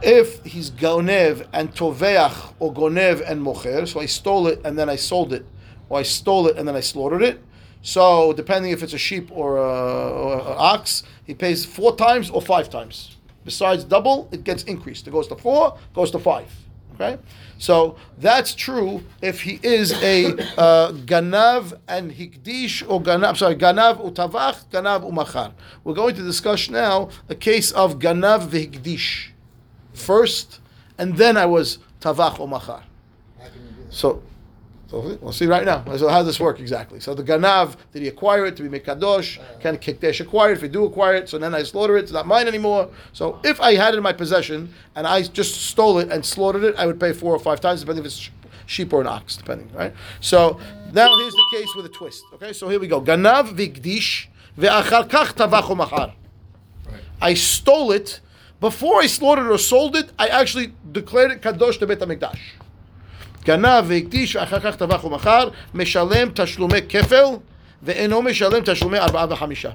If 0.02 0.44
he's 0.44 0.70
gonev 0.70 1.46
and 1.52 1.74
toveach 1.74 2.54
or 2.58 2.72
gonev 2.72 3.22
and 3.28 3.44
mocher, 3.44 3.86
so 3.86 4.00
I 4.00 4.06
stole 4.06 4.46
it 4.46 4.60
and 4.64 4.78
then 4.78 4.88
I 4.88 4.96
sold 4.96 5.32
it, 5.32 5.46
or 5.88 5.98
I 5.98 6.02
stole 6.02 6.46
it 6.48 6.56
and 6.56 6.66
then 6.66 6.76
I 6.76 6.80
slaughtered 6.80 7.22
it. 7.22 7.42
So 7.82 8.32
depending 8.32 8.72
if 8.72 8.82
it's 8.82 8.92
a 8.92 8.98
sheep 8.98 9.30
or 9.32 9.56
a, 9.56 9.60
or 9.62 10.38
a 10.38 10.54
ox, 10.56 11.02
he 11.24 11.34
pays 11.34 11.64
four 11.64 11.96
times 11.96 12.30
or 12.30 12.42
five 12.42 12.68
times. 12.70 13.16
Besides 13.44 13.84
double, 13.84 14.28
it 14.32 14.44
gets 14.44 14.64
increased. 14.64 15.06
It 15.06 15.12
goes 15.12 15.28
to 15.28 15.36
four, 15.36 15.78
goes 15.94 16.10
to 16.10 16.18
five. 16.18 16.50
Okay, 16.94 17.18
so 17.56 17.96
that's 18.18 18.54
true 18.54 19.02
if 19.22 19.40
he 19.40 19.58
is 19.62 19.92
a 20.02 20.32
uh, 20.58 20.92
ganav 20.92 21.72
and 21.88 22.12
hikdish 22.12 22.86
or 22.86 23.00
ganav. 23.00 23.38
Sorry, 23.38 23.56
ganav 23.56 24.04
utavach, 24.04 24.66
ganav 24.66 25.10
umachar. 25.10 25.54
We're 25.82 25.94
going 25.94 26.14
to 26.16 26.22
discuss 26.22 26.68
now 26.68 27.08
a 27.30 27.34
case 27.34 27.72
of 27.72 27.98
ganav 27.98 28.48
v'hikdish 28.48 29.30
first, 30.00 30.60
and 30.98 31.16
then 31.16 31.36
I 31.36 31.46
was 31.46 31.78
tavach 32.00 32.40
or 32.40 32.48
machar. 32.48 32.82
How 33.38 33.44
can 33.48 33.54
you 33.54 33.70
do 33.70 33.84
that? 33.84 33.94
So, 33.94 34.22
so 34.88 35.18
we'll 35.20 35.32
see 35.32 35.46
right 35.46 35.64
now. 35.64 35.84
So 35.96 36.08
how 36.08 36.18
does 36.18 36.26
this 36.26 36.40
work 36.40 36.58
exactly? 36.58 36.98
So 36.98 37.14
the 37.14 37.22
ganav, 37.22 37.76
did 37.92 38.02
he 38.02 38.08
acquire 38.08 38.46
it 38.46 38.56
to 38.56 38.68
be 38.68 38.80
mekadosh? 38.80 39.38
Can 39.60 39.78
kikdesh 39.78 40.20
acquire 40.20 40.50
it? 40.50 40.56
If 40.56 40.62
he 40.62 40.68
do 40.68 40.84
acquire 40.84 41.14
it, 41.14 41.28
so 41.28 41.38
then 41.38 41.54
I 41.54 41.62
slaughter 41.62 41.96
it. 41.96 42.02
It's 42.02 42.12
not 42.12 42.26
mine 42.26 42.48
anymore. 42.48 42.90
So 43.12 43.38
if 43.44 43.60
I 43.60 43.76
had 43.76 43.94
it 43.94 43.98
in 43.98 44.02
my 44.02 44.12
possession 44.12 44.74
and 44.96 45.06
I 45.06 45.22
just 45.22 45.60
stole 45.68 45.98
it 46.00 46.10
and 46.10 46.24
slaughtered 46.24 46.64
it, 46.64 46.74
I 46.76 46.86
would 46.86 46.98
pay 46.98 47.12
four 47.12 47.32
or 47.32 47.38
five 47.38 47.60
times, 47.60 47.80
depending 47.80 48.04
if 48.04 48.06
it's 48.06 48.30
sheep 48.66 48.92
or 48.92 49.00
an 49.00 49.06
ox, 49.06 49.36
depending, 49.36 49.70
right? 49.74 49.94
So 50.20 50.58
now 50.92 51.16
here's 51.18 51.34
the 51.34 51.48
case 51.52 51.68
with 51.76 51.86
a 51.86 51.90
twist. 51.90 52.24
Okay, 52.34 52.52
so 52.52 52.68
here 52.68 52.80
we 52.80 52.88
go. 52.88 53.00
Ganav 53.00 53.54
vigdish 53.56 54.26
ve'achar 54.58 55.08
kach 55.08 55.34
tavach 55.34 55.76
machar. 55.76 56.14
I 57.20 57.34
stole 57.34 57.92
it. 57.92 58.20
Before 58.59 59.01
I 59.01 59.07
slaughtered 59.07 59.47
or 59.47 59.57
sold 59.57 59.95
it, 59.95 60.11
I 60.17 60.27
actually 60.27 60.73
declared 60.91 61.31
it 61.31 61.41
kadosh 61.41 61.77
to 61.79 61.87
Beit 61.87 61.99
HaMikdash. 61.99 62.39
גנב 63.45 63.83
והקדיש 63.87 64.35
ואחר 64.35 64.59
כך 64.59 64.75
טבח 64.75 65.03
ומכר, 65.03 65.49
משלם 65.73 66.29
תשלומי 66.35 66.81
כפל 66.89 67.25
ואינו 67.83 68.21
משלם 68.21 68.61
תשלומי 68.65 68.97
ארבעה 68.97 69.25
וחמישה. 69.29 69.71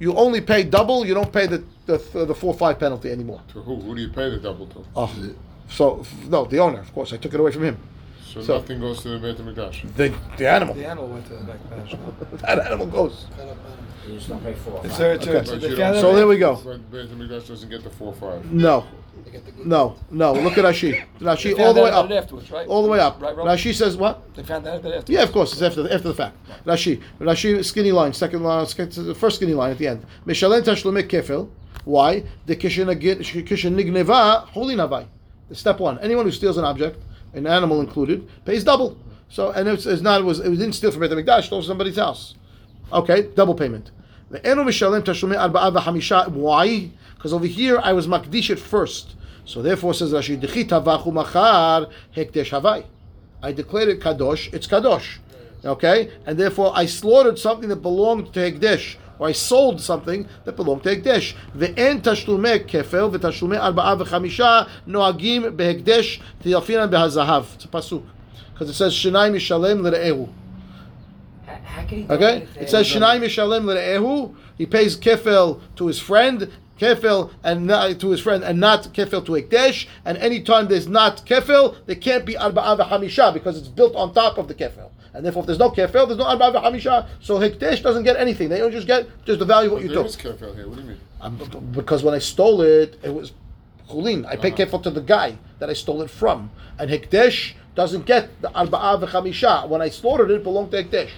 You 0.00 0.14
only 0.14 0.40
pay 0.40 0.62
double, 0.62 1.04
you 1.04 1.14
don't 1.14 1.32
pay 1.32 1.46
the, 1.46 1.62
the, 1.86 1.98
the 2.24 2.34
4-5 2.34 2.78
penalty 2.78 3.10
anymore. 3.10 3.40
To 3.52 3.60
who? 3.60 3.76
Who 3.76 3.96
do 3.96 4.00
you 4.00 4.08
pay 4.08 4.30
the 4.30 4.38
double 4.38 4.66
to? 4.68 4.84
Oh. 4.94 5.10
So, 5.68 6.04
no, 6.28 6.44
the 6.44 6.58
owner, 6.58 6.78
of 6.78 6.92
course, 6.94 7.12
I 7.12 7.16
took 7.16 7.34
it 7.34 7.40
away 7.40 7.50
from 7.50 7.64
him. 7.64 7.76
So, 8.33 8.41
So- 8.41 8.57
nothing 8.57 8.79
goes 8.79 9.01
to 9.03 9.09
the 9.09 9.19
Beit 9.19 9.37
HaMikdash. 9.37 9.95
The, 9.95 10.11
the 10.37 10.49
animal. 10.49 10.73
The 10.73 10.87
animal 10.87 11.07
went 11.07 11.27
to 11.27 11.35
the 11.35 11.43
back 11.43 11.69
patch. 11.69 11.95
That 12.41 12.65
animal 12.65 12.87
goes. 12.87 13.27
Cut 13.37 13.55
You 14.07 14.15
just 14.15 14.27
don't 14.29 14.43
pay 14.43 14.53
four. 14.53 14.73
or 14.79 14.85
Is 14.85 14.91
five. 14.91 14.97
there 14.99 15.11
a 15.11 15.15
Okay. 15.15 15.25
church? 15.25 15.45
But 15.49 15.61
you 15.69 15.75
don't- 15.75 16.01
So 16.01 16.15
there 16.15 16.25
we 16.27 16.37
go. 16.39 16.55
But 16.55 16.91
Beit 16.91 17.09
HaMikdash 17.11 17.47
doesn't 17.47 17.69
get 17.69 17.83
the 17.83 17.91
4-5. 17.91 18.51
No, 18.51 18.85
They 19.23 19.31
get 19.31 19.45
the 19.45 19.51
good 19.51 19.67
no, 19.67 19.95
no. 20.09 20.33
Look 20.33 20.57
at 20.57 20.65
Rashi. 20.65 21.03
Rashi 21.19 21.59
all 21.59 21.75
the 21.75 21.83
way 21.83 21.91
up. 21.91 22.09
afterwards, 22.09 22.49
right? 22.49 22.67
All 22.67 22.81
the 22.81 22.89
way 22.89 22.99
up. 22.99 23.21
Right, 23.21 23.35
Rob? 23.37 23.45
Rashi 23.47 23.71
says 23.73 23.95
what? 23.97 24.33
They 24.35 24.41
found 24.41 24.65
out 24.67 24.79
about 24.79 24.91
it 24.93 24.97
afterwards. 24.97 25.09
Yeah, 25.11 25.21
of 25.23 25.31
course, 25.31 25.53
it's 25.53 25.61
after 25.61 25.83
the, 25.83 25.93
after 25.93 26.07
the 26.07 26.15
fact. 26.15 26.35
Rashi, 26.65 27.01
Rashi, 27.19 27.63
skinny 27.63 27.91
line, 27.91 28.13
second 28.13 28.41
line, 28.43 28.65
sec- 28.65 28.89
the 28.89 29.13
first 29.13 29.35
skinny 29.35 29.53
line 29.53 29.69
at 29.71 29.77
the 29.77 29.87
end. 29.87 30.03
Mishalem 30.25 30.63
tashlumei 30.63 31.03
kefil. 31.07 31.49
Why? 31.85 32.23
The 32.47 32.55
kishen 32.55 32.87
nigneva 32.87 34.47
holy 34.47 34.75
navai. 34.75 35.05
Step 35.51 35.79
one. 35.79 35.99
Anyone 35.99 36.25
who 36.25 36.31
steals 36.31 36.57
an 36.57 36.65
object, 36.65 36.97
an 37.33 37.47
animal 37.47 37.81
included, 37.81 38.27
pays 38.45 38.63
double. 38.63 38.97
So, 39.29 39.51
and 39.51 39.67
it's, 39.67 39.85
it's 39.85 40.01
not. 40.01 40.21
It 40.21 40.25
was. 40.25 40.39
It 40.39 40.49
didn't 40.51 40.73
steal 40.73 40.91
from 40.91 41.01
Beit 41.01 41.11
Hamikdash. 41.11 41.45
Stole 41.45 41.61
from 41.61 41.67
somebody's 41.67 41.97
house. 41.97 42.35
Okay, 42.91 43.29
double 43.35 43.55
payment. 43.55 43.91
Why? 44.29 44.39
Because 47.15 47.33
over 47.33 47.45
here 47.45 47.79
I 47.83 47.93
was 47.93 48.07
makdish 48.07 48.49
it 48.49 48.59
first. 48.59 49.15
So 49.45 49.61
therefore, 49.61 49.93
says 49.93 50.13
Rashi, 50.13 50.39
havai. 50.39 52.85
I 53.41 53.51
declared 53.51 53.89
it 53.89 53.99
kadosh. 53.99 54.53
It's 54.53 54.67
kadosh. 54.67 55.17
Okay, 55.65 56.11
and 56.25 56.37
therefore 56.37 56.71
I 56.75 56.85
slaughtered 56.85 57.39
something 57.39 57.69
that 57.69 57.77
belonged 57.77 58.33
to 58.33 58.39
Hekdesh, 58.39 58.97
or 59.23 59.29
I 59.29 59.31
sold 59.31 59.79
something 59.79 60.27
that 60.43 60.57
belonged 60.57 60.83
to 60.83 60.97
Hekdesh. 60.97 61.33
Ve'en 61.55 62.01
tashlumei 62.01 62.67
kefel 62.67 63.09
ve'tashlumei 63.15 63.57
arba'a 63.57 64.03
v'chamisha 64.03 64.67
noagim 64.85 65.55
behekdesh 65.55 66.19
tiyafinan 66.43 66.89
behazahav. 66.89 67.55
It's 67.55 67.63
a 67.63 67.69
pasuk 67.69 68.03
because 68.51 68.69
it 68.69 68.73
says 68.73 68.93
shenai 68.93 69.31
mishalem 69.31 69.81
l're'ehu. 69.81 70.29
How, 71.45 71.55
how 71.55 71.81
he? 71.87 72.05
Okay, 72.09 72.47
it 72.59 72.69
says 72.69 72.85
shenai 72.85 73.21
mishalem 73.21 73.63
l're'ehu. 73.63 74.35
He 74.57 74.65
pays 74.65 74.97
kefel 74.97 75.61
to 75.77 75.87
his 75.87 75.99
friend. 75.99 76.51
Kefil 76.77 77.31
and 77.43 77.67
not 77.67 77.99
to 77.99 78.09
his 78.09 78.19
friend, 78.19 78.43
and 78.43 78.59
not 78.59 78.83
kefil 78.93 79.23
to 79.25 79.31
Hekdesh. 79.33 79.87
And 80.03 80.17
anytime 80.17 80.67
there's 80.67 80.87
not 80.87 81.23
kefil, 81.25 81.77
there 81.85 81.95
can't 81.95 82.25
be 82.25 82.33
arba'a 82.33 82.77
v'hamisha 82.77 83.33
because 83.33 83.57
it's 83.57 83.69
built 83.69 83.95
on 83.95 84.13
top 84.13 84.37
of 84.37 84.49
the 84.49 84.55
kefil. 84.55 84.89
And 85.13 85.23
therefore, 85.23 85.43
if 85.43 85.47
there's 85.47 85.59
no 85.59 85.69
kefil, 85.69 86.07
there's 86.07 86.17
no 86.17 86.25
arba'a 86.25 86.53
v'hamisha. 86.53 87.07
So 87.21 87.39
Hekdesh 87.39 87.83
doesn't 87.83 88.03
get 88.03 88.17
anything. 88.17 88.49
They 88.49 88.57
don't 88.57 88.71
just 88.71 88.87
get 88.87 89.07
just 89.25 89.39
the 89.39 89.45
value 89.45 89.67
of 89.67 89.73
what 89.73 89.83
you 89.83 89.89
There 89.89 89.97
took. 89.97 90.07
is 90.07 90.17
kefil 90.17 90.55
here. 90.55 90.67
What 90.67 90.77
do 90.77 90.81
you 90.81 90.87
mean? 90.89 90.99
B- 91.37 91.59
because 91.71 92.03
when 92.03 92.13
I 92.13 92.19
stole 92.19 92.61
it, 92.61 92.99
it 93.03 93.13
was 93.13 93.31
chulin. 93.89 94.25
I 94.25 94.35
paid 94.35 94.59
uh-huh. 94.59 94.77
kefil 94.77 94.83
to 94.83 94.89
the 94.89 95.01
guy 95.01 95.37
that 95.59 95.69
I 95.69 95.73
stole 95.73 96.01
it 96.01 96.09
from, 96.09 96.49
and 96.79 96.89
Hekdesh 96.89 97.53
doesn't 97.75 98.05
get 98.05 98.41
the 98.41 98.49
arba'a 98.49 99.03
v'chamisha. 99.03 99.69
When 99.69 99.81
I 99.81 99.89
slaughtered 99.89 100.31
it, 100.31 100.35
it 100.35 100.43
belonged 100.43 100.71
to 100.71 100.83
Hekdesh, 100.83 101.11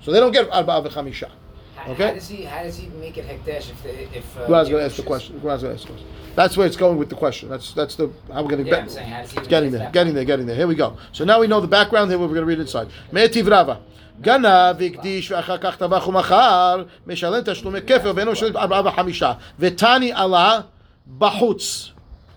so 0.00 0.10
they 0.10 0.18
don't 0.18 0.32
get 0.32 0.50
arba'a 0.50 0.86
v'chamisha. 0.88 1.30
How, 1.85 1.91
Okay. 1.91 2.07
how 2.07 2.13
does 2.13 2.27
he? 2.27 2.43
How 2.43 2.63
does 2.63 2.77
he 2.77 2.87
make 2.89 3.17
it 3.17 3.25
hekdesh 3.27 3.71
if 3.71 3.81
the 3.83 4.17
if? 4.17 4.37
Uh, 4.37 4.45
Guran's 4.47 4.69
going 4.69 4.81
to 4.83 4.85
Yehush 4.85 4.85
ask 4.89 4.95
the 4.97 5.01
is- 5.01 5.07
question. 5.07 5.39
Guran's 5.39 5.61
going 5.63 5.75
to 5.75 5.79
ask 5.81 5.87
the 5.87 5.93
question. 5.93 6.09
That's 6.35 6.55
where 6.57 6.67
it's 6.67 6.75
going 6.77 6.97
with 6.97 7.09
the 7.09 7.15
question. 7.15 7.49
That's 7.49 7.73
that's 7.73 7.95
the 7.95 8.09
how 8.33 8.43
we're 8.43 8.49
going 8.49 8.63
to 8.63 8.69
Yeah, 8.69 8.75
get. 8.75 8.83
I'm 8.83 8.89
saying, 8.89 9.09
how 9.09 9.21
does 9.21 9.31
he 9.31 9.37
It's 9.37 9.47
even 9.47 9.49
getting 9.49 9.71
get 9.71 9.77
there, 9.77 9.85
that 9.87 9.93
getting 9.93 10.13
there, 10.13 10.25
getting 10.25 10.45
there. 10.45 10.55
Here 10.55 10.67
we 10.67 10.75
go. 10.75 10.97
So 11.11 11.23
now 11.25 11.39
we 11.39 11.47
know 11.47 11.59
the 11.61 11.67
background. 11.67 12.09
Here 12.11 12.19
we're 12.19 12.27
going 12.27 12.41
to 12.41 12.45
read 12.45 12.59
inside. 12.59 12.87
Me'etiv 13.11 13.47
Rava. 13.47 13.77
גנב, 14.21 14.81
הקדיש, 14.81 15.31
ואחר 15.31 15.57
כך 15.57 15.77
טבח 15.77 16.07
ומכר, 16.07 16.83
משלם 17.07 17.41
תשלומי 17.45 17.81
כפל 17.81 18.11
ואינו 18.15 18.31
משלם 18.31 18.57
ארבעה 18.57 18.81
וחמישה. 18.85 19.33
ותני 19.59 20.11
עלה 20.13 20.59
בחוץ. 21.17 21.91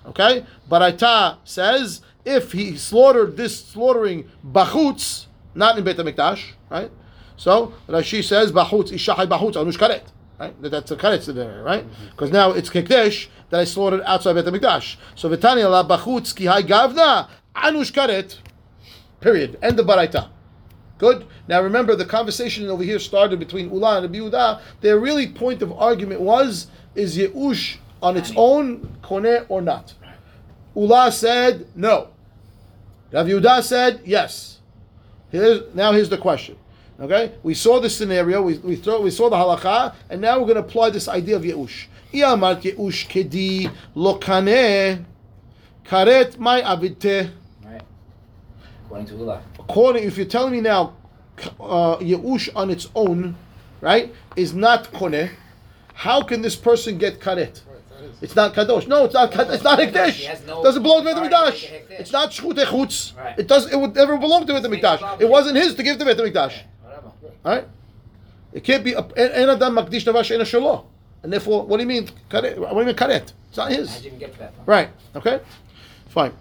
Okay? 0.08 0.44
Baraita 0.70 1.36
says, 1.44 2.00
if 2.24 2.52
he 2.52 2.76
slaughtered 2.76 3.36
this 3.36 3.64
slaughtering 3.64 4.24
bachutz, 4.52 5.26
not 5.54 5.76
in 5.78 5.84
Beit 5.84 5.96
HaMikdash, 5.98 6.52
right? 6.70 6.90
So, 7.39 7.73
Rashi 7.87 8.21
says, 8.21 8.51
bachutz, 8.51 8.91
ishachai 8.91 9.25
bachutz, 9.25 9.53
anush 9.53 9.77
karet. 9.77 10.03
Right? 10.37 10.61
That's 10.61 10.91
a 10.91 10.97
karet 10.97 11.25
there, 11.33 11.63
right? 11.63 11.85
Because 12.11 12.31
now 12.33 12.51
it's 12.51 12.69
hekdesh 12.69 13.29
that 13.49 13.61
I 13.61 13.63
slaughtered 13.63 14.01
outside 14.01 14.33
Beit 14.33 14.43
HaMikdash. 14.43 14.97
So, 15.15 15.29
Vitani 15.29 15.63
ala 15.63 15.85
bachutz 15.85 16.35
ki 16.35 16.45
hai 16.45 16.63
gavna, 16.63 17.29
anush 17.55 17.93
karet. 17.93 18.39
Period. 19.21 19.57
End 19.61 19.79
of 19.79 19.85
Baraita. 19.85 20.27
Good. 20.97 21.25
Now 21.47 21.61
remember, 21.61 21.95
the 21.95 22.03
conversation 22.03 22.67
over 22.67 22.83
here 22.83 22.99
started 22.99 23.39
between 23.39 23.69
Ula 23.71 24.01
and 24.01 24.13
Rabbi 24.13 24.17
Yehuda. 24.17 24.61
Their 24.81 24.99
really 24.99 25.27
point 25.27 25.61
of 25.61 25.71
argument 25.71 26.19
was: 26.19 26.67
is 26.93 27.17
Yeush 27.17 27.77
on 28.03 28.17
its 28.17 28.33
own 28.35 28.97
koneh 29.01 29.45
or 29.47 29.61
not? 29.61 29.93
Ula 30.75 31.09
said 31.13 31.67
no. 31.73 32.09
Rav 33.13 33.27
Yehuda 33.27 33.63
said 33.63 34.01
yes. 34.03 34.59
Here's, 35.31 35.73
now 35.73 35.93
here's 35.93 36.09
the 36.09 36.17
question. 36.17 36.57
Okay, 36.99 37.31
we 37.43 37.53
saw 37.53 37.79
the 37.79 37.89
scenario, 37.89 38.41
we, 38.41 38.57
we, 38.57 38.75
saw, 38.75 38.99
we 39.01 39.09
saw 39.09 39.29
the 39.29 39.35
halacha, 39.37 39.95
and 40.09 40.19
now 40.19 40.37
we're 40.37 40.43
going 40.45 40.55
to 40.55 40.61
apply 40.61 40.89
this 40.89 41.07
idea 41.07 41.37
of 41.37 41.43
Yeush. 41.43 41.85
Iyamar 42.13 42.61
Yeush 42.61 43.07
kedi 43.07 43.71
lo 43.95 44.19
kaneh 44.19 45.05
karet 45.85 46.37
mai 46.37 46.61
avite. 46.61 47.31
Right. 47.63 47.81
According 48.85 49.07
to 49.07 49.13
Ula. 49.15 49.41
according, 49.59 50.03
if 50.03 50.17
you're 50.17 50.25
telling 50.25 50.51
me 50.51 50.59
now, 50.59 50.97
uh, 51.61 51.95
Yeush 51.97 52.49
on 52.53 52.69
its 52.69 52.89
own, 52.93 53.37
right, 53.79 54.13
is 54.35 54.53
not 54.53 54.91
koneh, 54.91 55.29
how 55.93 56.21
can 56.21 56.41
this 56.41 56.57
person 56.57 56.97
get 56.97 57.21
karet? 57.21 57.61
Right, 57.65 57.89
that 57.91 58.03
is. 58.03 58.17
It's 58.23 58.35
not 58.35 58.53
kadosh. 58.53 58.87
No, 58.87 59.05
it's 59.05 59.13
not. 59.13 59.33
It's 59.33 59.63
not 59.63 59.79
He 59.79 59.85
hekdesh. 59.85 60.45
no 60.47 60.63
doesn't 60.63 60.83
belong 60.83 61.05
to 61.05 61.13
Beit 61.13 61.13
authority 61.13 61.29
to 61.29 61.35
Hamikdash. 61.35 61.71
make 61.71 61.81
it 61.81 61.89
hekdesh. 61.91 61.99
It's 62.01 62.11
not 62.11 62.31
shchut 62.31 62.57
echutz. 62.65 63.15
Right. 63.17 63.39
It 63.39 63.47
does. 63.47 63.71
It 63.71 63.77
would 63.79 63.95
never 63.95 64.17
belong 64.17 64.45
to 64.47 64.53
Beit 64.53 64.63
Hamikdash. 64.63 64.99
Same 64.99 65.21
It 65.21 65.29
wasn't 65.29 65.55
his 65.55 65.75
to 65.75 65.83
give 65.83 65.97
to 65.99 66.03
Beit 66.03 66.17
Hamikdash. 66.17 66.55
All 67.45 67.55
right. 67.55 67.67
It 68.53 68.63
can't 68.63 68.83
be. 68.83 68.95
En 68.95 69.49
adam 69.49 69.75
makdish 69.75 70.05
davar 70.05 70.23
she'ena 70.23 70.43
shelo. 70.43 70.85
And 71.23 71.33
therefore, 71.33 71.65
what 71.65 71.77
do 71.77 71.83
you 71.83 71.87
mean 71.87 72.07
karet? 72.29 72.57
What 72.57 72.73
do 72.73 72.79
you 72.79 72.85
mean 72.85 72.95
karet? 72.95 73.33
It's 73.49 73.57
not 73.57 73.71
his. 73.71 74.01
You 74.01 74.07
even 74.07 74.19
get 74.19 74.33
to 74.33 74.39
that? 74.39 74.53
Right. 74.65 74.89
Okay. 75.15 75.39
Fine. 76.07 76.33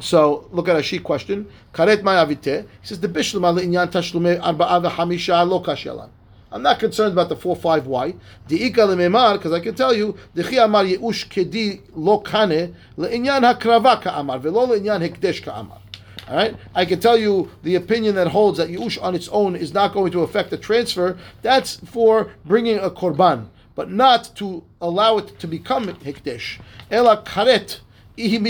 So 0.00 0.48
look 0.50 0.68
at 0.68 0.76
a 0.76 0.82
sheet 0.82 1.04
question. 1.04 1.46
Karet 1.72 2.02
ma'avite. 2.02 2.66
He 2.80 2.86
says 2.86 3.00
the 3.00 3.08
bishlam 3.08 3.46
ala 3.46 3.60
inyan 3.60 3.90
tashlume 3.90 4.40
arba'a 4.40 4.90
v'hamisha 4.90 5.48
lo 5.48 5.62
kashelan. 5.62 6.10
I'm 6.54 6.62
not 6.62 6.78
concerned 6.78 7.12
about 7.12 7.28
the 7.28 7.34
four 7.36 7.56
five 7.56 7.88
why. 7.88 8.14
The 8.46 8.70
lememar 8.70 9.36
because 9.36 9.52
I 9.52 9.58
can 9.58 9.74
tell 9.74 9.92
you 9.92 10.16
the 10.34 10.62
amar 10.62 10.84
yeush 10.84 11.28
kedi 11.28 11.80
lo 11.96 12.18
kane 12.18 12.76
leinyan 12.96 13.42
hakrava 13.42 14.00
ka'amar 14.00 14.38
velo 14.38 14.66
leinyan 14.68 15.00
hekdesh 15.00 15.42
ka'amar. 15.42 15.80
All 16.26 16.36
right, 16.36 16.56
I 16.74 16.86
can 16.86 17.00
tell 17.00 17.18
you 17.18 17.50
the 17.62 17.74
opinion 17.74 18.14
that 18.14 18.28
holds 18.28 18.56
that 18.56 18.70
Yeush 18.70 18.98
on 19.02 19.14
its 19.14 19.28
own 19.28 19.54
is 19.54 19.74
not 19.74 19.92
going 19.92 20.10
to 20.12 20.22
affect 20.22 20.48
the 20.50 20.56
transfer. 20.56 21.18
That's 21.42 21.76
for 21.76 22.30
bringing 22.46 22.78
a 22.78 22.90
korban, 22.90 23.48
but 23.74 23.90
not 23.90 24.30
to 24.36 24.64
allow 24.80 25.18
it 25.18 25.38
to 25.40 25.46
become 25.46 25.86
hikdesh. 25.86 26.60
Ela 26.90 27.22
karet. 27.22 27.80
Which 28.16 28.40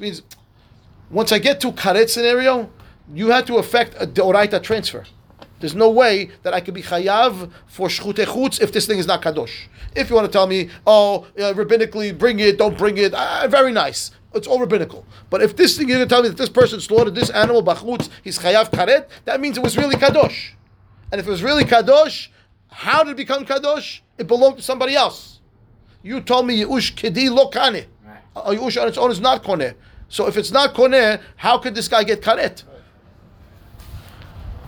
means, 0.00 0.22
once 1.10 1.30
I 1.30 1.38
get 1.38 1.60
to 1.60 1.72
karet 1.72 2.08
scenario, 2.08 2.70
you 3.14 3.30
had 3.30 3.46
to 3.46 3.58
affect 3.58 3.94
a 4.00 4.06
oraita 4.06 4.62
transfer. 4.62 5.04
There's 5.62 5.76
no 5.76 5.90
way 5.90 6.28
that 6.42 6.52
I 6.52 6.60
could 6.60 6.74
be 6.74 6.82
chayav 6.82 7.48
for 7.68 7.86
shchute 7.86 8.26
chutz 8.26 8.60
if 8.60 8.72
this 8.72 8.84
thing 8.84 8.98
is 8.98 9.06
not 9.06 9.22
kadosh. 9.22 9.68
If 9.94 10.10
you 10.10 10.16
want 10.16 10.26
to 10.26 10.32
tell 10.32 10.48
me, 10.48 10.70
oh, 10.84 11.28
uh, 11.38 11.54
rabbinically, 11.54 12.18
bring 12.18 12.40
it, 12.40 12.58
don't 12.58 12.76
bring 12.76 12.98
it, 12.98 13.14
uh, 13.14 13.46
very 13.48 13.70
nice. 13.70 14.10
It's 14.34 14.48
all 14.48 14.58
rabbinical. 14.58 15.06
But 15.30 15.40
if 15.40 15.54
this 15.54 15.78
thing 15.78 15.88
you're 15.88 15.98
going 15.98 16.08
to 16.08 16.12
tell 16.12 16.24
me 16.24 16.30
that 16.30 16.36
this 16.36 16.48
person 16.48 16.80
slaughtered 16.80 17.14
this 17.14 17.30
animal 17.30 17.62
bachutz, 17.62 18.08
he's 18.24 18.40
chayav 18.40 18.72
karet, 18.72 19.06
that 19.24 19.40
means 19.40 19.56
it 19.56 19.62
was 19.62 19.76
really 19.76 19.94
kadosh. 19.94 20.50
And 21.12 21.20
if 21.20 21.28
it 21.28 21.30
was 21.30 21.44
really 21.44 21.62
kadosh, 21.62 22.26
how 22.66 23.04
did 23.04 23.12
it 23.12 23.16
become 23.16 23.46
kadosh? 23.46 24.00
It 24.18 24.26
belonged 24.26 24.56
to 24.56 24.64
somebody 24.64 24.96
else. 24.96 25.38
You 26.02 26.20
told 26.22 26.48
me 26.48 26.60
Yeush 26.60 26.96
Kedi 26.96 27.30
lo 27.30 27.46
kane. 27.50 27.86
Right. 28.04 28.18
Uh, 28.34 28.50
Yeush 28.50 28.82
on 28.82 28.88
its 28.88 28.98
own 28.98 29.12
is 29.12 29.20
not 29.20 29.44
koneh. 29.44 29.74
So 30.08 30.26
if 30.26 30.36
it's 30.36 30.50
not 30.50 30.74
koneh, 30.74 31.22
how 31.36 31.58
could 31.58 31.76
this 31.76 31.86
guy 31.86 32.02
get 32.02 32.20
karet? 32.20 32.64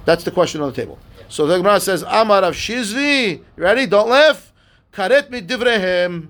That's 0.05 0.25
the 0.25 0.31
question 0.31 0.61
on 0.61 0.71
the 0.71 0.77
table. 0.77 0.99
So 1.29 1.47
the 1.47 1.57
Gemara 1.57 1.81
says, 1.81 2.03
Amar 2.03 2.43
Rav 2.43 2.55
Shizvi, 2.55 3.43
ready? 3.57 3.87
Don't 3.87 4.09
laugh. 4.09 4.53
Karet 4.93 5.31
midivrehem. 5.31 6.29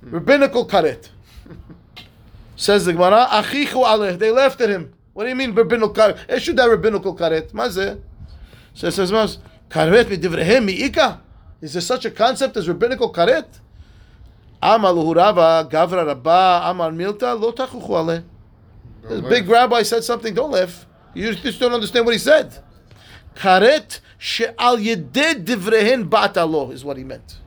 Hmm. 0.00 0.10
Rabbinical 0.10 0.66
karet. 0.66 1.08
Says 2.56 2.84
the 2.84 2.92
Gemara, 2.92 3.26
Achichu 3.30 3.84
aleh. 3.84 4.18
They 4.18 4.30
laughed 4.30 4.60
at 4.60 4.68
him. 4.68 4.92
What 5.12 5.24
do 5.24 5.30
you 5.30 5.34
mean 5.34 5.54
rabbinical 5.54 5.94
karet? 5.94 6.18
Eh, 6.28 6.36
Issue 6.36 6.52
that 6.54 6.66
rabbinical 6.66 7.16
karet. 7.16 7.52
Mazeh. 7.52 8.00
So 8.74 8.90
says 8.90 9.10
Maz, 9.10 9.38
karet 9.68 10.04
midivrehem 10.04 10.64
mi'ika. 10.64 11.20
Is 11.60 11.72
there 11.72 11.82
such 11.82 12.04
a 12.04 12.10
concept 12.10 12.56
as 12.56 12.68
rabbinical 12.68 13.12
karet? 13.12 13.46
Amar 14.62 14.94
Rava, 14.94 15.68
Gavra 15.70 16.06
Rabba, 16.06 16.62
Amar 16.64 16.90
Milta, 16.90 17.38
lo 17.38 17.50
tachuchu 17.52 17.88
aleh. 17.88 18.24
The 19.02 19.22
big 19.22 19.48
rabbi 19.48 19.82
said 19.82 20.04
something, 20.04 20.34
don't 20.34 20.50
laugh. 20.50 20.86
You 21.14 21.34
just 21.34 21.58
don't 21.58 21.72
understand 21.72 22.04
what 22.04 22.12
he 22.12 22.18
said. 22.18 22.52
Karet 23.34 24.00
she'al 24.18 24.78
yeded 24.78 25.44
divrehen 25.44 26.08
batalo 26.08 26.72
is 26.72 26.84
what 26.84 26.96
he 26.96 27.04
meant. 27.04 27.38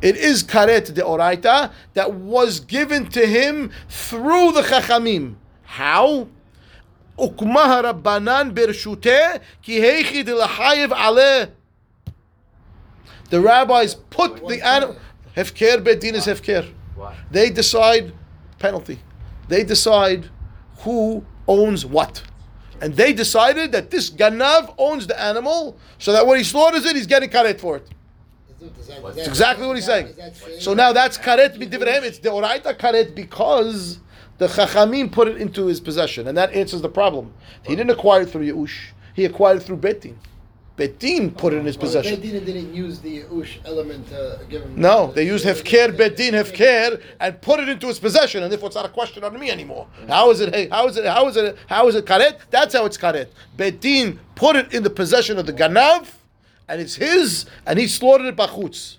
It 0.00 0.16
is 0.16 0.42
karet 0.42 0.92
de 0.92 1.02
oraita 1.02 1.72
that 1.94 2.12
was 2.12 2.58
given 2.60 3.06
to 3.10 3.24
him 3.24 3.70
through 3.88 4.52
the 4.52 4.62
chachamim. 4.62 5.36
How? 5.62 6.28
Ukmah 7.18 7.84
rabbanan 7.84 8.52
bershute 8.52 9.40
ki 9.62 9.80
heichi 9.80 10.24
de 10.24 10.32
lachayev 10.32 10.88
aleh. 10.88 11.50
The 13.30 13.40
rabbis 13.40 13.94
put 13.94 14.46
the 14.48 14.60
animal. 14.60 14.96
Hefker 15.36 15.82
bedin 15.82 16.14
is 16.14 16.26
hefker. 16.26 16.68
They 17.30 17.50
decide 17.50 18.12
penalty. 18.58 18.98
They 19.48 19.64
decide 19.64 20.28
who 20.78 21.24
owns 21.46 21.86
what. 21.86 22.22
And 22.82 22.96
they 22.96 23.12
decided 23.12 23.70
that 23.72 23.90
this 23.92 24.10
ganav 24.10 24.74
owns 24.76 25.06
the 25.06 25.18
animal, 25.18 25.78
so 25.98 26.12
that 26.12 26.26
when 26.26 26.36
he 26.36 26.44
slaughters 26.44 26.84
it, 26.84 26.96
he's 26.96 27.06
getting 27.06 27.30
karet 27.30 27.60
for 27.60 27.76
it. 27.76 27.88
That's 28.60 29.28
exactly 29.28 29.68
what 29.68 29.76
he's 29.76 29.86
saying. 29.86 30.14
So 30.58 30.74
now 30.74 30.92
that's 30.92 31.16
karet 31.16 31.54
You 31.54 31.64
midivrehem. 31.64 32.02
It's 32.02 32.18
the 32.18 32.30
oraita 32.30 32.76
karet 32.76 33.14
because 33.14 34.00
the 34.38 34.48
chachamim 34.48 35.12
put 35.12 35.28
it 35.28 35.36
into 35.36 35.66
his 35.66 35.80
possession, 35.80 36.26
and 36.26 36.36
that 36.36 36.52
answers 36.52 36.82
the 36.82 36.88
problem. 36.88 37.32
He 37.64 37.76
didn't 37.76 37.92
acquire 37.92 38.22
it 38.22 38.30
through 38.30 38.52
Yeush. 38.52 38.90
He 39.14 39.24
acquired 39.26 39.58
it 39.58 39.62
through 39.62 39.76
Betin. 39.76 40.16
Betin 40.76 41.36
put 41.36 41.52
it 41.52 41.58
in 41.58 41.66
his 41.66 41.76
Well, 41.76 41.86
possession. 41.86 42.20
didn't, 42.20 42.46
didn't 42.46 42.74
use 42.74 42.98
the 43.00 43.24
ush 43.24 43.58
element 43.66 44.10
uh, 44.10 44.38
to 44.38 44.44
give 44.48 44.62
him. 44.62 44.74
No, 44.80 45.12
they 45.12 45.26
used 45.26 45.44
hefker 45.44 45.94
bedin 45.94 46.32
hefker 46.32 47.00
and 47.20 47.40
put 47.42 47.60
it 47.60 47.68
into 47.68 47.86
his 47.88 47.98
possession, 47.98 48.42
and 48.42 48.50
therefore 48.50 48.68
it's 48.68 48.76
not 48.76 48.86
a 48.86 48.88
question 48.88 49.22
on 49.22 49.38
me 49.38 49.50
anymore. 49.50 49.86
How 50.08 50.30
is 50.30 50.40
it? 50.40 50.54
Hey, 50.54 50.68
how 50.70 50.86
is 50.88 50.96
it? 50.96 51.04
How 51.04 51.28
is 51.28 51.36
it? 51.36 51.58
How 51.66 51.88
is 51.88 51.94
it 51.94 52.06
karet? 52.06 52.38
That's 52.50 52.74
how 52.74 52.86
it's 52.86 52.96
karet. 52.96 53.28
Bedin 53.56 54.18
put 54.34 54.56
it 54.56 54.72
in 54.72 54.82
the 54.82 54.90
possession 54.90 55.38
of 55.38 55.44
the 55.44 55.52
ganav, 55.52 56.06
and 56.68 56.80
it's 56.80 56.94
his, 56.94 57.44
and 57.66 57.78
he 57.78 57.86
slaughtered 57.86 58.26
it 58.26 58.36
bachutz. 58.36 58.96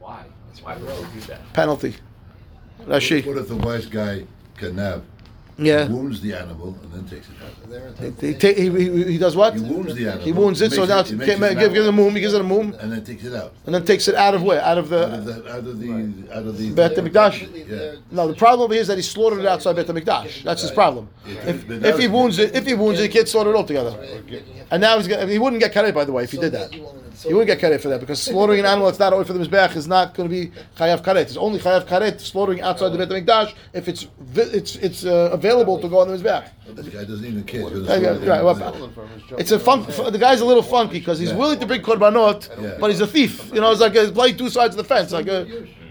Why? 0.00 0.24
Why 0.62 0.76
would 0.76 0.88
you 1.14 1.20
do 1.20 1.26
that? 1.28 1.52
Penalty. 1.52 1.94
Rashi. 2.86 3.24
What 3.24 3.36
if 3.38 3.48
the 3.48 3.56
wise 3.56 3.86
guy 3.86 4.24
canab 4.56 5.02
Yeah. 5.60 5.86
He 5.88 5.92
wounds 5.92 6.20
the 6.20 6.34
animal 6.34 6.68
and 6.82 6.92
then 6.92 7.04
takes 7.08 7.26
it 7.28 7.34
out? 7.44 7.68
They're 7.68 7.80
He, 7.80 8.06
entitled- 8.06 8.20
he, 8.20 8.34
ta- 8.34 8.60
he, 8.60 8.70
he, 9.04 9.12
he 9.12 9.18
does 9.18 9.34
what? 9.34 9.54
He 9.54 9.60
wounds 9.60 9.92
the 9.94 10.06
animal. 10.06 10.24
He 10.24 10.32
wounds 10.32 10.60
it, 10.62 10.70
so 10.70 10.82
makes 10.82 10.88
now 10.88 11.02
he 11.02 11.12
it, 11.14 11.16
makes 11.18 11.30
give, 11.32 11.42
it 11.42 11.58
give, 11.58 11.72
give 11.74 11.84
it 11.84 11.88
a 11.88 11.92
mouth, 11.92 12.06
moom, 12.06 12.14
he 12.14 12.20
gives 12.20 12.34
it 12.34 12.40
a 12.40 12.44
moom, 12.44 12.78
and 12.80 12.92
then 12.92 13.04
takes 13.04 13.24
it 13.24 13.34
out. 13.34 13.52
and 13.66 13.74
then 13.74 13.84
takes 13.84 14.06
it 14.06 14.14
out 14.14 14.34
of 14.34 14.42
where? 14.44 14.62
Out 14.62 14.78
of 14.78 14.92
Out 14.92 15.12
of 15.14 15.24
the. 15.24 15.32
the 15.32 15.50
out 15.52 15.58
of 15.58 15.80
the 15.80 16.28
out 16.32 16.46
of 16.46 16.58
the. 16.58 16.70
Bet 16.70 16.94
HaMikdash. 16.94 17.68
Yeah. 17.68 18.00
No, 18.12 18.28
the 18.28 18.34
problem 18.36 18.70
is 18.72 18.86
that 18.86 18.98
he 18.98 19.02
slaughtered 19.02 19.40
it 19.40 19.46
outside 19.46 19.74
Bet 19.74 19.86
HaMikdash. 19.88 20.44
That's 20.44 20.62
his 20.62 20.70
problem. 20.70 21.08
If, 21.26 21.68
if 21.68 21.98
he 21.98 22.06
wounds 22.06 22.38
it, 22.38 22.54
if 22.54 22.64
he 22.64 22.74
wounds 22.74 23.00
it, 23.00 23.04
he 23.04 23.08
can't 23.08 23.28
slaughter 23.28 23.50
it 23.50 23.56
altogether. 23.56 23.98
And 24.70 24.80
now 24.80 24.96
he's 24.96 25.08
gonna, 25.08 25.26
he 25.26 25.38
wouldn't 25.40 25.60
get 25.60 25.72
karet 25.74 25.92
by 25.92 26.04
the 26.04 26.12
way 26.12 26.22
if 26.22 26.30
he 26.30 26.36
So 26.36 26.42
did 26.42 26.52
that 26.52 26.70
that. 27.22 27.28
you 27.28 27.36
wouldn't 27.36 27.60
get 27.60 27.70
karet 27.72 27.80
for 27.80 27.88
that 27.88 28.00
because 28.00 28.20
slaughtering 28.22 28.60
an 28.60 28.66
animal 28.66 28.86
that's 28.86 28.98
not 28.98 29.12
only 29.12 29.24
for 29.24 29.32
the 29.32 29.40
mizbeach 29.44 29.76
is 29.76 29.86
not 29.88 30.14
going 30.14 30.28
to 30.28 30.34
be 30.34 30.52
chayav 30.76 31.02
karet. 31.02 31.22
It's 31.22 31.36
only 31.36 31.58
chayav 31.58 31.86
karet 31.86 32.20
slaughtering 32.20 32.60
outside 32.60 32.90
the 32.90 32.98
bet 32.98 33.08
hamikdash 33.08 33.54
if 33.72 33.88
it's 33.88 34.06
it's 34.34 34.76
it's 34.76 35.04
uh, 35.04 35.30
available 35.32 35.78
to 35.80 35.88
go 35.88 35.98
on 36.00 36.08
the 36.08 36.16
mizbeach. 36.16 36.48
This 36.74 36.88
guy 36.88 37.04
doesn't 37.04 37.24
even 37.24 37.44
care. 37.44 37.62
Yeah, 37.62 37.96
yeah, 37.96 38.26
right, 38.28 38.44
well, 38.44 38.90
It's 39.38 39.52
a 39.52 39.58
fun. 39.58 39.86
f- 39.88 40.12
The 40.12 40.18
guy's 40.18 40.40
a 40.42 40.44
little 40.44 40.62
funky 40.62 40.98
because 40.98 41.18
he's 41.18 41.32
willing 41.32 41.58
to 41.60 41.66
bring 41.66 41.80
korbanot, 41.82 42.78
but 42.78 42.90
he's 42.90 43.00
a 43.00 43.06
thief. 43.06 43.50
You 43.54 43.60
know, 43.62 43.70
it's 43.72 43.80
like 43.80 43.94
he's 43.94 44.10
playing 44.10 44.36
two 44.36 44.50
sides 44.50 44.74
of 44.76 44.78
the 44.78 44.84
fence. 44.84 45.10
Like, 45.12 45.28
uh, 45.28 45.46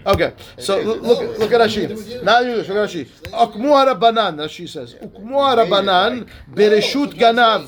okay, 0.06 0.34
so 0.58 0.80
look 0.80 1.02
look 1.40 1.52
at 1.52 1.60
Rashi. 1.60 2.22
Now 2.22 2.40
you 2.40 2.54
look 2.56 2.68
at 2.68 2.76
Rashi. 2.76 3.06
Ukmu 3.44 3.70
harabanan. 3.74 4.36
Rashi 4.36 4.68
says 4.68 4.94
ukmu 4.94 5.34
harabanan 5.48 6.28
bereshut 6.54 7.12
ganav. 7.14 7.66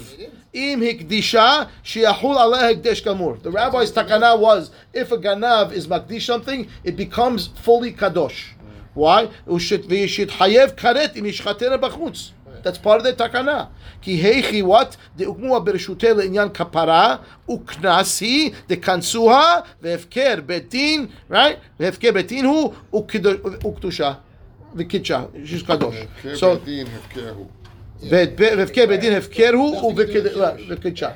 Im 0.52 0.80
hikdisha 0.80 1.68
sheyachul 1.84 2.36
aleh 2.36 2.74
hikdesh 2.74 3.02
kamur. 3.04 3.40
The 3.40 3.50
rabbi's 3.50 3.92
takana 3.92 4.38
was 4.38 4.72
if 4.92 5.12
a 5.12 5.18
ganav 5.18 5.70
is 5.72 5.86
makdish 5.86 6.22
something, 6.22 6.66
it 6.82 6.96
becomes 6.96 7.46
fully 7.46 7.92
kadosh. 7.92 8.54
Why? 8.94 9.28
Hayev 9.46 10.74
karet 10.74 11.16
im 11.16 11.24
yishchatera 11.24 11.78
b'chutz. 11.80 12.32
That's 12.64 12.78
part 12.78 12.98
of 12.98 13.04
the 13.04 13.12
takana. 13.12 13.68
Ki 14.02 14.20
heichi 14.20 14.62
what? 14.64 14.96
The 15.16 15.26
ukmua 15.26 15.64
bereshute 15.64 16.12
le'inyan 16.14 16.50
kapara 16.52 17.20
uknasi 17.48 18.52
the 18.66 18.76
kansuha 18.76 19.64
ve'efker 19.80 20.42
betin 20.42 21.10
right? 21.28 21.60
Ve'efker 21.78 22.12
betin 22.12 22.42
hu 22.42 22.74
uktusha 22.92 24.18
v'kitsha. 24.74 25.46
She's 25.46 25.62
kadosh. 25.62 26.08
So 26.36 26.56
Bedin 28.02 28.88
bedin 28.88 29.12
hefkerhu 29.12 29.68
u. 29.82 29.90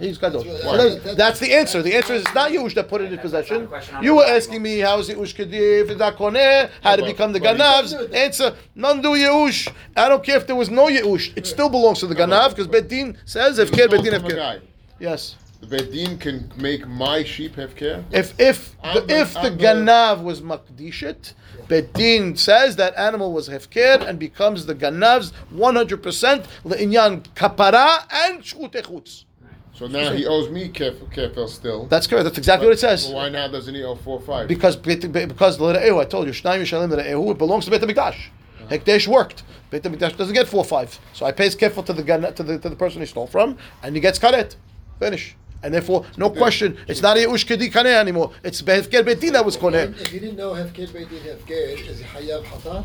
He's 0.01 0.19
kadosh. 0.19 1.17
That's 1.17 1.41
the 1.41 1.55
answer. 1.55 1.83
The 1.83 1.95
answer 1.95 2.15
is 2.15 2.23
it's 2.23 2.35
not 2.35 2.51
Yeush 2.51 2.75
that 2.75 2.89
put 2.89 3.01
it 3.01 3.13
in 3.13 3.19
possession. 3.19 3.69
You 4.03 4.17
were 4.17 4.25
asking 4.25 4.63
me 4.63 4.81
how 4.81 4.99
is 4.99 5.09
it 5.09 5.19
Ush 5.19 5.35
Kedi, 5.35 5.83
if 5.83 5.91
it's 5.91 5.99
not 5.99 6.17
Koneh, 6.17 6.71
how 6.83 6.97
to 6.97 7.05
become 7.05 7.33
the 7.33 7.41
Ganavs. 7.41 7.95
Answer, 8.15 8.55
none 8.75 9.01
do 9.01 9.11
Yeush. 9.11 9.73
I 9.97 10.09
don't 10.09 10.23
care 10.23 10.37
if 10.37 10.47
there 10.47 10.57
was 10.57 10.71
no 10.71 10.87
Yeush. 10.89 11.33
It 11.37 11.47
still 11.47 11.69
belongs 11.69 12.01
to 12.01 12.07
the 12.07 12.15
Ganav 12.15 12.51
because 12.51 12.69
Bedin 12.69 13.17
says 13.25 13.59
Hefker 13.59 13.87
Stole 13.87 13.99
bedin 13.99 14.13
hefker. 14.21 14.61
Yes. 14.99 15.37
The 15.65 15.77
Bedin 15.79 16.21
can 16.21 16.53
make 16.57 16.87
my 16.87 17.23
sheep 17.23 17.57
hefker. 17.57 18.05
If 18.11 18.39
if 18.39 18.77
the, 18.83 19.07
if 19.09 19.33
the 19.35 19.51
ganav 19.51 20.23
was 20.23 20.43
makdishit, 20.43 21.33
Bedin 21.69 22.37
says 22.37 22.77
that 22.77 22.95
animal 22.97 23.33
was 23.33 23.49
hefker 23.49 24.07
and 24.07 24.19
becomes 24.19 24.67
the 24.67 24.75
ganav's 24.75 25.33
100% 25.55 26.45
le'inyan 26.65 27.23
kapara 27.35 28.05
and 28.13 28.43
shchutechutz. 28.43 29.25
So 29.73 29.87
now 29.87 30.13
he 30.13 30.27
owes 30.27 30.51
me 30.51 30.69
kef, 30.69 30.97
kefel 31.15 31.49
still. 31.49 31.87
That's 31.87 32.07
correct. 32.07 32.25
That's 32.25 32.39
exactly 32.39 32.67
what 32.67 32.75
it 32.75 32.81
says. 32.81 33.09
Why 33.09 33.29
now 33.29 33.49
doesn't 33.49 33.75
he 33.75 33.83
owe 33.83 33.97
four 33.97 34.21
five? 34.21 34.49
Because 34.49 34.77
because 34.77 35.59
the 35.59 35.65
Ehu, 35.65 36.01
I 36.01 36.05
told 36.05 36.27
you, 36.27 36.33
Shnayim 36.33 36.61
Yishalim 36.61 36.91
Ehu, 36.91 37.31
it 37.31 37.39
belongs 37.39 37.65
to 37.65 37.71
Beit 37.71 37.81
Hamikdash. 37.81 38.27
Ah. 38.63 38.67
Hekdesh 38.69 39.09
worked. 39.09 39.45
Beit 39.71 39.83
Hamikdash 39.83 40.17
doesn't 40.17 40.35
get 40.35 40.47
four 40.47 40.65
five, 40.65 40.99
so 41.15 41.25
I 41.25 41.33
pays 41.33 41.57
kefil 41.57 41.87
to 41.87 41.93
the 41.95 42.03
to 42.33 42.43
the 42.43 42.59
to 42.59 42.69
the 42.69 42.77
person 42.77 43.01
he 43.01 43.07
stole 43.07 43.27
from, 43.27 43.57
and 43.83 43.95
he 43.95 44.01
gets 44.01 44.19
karet. 44.19 44.57
Finish. 45.01 45.37
And 45.65 45.73
therefore, 45.73 46.05
no 46.19 46.29
question, 46.29 46.77
it's 46.87 47.01
not 47.01 47.17
a 47.17 47.21
Yeush 47.21 47.47
Kedi 47.47 47.73
Kaneh 47.73 47.95
anymore. 47.95 48.33
It's 48.43 48.61
Behefker 48.61 49.03
Beitin 49.03 49.33
that 49.33 49.47
was 49.47 49.57
Koneh. 49.57 49.99
If 49.99 50.13
you 50.13 50.21
didn't 50.21 50.37
know 50.37 50.53
Hefker 50.53 50.87
Beitin 50.89 51.21
Hefker, 51.23 51.89
is 51.89 52.01
he 52.01 52.05
Hayav 52.05 52.45
Hata? 52.45 52.85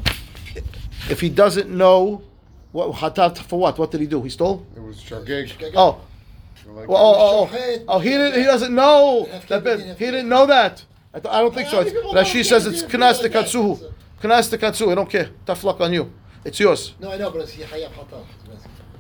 If 1.10 1.20
he 1.20 1.30
doesn't 1.30 1.70
know 1.70 2.22
what 2.72 2.90
hatat 2.96 3.38
for 3.40 3.60
what, 3.60 3.78
what 3.78 3.92
did 3.92 4.00
he 4.00 4.08
do? 4.08 4.22
He 4.22 4.30
stole. 4.30 4.66
it 4.78 4.82
was 4.82 4.96
shageg. 5.02 5.52
Oh, 5.76 6.00
Like, 6.68 6.88
well, 6.88 6.98
oh, 6.98 7.16
oh, 7.18 7.50
oh, 7.52 7.84
oh, 7.90 8.00
he 8.00 8.12
didn't. 8.12 8.40
He 8.40 8.44
doesn't 8.44 8.74
know 8.74 9.28
that. 9.50 9.64
bit. 9.64 9.98
He 9.98 10.06
didn't 10.06 10.30
know 10.30 10.46
that. 10.46 10.86
I, 11.14 11.20
th- 11.20 11.34
I 11.34 11.42
don't 11.42 11.54
think 11.54 11.68
so. 11.68 11.82
It's, 11.82 11.92
Rashi 11.92 12.46
says 12.46 12.66
it's 12.66 12.84
knas 12.84 13.22
de 13.22 13.30
katsuhu. 13.30 13.92
Knas 14.22 14.50
de 14.50 14.58
katsuhu. 14.58 14.92
I 14.92 14.96
don't 14.96 15.10
care. 15.10 15.30
Tough 15.46 15.66
luck 15.66 15.82
on 15.82 15.92
you. 15.92 16.14
It's 16.46 16.60
yours. 16.60 16.94
No, 17.00 17.12
I 17.12 17.18
know, 17.18 17.30
but 17.32 17.42
is 17.42 17.52
he 17.52 17.64
Hayav 17.64 17.92
Hata? 17.92 18.24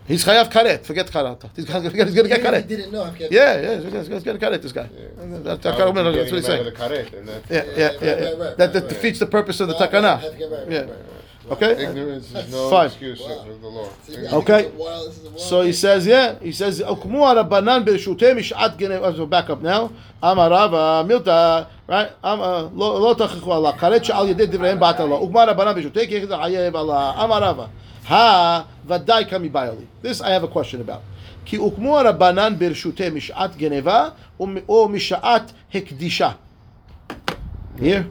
He's 0.10 0.26
chayav 0.26 0.48
karet. 0.52 0.82
Forget 0.90 1.08
karata. 1.16 1.48
He's 1.56 1.66
gonna, 1.66 1.82
he's 1.90 1.94
gonna 1.94 2.12
get 2.12 2.26
Even 2.26 2.32
if 2.32 2.44
karet. 2.44 2.62
he 2.64 2.68
didn't 2.76 2.92
know. 2.92 3.04
I've 3.04 3.20
Yeah, 3.20 3.62
yeah, 3.62 3.76
he's 3.80 4.10
gonna 4.10 4.20
get 4.20 4.40
karet. 4.44 4.62
This 4.62 4.72
guy. 4.74 4.90
That's, 4.90 5.64
that's, 5.64 5.80
I 5.80 5.86
would 5.86 5.96
be 5.96 6.02
that's 6.02 6.32
what 6.32 6.38
he's 6.40 6.46
saying. 6.46 6.66
the 6.66 6.72
karet, 6.72 7.14
and 7.18 7.28
that's- 7.30 7.50
Yeah, 7.50 7.64
yeah, 7.64 7.78
yeah. 7.78 7.86
right, 7.88 8.02
yeah. 8.02 8.10
right, 8.30 8.38
right, 8.40 8.58
That, 8.58 8.74
that 8.74 8.80
right. 8.84 8.90
defeats 8.90 9.20
the 9.20 9.28
purpose 9.38 9.60
of 9.62 9.68
the 9.70 9.76
Right, 9.76 9.94
right, 9.94 10.04
takana. 10.04 10.14
right, 10.24 10.24
right, 10.42 10.52
right, 10.52 10.72
Yeah. 10.72 10.80
right, 10.80 10.90
right. 10.90 10.98
Okay. 11.52 11.72
Ignorance 11.84 12.28
is 12.32 12.52
no 12.52 12.70
Fine. 12.70 12.86
excuse 12.88 13.20
Wow. 13.22 13.46
of 13.50 13.62
the 13.62 13.68
law. 13.68 13.88
See, 14.08 14.28
Okay. 14.40 14.66
a 14.66 14.70
wild- 14.70 15.08
this 15.10 15.18
is 15.18 15.26
a 15.26 15.30
wild 15.30 15.40
So 15.42 15.62
he 15.62 15.68
thing. 15.72 15.74
says, 15.74 16.06
yeah, 16.06 16.36
he 16.48 16.52
says, 16.52 16.80
"Ukmu 16.80 17.20
arabanan 17.32 17.84
b'shutem 17.86 18.34
mishat 18.38 18.78
genev." 18.78 19.02
Oh, 19.04 19.14
so 19.16 19.26
back 19.26 19.50
up 19.50 19.62
now. 19.62 19.92
Amarava 20.22 21.04
milta, 21.10 21.66
right? 21.88 22.12
Am 22.24 22.40
lo 22.78 22.98
lo 23.00 23.16
tachichu 23.16 23.48
Allah. 23.48 23.74
Karet 23.74 24.04
she'al 24.04 24.28
yedei 24.28 24.46
divreim 24.48 24.80
bat 24.80 25.00
Allah. 25.00 25.20
Ukmu 25.22 25.38
arabanan 25.48 25.74
b'shutem 25.76 26.08
ki 26.08 26.16
yechid 26.20 26.28
hayev 26.30 26.76
Allah. 26.76 27.16
Amarava. 27.18 27.70
Ha 28.09 28.67
vaday 28.87 29.29
kami 29.29 29.51
bayali. 29.51 29.87
This 30.03 30.21
I 30.21 30.31
have 30.31 30.45
a 30.45 30.49
question 30.49 30.81
about. 30.81 31.03
כי 31.45 31.57
הוקמו 31.57 31.99
הרבנן 31.99 32.59
ברשותי 32.59 33.11
משעת 33.11 33.57
גנבה 33.57 34.09
או 34.69 34.89
משעת 34.89 35.53
הקדישה. 35.75 36.31
Here. 37.79 38.07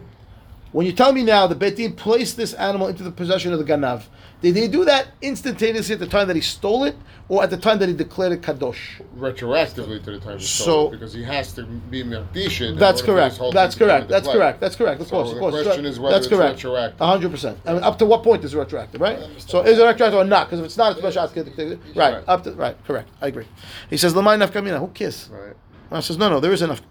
When 0.73 0.85
you 0.85 0.91
tell 0.91 1.13
me 1.13 1.23
now 1.23 1.47
the 1.47 1.55
Bet 1.55 1.75
Din 1.75 1.93
placed 1.93 2.35
this 2.35 2.53
animal 2.53 2.87
into 2.87 3.03
the 3.03 3.11
possession 3.11 3.53
of 3.53 3.59
the 3.59 3.65
Ganav, 3.65 4.03
did 4.40 4.54
he 4.56 4.68
do 4.68 4.84
that 4.84 5.08
instantaneously 5.20 5.94
at 5.94 6.00
the 6.00 6.06
time 6.06 6.28
that 6.28 6.36
he 6.36 6.42
stole 6.42 6.84
it 6.84 6.96
or 7.28 7.42
at 7.42 7.50
the 7.50 7.56
time 7.56 7.78
that 7.80 7.88
he 7.88 7.94
declared 7.94 8.32
it 8.32 8.40
Kadosh? 8.40 8.78
Retroactively 9.16 10.02
to 10.04 10.12
the 10.12 10.18
time 10.18 10.38
he 10.38 10.44
So- 10.44 10.62
stole 10.64 10.88
it, 10.88 10.90
because 10.92 11.12
he 11.12 11.22
has 11.24 11.52
to 11.54 11.64
be 11.64 12.02
Merdishin. 12.04 12.78
That's 12.78 13.02
correct. 13.02 13.40
That's 13.52 13.74
correct. 13.74 14.08
That's 14.08 14.28
correct. 14.28 14.60
That's 14.60 14.76
correct. 14.76 15.00
Of 15.00 15.08
So 15.08 15.10
course, 15.16 15.28
of 15.30 15.34
the 15.34 15.40
course. 15.40 15.62
question 15.62 15.84
is 15.86 15.98
whether 15.98 16.14
That's 16.14 16.26
it's 16.26 16.34
correct. 16.34 16.54
retroactive. 16.56 16.98
hundred 17.06 17.30
percent. 17.30 17.58
I 17.66 17.72
mean, 17.74 17.82
up 17.82 17.98
to 17.98 18.06
what 18.06 18.22
point 18.22 18.44
is 18.44 18.54
it 18.54 18.58
retroactive, 18.58 19.00
right? 19.00 19.18
So 19.38 19.62
is 19.62 19.78
it 19.78 19.84
retroactive 19.84 20.14
or 20.20 20.24
not? 20.24 20.46
Because 20.46 20.60
if 20.60 20.66
it's 20.66 20.76
not, 20.76 20.92
it's 20.92 21.00
special. 21.00 21.28
Right. 21.34 21.78
Right. 21.96 22.24
Up 22.28 22.44
to 22.44 22.52
right. 22.52 22.76
Correct. 22.86 23.08
I 23.20 23.26
agree. 23.26 23.46
He 23.90 23.96
says 23.96 24.14
lamai 24.14 24.40
nafkamina. 24.42 24.78
Who 24.78 24.88
cares? 24.88 25.28
Right. 25.32 25.54
I 25.90 26.00
says 26.00 26.18
no, 26.18 26.28
no. 26.28 26.38
There 26.40 26.52
is 26.52 26.62
enough. 26.62 26.82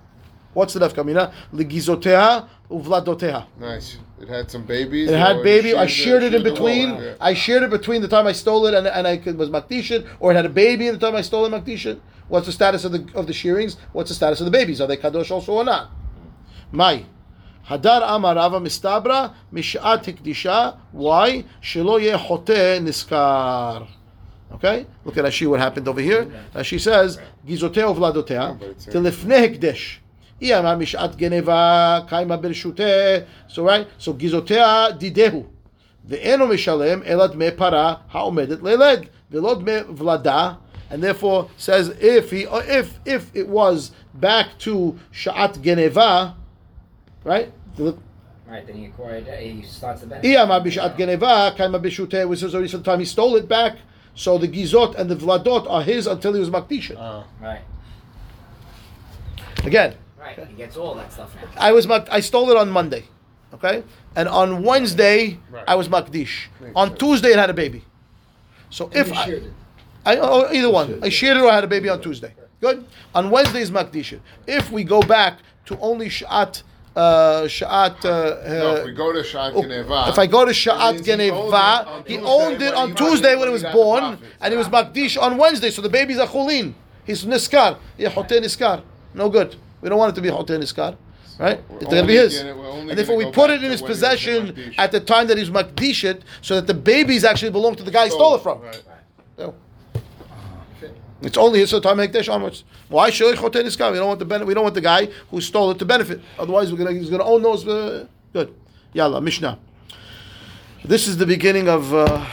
What's 0.58 0.74
the 0.74 0.80
nafkamina? 0.80 1.32
Ligizoteha 1.54 2.48
uvladoteha. 2.72 3.46
Nice. 3.60 3.98
It 4.20 4.28
had 4.28 4.50
some 4.50 4.64
babies. 4.64 5.08
It 5.12 5.16
had 5.20 5.44
baby. 5.44 5.76
I 5.76 5.86
sheared 5.86 5.90
sheared 5.92 6.24
it 6.24 6.34
in 6.34 6.42
sheared 6.42 6.46
the 6.46 6.50
whole- 6.60 6.68
between. 6.68 6.90
yeah. 7.04 7.14
I 7.22 7.34
sheared 7.36 7.62
it 7.62 7.70
between 7.70 8.02
the 8.02 8.08
time 8.08 8.26
I 8.26 8.32
stole 8.32 8.66
it 8.66 8.74
and, 8.74 8.88
and 8.88 9.06
I 9.06 9.18
could- 9.18 9.38
was 9.38 9.50
makdishin, 9.52 10.08
or 10.20 10.32
it 10.32 10.36
had 10.36 10.48
a 10.48 10.50
baby 10.66 10.88
in 10.88 10.94
the 10.98 11.00
time 11.06 11.16
I 11.16 11.22
stole 11.22 11.46
it 11.46 11.52
makdishin. 11.52 12.00
What's 12.28 12.48
the 12.48 12.52
status 12.52 12.84
of 12.86 12.92
the 12.92 13.06
of 13.14 13.28
the 13.28 13.34
shearings? 13.34 13.78
What's 13.94 14.10
the 14.10 14.16
status 14.16 14.40
of 14.42 14.46
the 14.46 14.52
babies? 14.52 14.82
Are 14.82 14.88
they 14.88 14.98
kadosh 14.98 15.30
also 15.30 15.54
or 15.54 15.64
not? 15.64 15.92
Mai. 16.72 17.06
Hadar 17.70 18.02
amarava 18.02 18.60
mistabra 18.60 19.34
mishat 19.54 20.04
hikdisha. 20.06 20.76
Why? 20.92 21.44
Shelo 21.62 22.02
yeh 22.02 22.18
chote 22.18 22.80
niskar. 22.82 23.88
Okay, 24.56 24.88
look 25.06 25.16
at 25.18 25.24
Rashi. 25.26 25.46
What 25.48 25.60
happened 25.60 25.88
over 25.88 26.02
here? 26.02 26.26
Rashi 26.56 26.80
says 26.80 27.20
gizotea 27.48 27.86
uvladotea 27.94 28.50
oh, 28.50 28.54
but 28.60 28.70
it's- 28.70 28.88
Mishat 30.42 31.18
geneva 31.18 32.06
kaima. 32.10 33.26
So 33.48 33.64
right, 33.66 33.88
so 33.98 34.14
gizotea 34.14 34.98
didehu. 35.00 35.46
Ve'eno 36.08 36.48
mishalem 36.48 37.06
elad 37.06 37.36
me 37.36 37.52
para 37.52 38.02
haomedet 38.14 38.62
leled. 38.62 39.10
Velod 39.32 39.64
me 39.64 39.94
vlada. 39.94 40.58
And 40.90 41.04
therefore 41.04 41.50
says 41.58 41.90
if 42.00 42.32
he 42.32 42.48
if 42.50 43.00
if 43.06 43.36
it 43.36 43.48
was 43.48 43.92
back 44.14 44.58
to 44.60 44.98
shat 45.12 45.62
Geneva, 45.62 46.36
right? 47.26 47.52
Right, 48.48 48.66
then 48.66 48.78
he 48.78 48.86
acquired, 48.86 49.28
uh, 49.28 49.34
he 49.34 49.62
starts 49.64 50.02
the 50.02 50.08
benefit. 50.08 50.36
a 50.36 50.48
bishat 50.48 50.98
geneva, 50.98 51.54
kaima 51.58 51.82
bishute, 51.84 52.28
which 52.30 52.42
was 52.42 52.56
already 52.56 52.72
time. 52.82 53.00
He 53.00 53.06
stole 53.06 53.36
it 53.36 53.50
back, 53.50 53.78
so 54.16 54.38
the 54.38 54.48
gizot 54.48 54.96
and 54.96 55.10
the 55.10 55.16
vladot 55.18 55.70
are 55.70 55.84
his 55.84 56.08
until 56.08 56.34
he 56.34 56.40
was 56.40 56.50
makdisha. 56.50 56.96
Oh, 56.98 57.26
right. 57.42 57.60
Again, 59.66 59.96
right. 60.38 60.48
He 60.48 60.54
gets 60.56 60.78
all 60.78 60.96
that 60.96 61.12
stuff 61.12 61.34
now. 61.36 61.42
I 61.58 61.72
was 61.72 61.88
mak- 61.88 62.08
I 62.12 62.20
stole 62.20 62.50
it 62.52 62.58
on 62.58 62.70
Monday, 62.70 63.04
okay, 63.54 63.84
and 64.16 64.28
on 64.28 64.64
Wednesday 64.64 65.38
Right. 65.52 65.64
I 65.68 65.76
was 65.76 65.88
makdish. 65.90 66.48
Makes 66.60 66.74
On 66.76 66.88
sense. 66.90 67.00
Tuesday 67.00 67.30
it 67.30 67.38
had 67.40 67.50
a 67.50 67.54
baby. 67.54 67.84
So 68.70 68.86
And 68.88 68.96
if 68.96 69.08
you 69.10 69.14
I, 69.16 69.26
sheared 69.26 69.44
it. 69.44 69.54
I 70.06 70.18
oh, 70.18 70.52
either 70.52 70.70
one, 70.70 71.00
I 71.04 71.10
shared 71.10 71.38
it 71.38 71.42
or 71.44 71.50
I 71.50 71.56
had 71.56 71.64
a 71.64 71.68
baby 71.68 71.90
on 71.90 72.02
Tuesday. 72.02 72.34
Good. 72.62 72.86
On 73.14 73.30
Wednesday 73.30 73.62
is 73.62 73.72
makdish. 73.72 74.20
If 74.48 74.72
we 74.72 74.84
go 74.84 75.02
back 75.02 75.40
to 75.68 75.78
only 75.80 76.10
shat 76.10 76.64
uh, 76.96 77.48
shat. 77.48 78.04
Uh, 78.04 78.10
No, 78.10 78.76
if 78.76 78.82
uh, 78.82 78.86
we 78.86 78.92
go 78.94 79.14
to 79.14 79.24
Shat 79.24 79.54
Oh, 79.54 79.62
Geneva. 79.62 80.06
if 80.10 80.18
I 80.18 80.26
go 80.26 80.40
to 80.46 80.48
that 80.48 80.56
Sha'at 80.56 80.94
means 80.94 81.06
he 81.06 81.12
owned 81.12 81.22
it 81.22 81.30
Geneva, 81.30 81.88
on 81.88 82.04
he 82.08 82.18
Tuesday 82.18 82.26
owned 82.26 82.62
it 82.64 82.66
when 82.66 82.74
on 82.76 82.88
he 82.90 82.96
Tuesday 82.96 83.32
it- 83.34 83.38
when 83.40 83.48
he 83.50 83.54
was 83.54 83.62
he 83.62 83.66
got 83.66 83.72
the 83.74 83.78
born, 83.78 84.00
profits. 84.02 84.24
and 84.42 84.52
he 84.52 84.58
was 84.58 84.68
Makdish 84.68 85.22
on 85.22 85.38
Wednesday, 85.38 85.70
so 85.70 85.82
the 85.84 85.90
baby's 85.90 86.18
a 86.18 86.26
Chulin. 86.26 86.74
He's 87.06 87.24
Niskar. 87.24 87.78
Yeah, 88.00 88.10
Hote 88.10 88.30
Niskar. 88.30 88.82
No 89.14 89.30
good. 89.30 89.56
We 89.82 89.90
don't 89.90 89.98
want 89.98 90.14
it 90.14 90.16
to 90.16 90.22
be 90.22 90.30
Hote 90.30 90.48
Niskar. 90.48 90.98
Right? 91.40 91.62
we're 91.70 91.78
It's 91.78 91.86
going 91.86 92.02
to 92.02 92.08
be 92.08 92.16
his. 92.16 92.40
And 92.40 92.90
therefore, 92.90 93.16
we 93.16 93.32
put 93.32 93.52
it 93.52 93.64
in 93.64 93.72
his 93.72 93.82
when 93.82 93.90
he 93.90 93.92
was 93.92 94.02
a 94.02 94.08
possession 94.08 94.74
at 94.78 94.92
the 94.92 95.00
time 95.00 95.28
that 95.28 95.38
he's 95.38 95.52
Makdish 95.52 96.04
it, 96.04 96.24
so 96.42 96.56
that 96.56 96.66
the 96.66 96.74
babies 96.74 97.24
actually 97.24 97.52
belong 97.52 97.76
to 97.76 97.84
the 97.84 97.92
guy 97.92 98.06
he 98.06 98.12
stole 98.12 98.36
it 98.36 98.42
from. 98.42 98.62
Right. 98.62 98.84
It's 101.22 101.38
only 101.38 101.60
his 101.60 101.72
time 101.72 101.98
Hekdesh 101.98 102.32
onwards. 102.32 102.64
Why 102.90 103.10
should 103.10 103.38
Chote 103.38 103.54
Niskar? 103.54 103.92
We 103.92 103.98
don't 103.98 104.08
want 104.08 104.20
the 104.20 104.46
we 104.46 104.54
don't 104.54 104.64
want 104.64 104.76
the 104.76 104.82
guy 104.82 105.08
who 105.32 105.42
stole 105.42 105.72
it 105.72 105.80
to 105.80 105.86
benefit. 105.86 106.22
Otherwise, 106.38 106.72
we're 106.72 106.78
gonna 106.78 106.92
he's 106.92 107.10
gonna 107.10 107.24
own 107.24 107.42
those. 107.42 107.68
Uh, 107.68 108.06
good. 108.34 108.54
Yalla 108.94 109.20
Mishnah. 109.20 109.58
This 110.86 111.08
is 111.08 111.18
the 111.18 111.26
beginning 111.26 111.68
of 111.70 111.94
uh, 111.94 112.24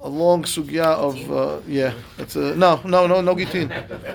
a 0.00 0.08
long 0.08 0.42
sugya 0.42 0.84
of 0.84 1.30
uh, 1.30 1.60
yeah. 1.66 1.94
It's 2.18 2.36
uh, 2.36 2.54
no 2.56 2.80
no 2.84 3.06
no 3.06 3.20
no 3.20 3.36
gitin. 3.36 3.68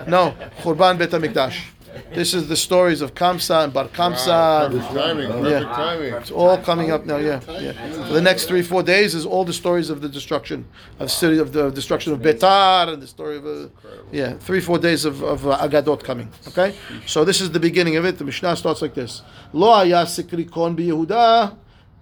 No 0.07 0.35
Churban 0.61 0.97
Bet 0.97 1.11
Hamikdash. 1.11 1.63
This 2.13 2.33
is 2.33 2.47
the 2.47 2.55
stories 2.55 3.01
of 3.01 3.13
Kamsa 3.13 3.63
and 3.63 3.73
Bar 3.73 3.87
Kamsa. 3.87 4.27
Wow, 4.27 4.93
timing. 4.93 5.27
Perfect 5.27 5.49
Yeah. 5.49 5.59
timing. 5.75 6.13
It's 6.13 6.31
all 6.31 6.57
coming 6.57 6.91
up 6.91 7.05
now, 7.05 7.17
yeah, 7.17 7.39
yeah. 7.59 7.73
For 8.07 8.13
the 8.13 8.21
next 8.21 8.45
three, 8.45 8.61
four 8.61 8.83
days 8.83 9.15
is 9.15 9.25
all 9.25 9.45
the 9.45 9.53
stories 9.53 9.89
of 9.89 10.01
the 10.01 10.09
destruction 10.09 10.65
of 10.99 11.07
the 11.07 11.09
city 11.09 11.37
of 11.39 11.53
the 11.53 11.69
destruction 11.71 12.13
of 12.13 12.19
Betar 12.19 12.93
and 12.93 13.01
the 13.01 13.07
story 13.07 13.37
of 13.37 13.45
uh, 13.45 13.67
yeah, 14.11 14.33
three, 14.39 14.59
four 14.59 14.77
days 14.79 15.05
of, 15.05 15.21
of 15.23 15.47
uh, 15.47 15.57
Agadot 15.57 16.03
coming. 16.03 16.29
Okay, 16.47 16.75
so 17.05 17.23
this 17.25 17.41
is 17.41 17.51
the 17.51 17.59
beginning 17.59 17.95
of 17.95 18.05
it. 18.05 18.17
The 18.17 18.25
Mishnah 18.25 18.55
starts 18.55 18.81
like 18.81 18.93
this: 18.93 19.21
Lo 19.51 19.73
haya 19.73 20.05
sikrikon 20.05 20.75
biYehuda 20.75 21.55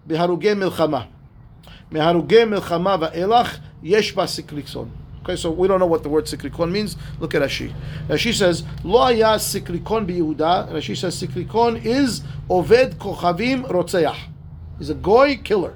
beharugei 0.07 0.55
milchama, 0.55 1.07
meharugei 1.91 2.45
milchama 2.47 2.97
va'elach 3.11 3.59
yesh 3.81 4.13
ba 4.13 4.23
sikrikon. 4.23 4.89
Okay, 5.23 5.35
so 5.35 5.51
we 5.51 5.67
don't 5.67 5.79
know 5.79 5.85
what 5.85 6.01
the 6.01 6.09
word 6.09 6.25
sikrikon 6.25 6.71
means. 6.71 6.97
Look 7.19 7.35
at 7.35 7.43
Rashi. 7.43 7.73
Rashi 8.07 8.33
says, 8.33 8.63
Lo 8.83 9.01
haya 9.01 9.37
sikrikon 9.37 10.07
biYehuda. 10.07 10.71
Rashi 10.71 10.97
says 10.97 11.21
sikrikon 11.21 11.85
is 11.85 12.21
oved 12.49 12.95
kochavim 12.95 13.69
rotzeach. 13.69 14.17
He's 14.79 14.89
a 14.89 14.95
goy 14.95 15.37
killer. 15.37 15.75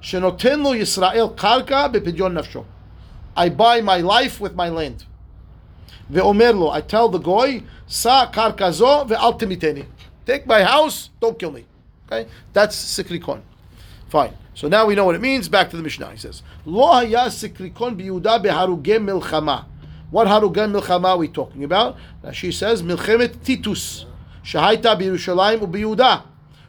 Shenoten 0.00 0.62
lo 0.62 0.74
Yisrael 0.74 1.34
karka 1.34 1.92
bepidyon 1.92 2.34
nafsho. 2.38 2.64
I 3.36 3.48
buy 3.48 3.80
my 3.80 3.96
life 3.96 4.40
with 4.40 4.54
my 4.54 4.68
land. 4.68 5.06
Ve'omer 6.12 6.56
lo, 6.56 6.70
I 6.70 6.80
tell 6.80 7.08
the 7.08 7.18
goy, 7.18 7.62
sa 7.88 8.30
karka 8.30 8.72
zo 8.72 9.06
ve'al. 9.06 9.86
Take 10.24 10.46
my 10.46 10.62
house, 10.62 11.10
don't 11.20 11.36
kill 11.36 11.50
me. 11.50 11.64
Okay, 12.06 12.28
that's 12.52 12.76
sikrikon. 12.76 13.40
Fine. 14.08 14.34
So 14.54 14.68
now 14.68 14.86
we 14.86 14.94
know 14.94 15.04
what 15.04 15.16
it 15.16 15.20
means. 15.20 15.48
Back 15.48 15.70
to 15.70 15.76
the 15.76 15.82
Mishnah. 15.82 16.12
He 16.12 16.16
says, 16.16 16.42
Lo 16.64 16.86
sikrikon 17.02 18.00
biyuda 18.00 18.44
beharugem 18.44 19.04
milchama. 19.04 19.66
What 20.10 20.28
harugem 20.28 20.80
milchama 20.80 21.08
are 21.08 21.18
we 21.18 21.28
talking 21.28 21.64
about? 21.64 21.96
Now 22.22 22.30
she 22.30 22.52
says, 22.52 22.82
milchemet 22.82 23.42
titus. 23.42 24.06
Shahaita 24.44 24.96
biyerushalayim 24.96 25.60
ubiyuda. 25.60 26.22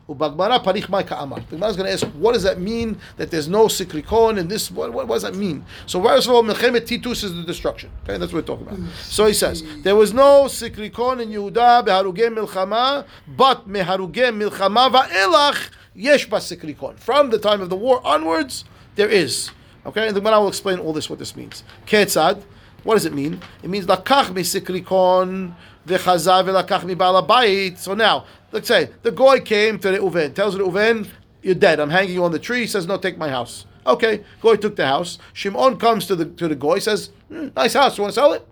Ubagmara 0.09 0.63
parich 0.63 0.87
mai 0.87 1.03
ka'amar. 1.03 1.39
The 1.41 1.55
Gemara 1.55 1.69
is 1.69 1.77
going 1.77 1.87
to 1.87 1.93
ask, 1.93 2.05
what 2.15 2.33
does 2.33 2.43
that 2.43 2.59
mean 2.59 2.99
that 3.17 3.31
there's 3.31 3.47
no 3.47 3.65
sikrikon 3.65 4.39
and 4.39 4.49
this? 4.49 4.69
What, 4.69 4.93
what, 4.93 5.07
what 5.07 5.15
does 5.15 5.23
that 5.23 5.35
mean? 5.35 5.65
So 5.87 6.01
first 6.01 6.27
of 6.27 6.33
all, 6.33 6.43
milchemet 6.43 6.87
titus 6.87 7.23
is 7.23 7.33
the 7.33 7.43
destruction. 7.43 7.91
Okay, 8.03 8.17
that's 8.17 8.31
what 8.31 8.47
we're 8.47 8.55
talking 8.55 8.67
about. 8.67 8.79
So 9.01 9.25
he 9.25 9.33
says, 9.33 9.63
there 9.81 9.95
was 9.95 10.13
no 10.13 10.45
sikrikon 10.45 11.21
in 11.21 11.29
Yehuda 11.29 11.85
beharugem 11.87 12.37
milchama, 12.37 13.05
but 13.27 13.67
meharugem 13.67 14.47
milchama 14.47 14.91
va'elach 14.91 15.69
yesh 15.95 16.27
basikrikon. 16.27 16.99
From 16.99 17.29
the 17.29 17.39
time 17.39 17.61
of 17.61 17.69
the 17.69 17.75
war 17.75 18.05
onwards, 18.05 18.65
there 18.95 19.09
is. 19.09 19.51
Okay, 19.85 20.07
and 20.07 20.15
the 20.15 20.21
Gemara 20.21 20.39
will 20.39 20.47
explain 20.47 20.79
all 20.79 20.93
this, 20.93 21.09
what 21.09 21.19
this 21.19 21.35
means. 21.35 21.63
Ketzad, 21.85 22.41
what 22.83 22.95
does 22.95 23.05
it 23.05 23.13
mean? 23.13 23.41
It 23.63 23.69
means 23.69 23.85
lakach 23.85 24.27
misikrikon 24.33 25.53
v'chazav 25.87 26.45
v'lakach 26.45 26.83
mi 26.83 26.95
balabayit. 26.95 27.77
So 27.77 27.93
now, 27.93 28.25
let's 28.51 28.67
say 28.67 28.89
the 29.03 29.11
guy 29.11 29.39
came 29.39 29.79
to 29.79 29.91
the 29.91 29.97
Uven, 29.97 30.33
tells 30.33 30.55
the 30.55 30.63
Uven, 30.63 31.07
"You're 31.41 31.55
dead. 31.55 31.79
I'm 31.79 31.89
hanging 31.89 32.13
you 32.13 32.23
on 32.23 32.31
the 32.31 32.39
tree." 32.39 32.61
He 32.61 32.67
says, 32.67 32.87
"No, 32.87 32.97
take 32.97 33.17
my 33.17 33.29
house." 33.29 33.65
Okay, 33.87 34.23
goy 34.41 34.55
took 34.55 34.75
the 34.75 34.85
house. 34.87 35.19
Shimon 35.33 35.77
comes 35.77 36.07
to 36.07 36.15
the 36.15 36.25
to 36.25 36.47
the 36.47 36.55
goy, 36.55 36.79
says, 36.79 37.11
"Hmm, 37.27 37.49
"Nice 37.55 37.73
house. 37.73 37.97
You 37.97 38.03
want 38.03 38.13
to 38.15 38.19
sell 38.19 38.33
it?" 38.33 38.47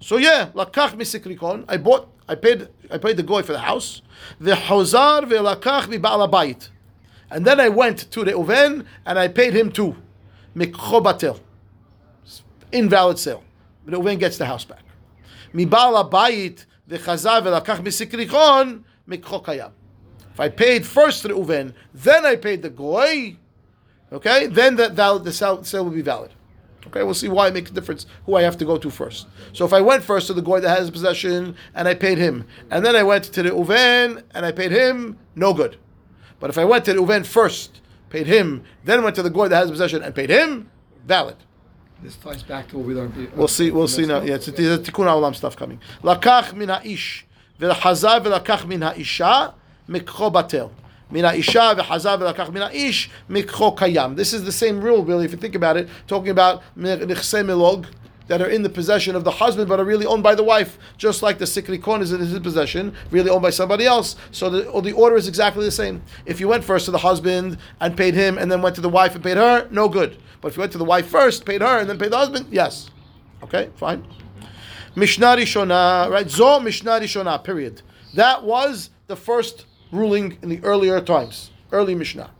So 0.00 0.16
yeah, 0.18 0.48
lakach 0.54 0.94
misikrikon. 0.96 1.64
I 1.68 1.76
bought, 1.78 2.08
I 2.28 2.34
paid, 2.34 2.68
I 2.92 2.98
paid 2.98 3.16
the 3.16 3.22
goy 3.22 3.42
for 3.42 3.52
the 3.52 3.60
house. 3.60 4.02
The 4.38 4.52
hozar 4.52 5.22
ve'lakach 5.22 5.88
mi 5.88 5.98
ba'alabayit. 5.98 6.68
And 7.30 7.46
then 7.46 7.58
I 7.58 7.70
went 7.70 8.10
to 8.10 8.24
the 8.24 8.32
Uven 8.32 8.84
and 9.06 9.18
I 9.18 9.28
paid 9.28 9.54
him 9.54 9.72
too. 9.72 9.96
Mikhobatel. 10.54 11.40
Invalid 12.70 13.18
sale. 13.18 13.42
The 13.86 13.98
Uven 13.98 14.18
gets 14.18 14.36
the 14.36 14.44
house 14.44 14.66
back. 14.66 14.82
Mi 15.54 15.64
ba'alabayit 15.64 16.66
ve'chazar 16.88 17.42
ve'lakach 17.42 17.82
misikrikon 17.82 18.82
mikhokayam. 19.08 19.70
If 20.34 20.40
I 20.40 20.50
paid 20.50 20.84
first 20.84 21.22
to 21.22 21.28
the 21.28 21.34
Uven, 21.34 21.72
then 21.94 22.26
I 22.26 22.36
paid 22.36 22.60
the 22.60 22.70
goy, 22.70 23.36
okay, 24.12 24.46
then 24.46 24.76
the, 24.76 24.88
the, 24.88 25.18
the 25.18 25.32
sale, 25.32 25.64
sale 25.64 25.84
will 25.84 25.92
be 25.92 26.02
valid. 26.02 26.30
Okay, 26.88 27.02
we'll 27.02 27.14
see 27.14 27.28
why 27.28 27.48
it 27.48 27.54
makes 27.54 27.70
a 27.70 27.74
difference 27.74 28.06
who 28.26 28.34
I 28.34 28.42
have 28.42 28.58
to 28.58 28.64
go 28.64 28.76
to 28.76 28.90
first. 28.90 29.28
So 29.52 29.64
if 29.64 29.72
I 29.72 29.80
went 29.80 30.02
first 30.02 30.26
to 30.26 30.32
the 30.32 30.42
guy 30.42 30.60
that 30.60 30.78
has 30.78 30.90
possession 30.90 31.54
and 31.74 31.86
I 31.88 31.94
paid 31.94 32.18
him, 32.18 32.46
and 32.70 32.84
then 32.84 32.96
I 32.96 33.02
went 33.02 33.24
to 33.24 33.42
the 33.42 33.50
Uven 33.50 34.22
and 34.32 34.44
I 34.44 34.52
paid 34.52 34.72
him, 34.72 35.16
no 35.34 35.54
good. 35.54 35.76
But 36.40 36.50
if 36.50 36.58
I 36.58 36.64
went 36.64 36.84
to 36.86 36.92
the 36.92 37.00
Uven 37.00 37.24
first, 37.24 37.80
paid 38.10 38.26
him, 38.26 38.64
then 38.84 39.02
went 39.04 39.16
to 39.16 39.22
the 39.22 39.30
guy 39.30 39.48
that 39.48 39.56
has 39.56 39.70
possession 39.70 40.02
and 40.02 40.14
paid 40.14 40.28
him, 40.28 40.70
valid. 41.06 41.36
This 42.02 42.16
ties 42.16 42.42
back 42.42 42.68
to 42.68 42.78
what 42.78 42.86
we 42.86 42.94
learned. 42.94 43.30
We'll 43.36 43.46
see. 43.46 43.70
We'll 43.70 43.86
see 43.86 44.04
now. 44.04 44.22
Yeah, 44.22 44.34
it's 44.34 44.48
a 44.48 44.52
Tikkun 44.52 45.06
Olam 45.06 45.36
stuff 45.36 45.56
coming. 45.56 45.78
Lakach 46.02 46.52
min 46.52 46.68
ha'ish, 46.68 47.24
v'lachazar 47.60 48.20
v'lakach 48.24 48.66
min 48.66 48.80
ha'isha, 48.80 49.54
mikro 49.88 50.32
batel 50.32 50.72
mina 51.12 51.34
isha 51.34 51.76
v'chazav 51.76 52.18
v'lakach 52.18 52.52
mina 52.52 52.70
ish 52.72 53.10
mikcho 53.28 53.76
kayam. 53.76 54.16
This 54.16 54.32
is 54.32 54.42
the 54.44 54.52
same 54.52 54.80
rule, 54.80 55.04
really, 55.04 55.24
if 55.24 55.30
you 55.30 55.38
think 55.38 55.54
about 55.54 55.76
it, 55.76 55.88
talking 56.08 56.30
about 56.30 56.62
nichse 56.76 57.44
milog, 57.44 57.86
that 58.28 58.40
are 58.40 58.48
in 58.48 58.62
the 58.62 58.70
possession 58.70 59.14
of 59.14 59.24
the 59.24 59.30
husband 59.30 59.68
but 59.68 59.78
are 59.78 59.84
really 59.84 60.06
owned 60.06 60.22
by 60.22 60.34
the 60.34 60.42
wife, 60.42 60.78
just 60.96 61.22
like 61.22 61.38
the 61.38 61.44
sikrikon 61.44 62.00
is 62.00 62.12
in 62.12 62.20
his 62.20 62.38
possession, 62.38 62.94
really 63.10 63.28
owned 63.28 63.42
by 63.42 63.50
somebody 63.50 63.84
else. 63.84 64.16
So 64.30 64.48
the, 64.48 64.80
the 64.80 64.92
order 64.92 65.16
is 65.16 65.28
exactly 65.28 65.64
the 65.64 65.70
same. 65.70 66.02
If 66.24 66.40
you 66.40 66.48
went 66.48 66.64
first 66.64 66.86
to 66.86 66.90
the 66.90 66.98
husband 66.98 67.58
and 67.80 67.96
paid 67.96 68.14
him 68.14 68.38
and 68.38 68.50
then 68.50 68.62
went 68.62 68.74
to 68.76 68.80
the 68.80 68.88
wife 68.88 69.14
and 69.14 69.22
paid 69.22 69.36
her, 69.36 69.68
no 69.70 69.88
good. 69.88 70.16
But 70.40 70.48
if 70.48 70.56
you 70.56 70.60
went 70.60 70.72
to 70.72 70.78
the 70.78 70.84
wife 70.84 71.08
first, 71.08 71.44
paid 71.44 71.60
her, 71.60 71.78
and 71.78 71.90
then 71.90 71.98
paid 71.98 72.10
the 72.10 72.16
husband, 72.16 72.46
yes. 72.50 72.90
Okay, 73.42 73.70
fine. 73.76 74.06
Mishnah 74.94 75.36
Rishonah, 75.36 76.10
right? 76.10 76.28
Zo 76.28 76.58
Mishnah 76.60 77.00
Rishonah, 77.00 77.42
period. 77.44 77.82
That 78.14 78.44
was 78.44 78.90
the 79.06 79.16
first 79.16 79.66
ruling 79.92 80.38
in 80.42 80.48
the 80.48 80.60
earlier 80.64 81.00
times, 81.00 81.50
early 81.70 81.94
Mishnah. 81.94 82.30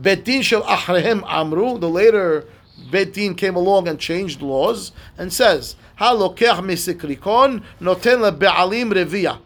Betin 0.00 0.42
shel 0.42 0.62
Achrehem 0.62 1.22
Amru, 1.28 1.78
the 1.78 1.90
later 1.90 2.46
Betin 2.90 3.36
came 3.36 3.54
along 3.56 3.88
and 3.88 3.98
changed 3.98 4.40
laws 4.40 4.92
and 5.18 5.32
says, 5.32 5.76
Halokech 6.00 6.60
misikrikon 6.60 7.62
noten 7.80 8.30
lebe'alim 8.30 8.92
revia. 8.92 9.38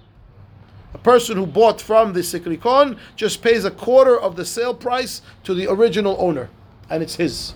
A 0.95 0.99
person 0.99 1.37
who 1.37 1.47
bought 1.47 1.81
from 1.81 2.13
the 2.13 2.21
sikrikon 2.21 2.99
just 3.17 3.43
pays 3.43 3.65
a 3.65 3.71
quarter 3.71 4.19
of 4.19 4.37
the 4.37 4.45
sale 4.45 4.75
price 4.75 5.21
to 5.45 5.53
the 5.53 5.67
original 5.71 6.17
owner, 6.19 6.49
and 6.89 7.03
it's 7.03 7.17
his. 7.17 7.55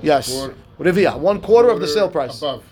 Yes, 0.00 0.32
Quarter. 0.32 0.54
revia, 0.78 1.18
one 1.18 1.40
quarter 1.40 1.68
of 1.68 1.80
the 1.80 1.88
sale 1.88 2.08
price 2.08 2.38
Above. 2.38 2.64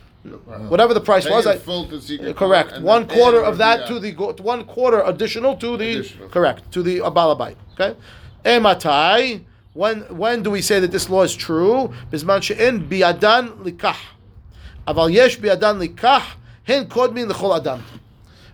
Whatever 0.69 0.95
the 0.95 1.01
price 1.01 1.25
Pay 1.27 1.31
was. 1.33 1.47
I, 1.47 2.33
correct. 2.33 2.81
One 2.81 3.07
quarter 3.09 3.43
of 3.43 3.59
that 3.59 3.87
to 3.89 3.99
the 3.99 4.13
one 4.13 4.65
quarter 4.65 5.03
additional 5.03 5.57
to 5.57 5.77
the 5.77 5.99
Additional. 5.99 6.29
correct 6.29 6.73
to 6.73 6.83
the 6.83 6.99
abalabite. 6.99 7.57
Okay. 7.79 7.99
Ematai. 8.45 9.45
When 9.73 10.01
when 10.17 10.43
do 10.43 10.51
we 10.51 10.63
say 10.63 10.81
that 10.81 10.91
this 10.91 11.11
law 11.11 11.23
is 11.23 11.35
true? 11.35 11.93
Bisman 12.11 12.43
she'en 12.43 12.89
biadan 12.89 13.65
likah. 13.65 13.97
Aval 14.87 15.13
yesh 15.13 15.39
biadan 15.39 15.87
likah 15.87 16.23
hen 16.65 16.87
kodmin 16.87 17.31
lechol 17.31 17.59
adam. 17.59 17.83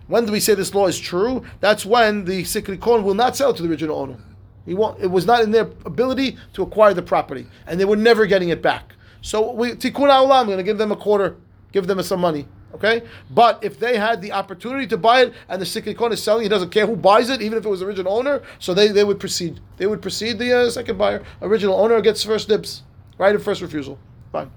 When 0.07 0.25
do 0.25 0.31
we 0.31 0.39
say 0.39 0.53
this 0.53 0.75
law 0.75 0.87
is 0.87 0.99
true? 0.99 1.43
That's 1.61 1.85
when 1.85 2.25
the 2.25 2.43
sikrikon 2.43 3.03
will 3.03 3.13
not 3.13 3.37
sell 3.37 3.53
to 3.53 3.63
the 3.63 3.69
original 3.69 3.97
owner. 3.97 4.17
He 4.65 4.73
won't, 4.73 5.01
it 5.01 5.07
was 5.07 5.25
not 5.25 5.41
in 5.41 5.51
their 5.51 5.69
ability 5.85 6.37
to 6.53 6.63
acquire 6.63 6.93
the 6.93 7.01
property, 7.01 7.47
and 7.67 7.79
they 7.79 7.85
were 7.85 7.95
never 7.95 8.25
getting 8.25 8.49
it 8.49 8.61
back. 8.61 8.93
So 9.21 9.51
we 9.51 9.71
tikkun 9.71 10.09
ha'olam, 10.09 10.41
I'm 10.41 10.45
going 10.47 10.57
to 10.57 10.63
give 10.63 10.77
them 10.77 10.91
a 10.91 10.95
quarter, 10.95 11.37
give 11.73 11.87
them 11.87 12.01
some 12.03 12.21
money. 12.21 12.47
Okay? 12.75 13.03
But 13.29 13.63
if 13.63 13.79
they 13.79 13.97
had 13.97 14.21
the 14.21 14.31
opportunity 14.31 14.87
to 14.87 14.97
buy 14.97 15.23
it 15.23 15.33
and 15.49 15.61
the 15.61 15.65
Sikrikon 15.65 16.11
is 16.11 16.23
selling, 16.23 16.43
he 16.43 16.49
doesn't 16.49 16.69
care 16.69 16.87
who 16.87 16.95
buys 16.95 17.29
it, 17.29 17.41
even 17.41 17.57
if 17.57 17.65
it 17.65 17.69
was 17.69 17.81
original 17.81 18.13
owner, 18.13 18.41
so 18.59 18.73
they, 18.73 18.87
they 18.87 19.03
would 19.03 19.19
proceed. 19.19 19.59
They 19.77 19.87
would 19.87 20.01
proceed 20.01 20.39
the 20.39 20.53
uh, 20.53 20.69
second 20.69 20.97
buyer. 20.97 21.23
Original 21.41 21.75
owner 21.75 21.99
gets 21.99 22.23
first 22.23 22.47
dibs, 22.47 22.83
right? 23.17 23.35
Of 23.35 23.43
first 23.43 23.61
refusal. 23.61 23.99
Fine. 24.31 24.51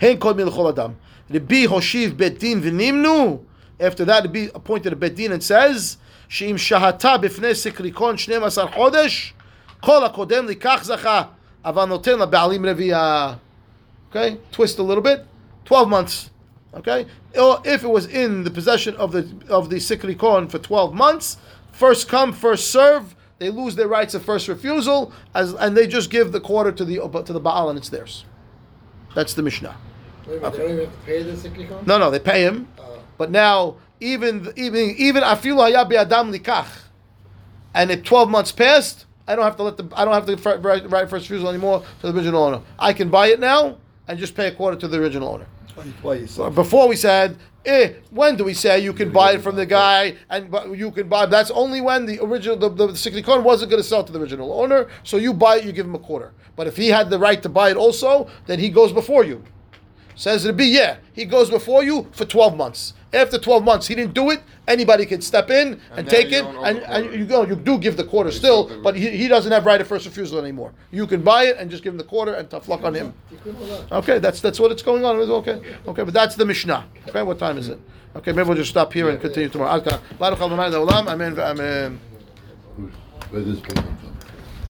Hein 0.00 0.18
kol 0.18 0.34
milchol 0.34 0.70
adam. 0.70 0.96
Rabbi 1.28 1.66
Hoshiv 1.66 2.12
Bedin 2.12 2.62
v'nimnu. 2.62 3.44
After 3.80 4.04
that, 4.04 4.30
be 4.32 4.48
appointed 4.54 4.92
a 4.92 4.96
Bedin 4.96 5.32
and 5.32 5.42
says, 5.42 5.96
שאם 6.28 6.58
שהתה 6.58 7.16
בפני 7.18 7.54
סקריקון 7.54 8.16
12 8.16 8.64
Sar 8.64 8.68
כל 9.80 10.04
הקודם 10.04 10.46
לכך 10.48 10.80
זכה, 10.82 11.22
אבל 11.64 11.84
נותן 11.84 12.20
baalim 12.22 12.66
רביעייה. 12.66 13.34
Okay? 14.10 14.36
Twist 14.52 14.78
a 14.78 14.82
little 14.82 15.02
bit. 15.02 15.26
12 15.64 15.88
months. 15.88 16.30
Okay, 16.74 17.06
or 17.38 17.60
if 17.66 17.84
it 17.84 17.88
was 17.88 18.06
in 18.06 18.44
the 18.44 18.50
possession 18.50 18.96
of 18.96 19.12
the 19.12 19.28
of 19.48 19.68
the 19.68 19.76
sikrikon 19.76 20.50
for 20.50 20.58
12 20.58 20.94
months, 20.94 21.36
first 21.70 22.08
come, 22.08 22.32
first 22.32 22.70
serve. 22.70 23.14
They 23.38 23.50
lose 23.50 23.74
their 23.74 23.88
rights 23.88 24.14
of 24.14 24.24
first 24.24 24.48
refusal, 24.48 25.12
as 25.34 25.52
and 25.54 25.76
they 25.76 25.86
just 25.86 26.10
give 26.10 26.32
the 26.32 26.40
quarter 26.40 26.72
to 26.72 26.84
the 26.84 26.96
to 27.24 27.32
the 27.32 27.40
Baal 27.40 27.68
and 27.68 27.78
it's 27.78 27.90
theirs. 27.90 28.24
That's 29.14 29.34
the 29.34 29.42
Mishnah. 29.42 29.76
Wait 30.26 30.38
a 30.38 30.40
minute, 30.40 30.52
they 30.52 30.58
don't 30.58 30.70
even 30.70 30.84
have 30.84 30.94
to 30.94 31.50
pay 31.50 31.64
the? 31.64 31.82
No, 31.84 31.98
no, 31.98 32.10
they 32.10 32.20
pay 32.20 32.42
him. 32.42 32.68
Oh. 32.78 33.00
But 33.18 33.30
now, 33.30 33.76
even 34.00 34.52
even 34.56 34.94
even 34.96 35.22
afilu 35.22 35.58
haya 35.58 36.00
adam 36.00 36.32
likach, 36.32 36.68
and 37.74 37.90
if 37.90 38.04
twelve 38.04 38.30
months 38.30 38.52
passed, 38.52 39.06
I 39.26 39.36
don't 39.36 39.44
have 39.44 39.56
to 39.56 39.62
let 39.62 39.76
the 39.76 39.88
I 39.94 40.04
don't 40.04 40.14
have 40.14 40.26
to 40.26 40.88
write 40.88 41.10
first 41.10 41.28
refusal 41.28 41.48
anymore 41.48 41.84
to 42.00 42.12
the 42.12 42.16
original 42.16 42.42
owner. 42.42 42.62
I 42.78 42.92
can 42.92 43.10
buy 43.10 43.28
it 43.28 43.40
now 43.40 43.76
and 44.08 44.18
just 44.18 44.34
pay 44.34 44.48
a 44.48 44.52
quarter 44.52 44.76
to 44.78 44.88
the 44.88 44.98
original 44.98 45.28
owner. 45.28 45.46
Before 46.54 46.88
we 46.88 46.96
said, 46.96 47.36
eh, 47.64 47.94
when 48.10 48.36
do 48.36 48.44
we 48.44 48.54
say 48.54 48.80
you 48.80 48.92
can 48.92 49.10
buy 49.10 49.32
it 49.32 49.42
from 49.42 49.56
the 49.56 49.66
guy 49.66 50.16
and 50.30 50.52
you 50.76 50.90
can 50.90 51.08
buy? 51.08 51.26
That's 51.26 51.50
only 51.50 51.80
when 51.80 52.06
the 52.06 52.22
original 52.22 52.56
the, 52.56 52.68
the, 52.68 53.10
the 53.10 53.22
coin 53.22 53.44
wasn't 53.44 53.70
going 53.70 53.82
to 53.82 53.88
sell 53.88 54.04
to 54.04 54.12
the 54.12 54.20
original 54.20 54.52
owner. 54.52 54.88
So 55.04 55.16
you 55.16 55.32
buy 55.32 55.56
it, 55.56 55.64
you 55.64 55.72
give 55.72 55.86
him 55.86 55.94
a 55.94 55.98
quarter. 55.98 56.32
But 56.56 56.66
if 56.66 56.76
he 56.76 56.88
had 56.88 57.10
the 57.10 57.18
right 57.18 57.42
to 57.42 57.48
buy 57.48 57.70
it 57.70 57.76
also, 57.76 58.28
then 58.46 58.58
he 58.58 58.68
goes 58.68 58.92
before 58.92 59.24
you. 59.24 59.42
Says 60.14 60.42
to 60.44 60.52
be 60.52 60.66
yeah, 60.66 60.96
he 61.12 61.24
goes 61.24 61.50
before 61.50 61.82
you 61.82 62.06
for 62.12 62.24
twelve 62.24 62.56
months. 62.56 62.94
After 63.12 63.38
twelve 63.38 63.64
months, 63.64 63.86
he 63.86 63.94
didn't 63.94 64.14
do 64.14 64.30
it. 64.30 64.42
Anybody 64.66 65.04
can 65.04 65.20
step 65.20 65.50
in 65.50 65.80
and, 65.94 66.06
now 66.06 66.10
take 66.10 66.32
it, 66.32 66.44
and, 66.44 66.78
and 66.78 67.12
you 67.14 67.26
go. 67.26 67.44
You 67.44 67.56
do 67.56 67.78
give 67.78 67.96
the 67.96 68.04
quarter 68.04 68.30
still, 68.30 68.68
still 68.68 68.82
but 68.82 68.96
he, 68.96 69.10
he 69.10 69.28
doesn't 69.28 69.52
have 69.52 69.66
right 69.66 69.80
of 69.80 69.86
first 69.86 70.06
refusal 70.06 70.38
anymore. 70.38 70.72
You 70.90 71.06
can 71.06 71.20
buy 71.22 71.44
it 71.44 71.56
and 71.58 71.70
just 71.70 71.82
give 71.82 71.92
him 71.92 71.98
the 71.98 72.04
quarter, 72.04 72.34
and 72.34 72.48
tough 72.48 72.68
luck 72.68 72.84
on 72.84 72.94
him. 72.94 73.12
Okay, 73.90 74.18
that's 74.18 74.40
that's 74.40 74.58
what 74.60 74.70
it's 74.72 74.82
going 74.82 75.04
on. 75.04 75.16
Okay, 75.16 75.60
okay, 75.86 76.04
but 76.04 76.14
that's 76.14 76.36
the 76.36 76.46
Mishnah. 76.46 76.86
Okay, 77.08 77.22
what 77.22 77.38
time 77.38 77.58
is 77.58 77.68
it? 77.68 77.78
Okay, 78.16 78.32
maybe 78.32 78.48
we'll 78.48 78.56
just 78.56 78.70
stop 78.70 78.92
here 78.92 79.08
and 79.08 79.20
continue 79.20 79.48
tomorrow. 79.48 79.80
Baruch 80.18 80.40
Adonai 80.40 80.70
Le'olam. 80.70 81.08
Amen. 81.08 81.38
Amen. 81.38 82.00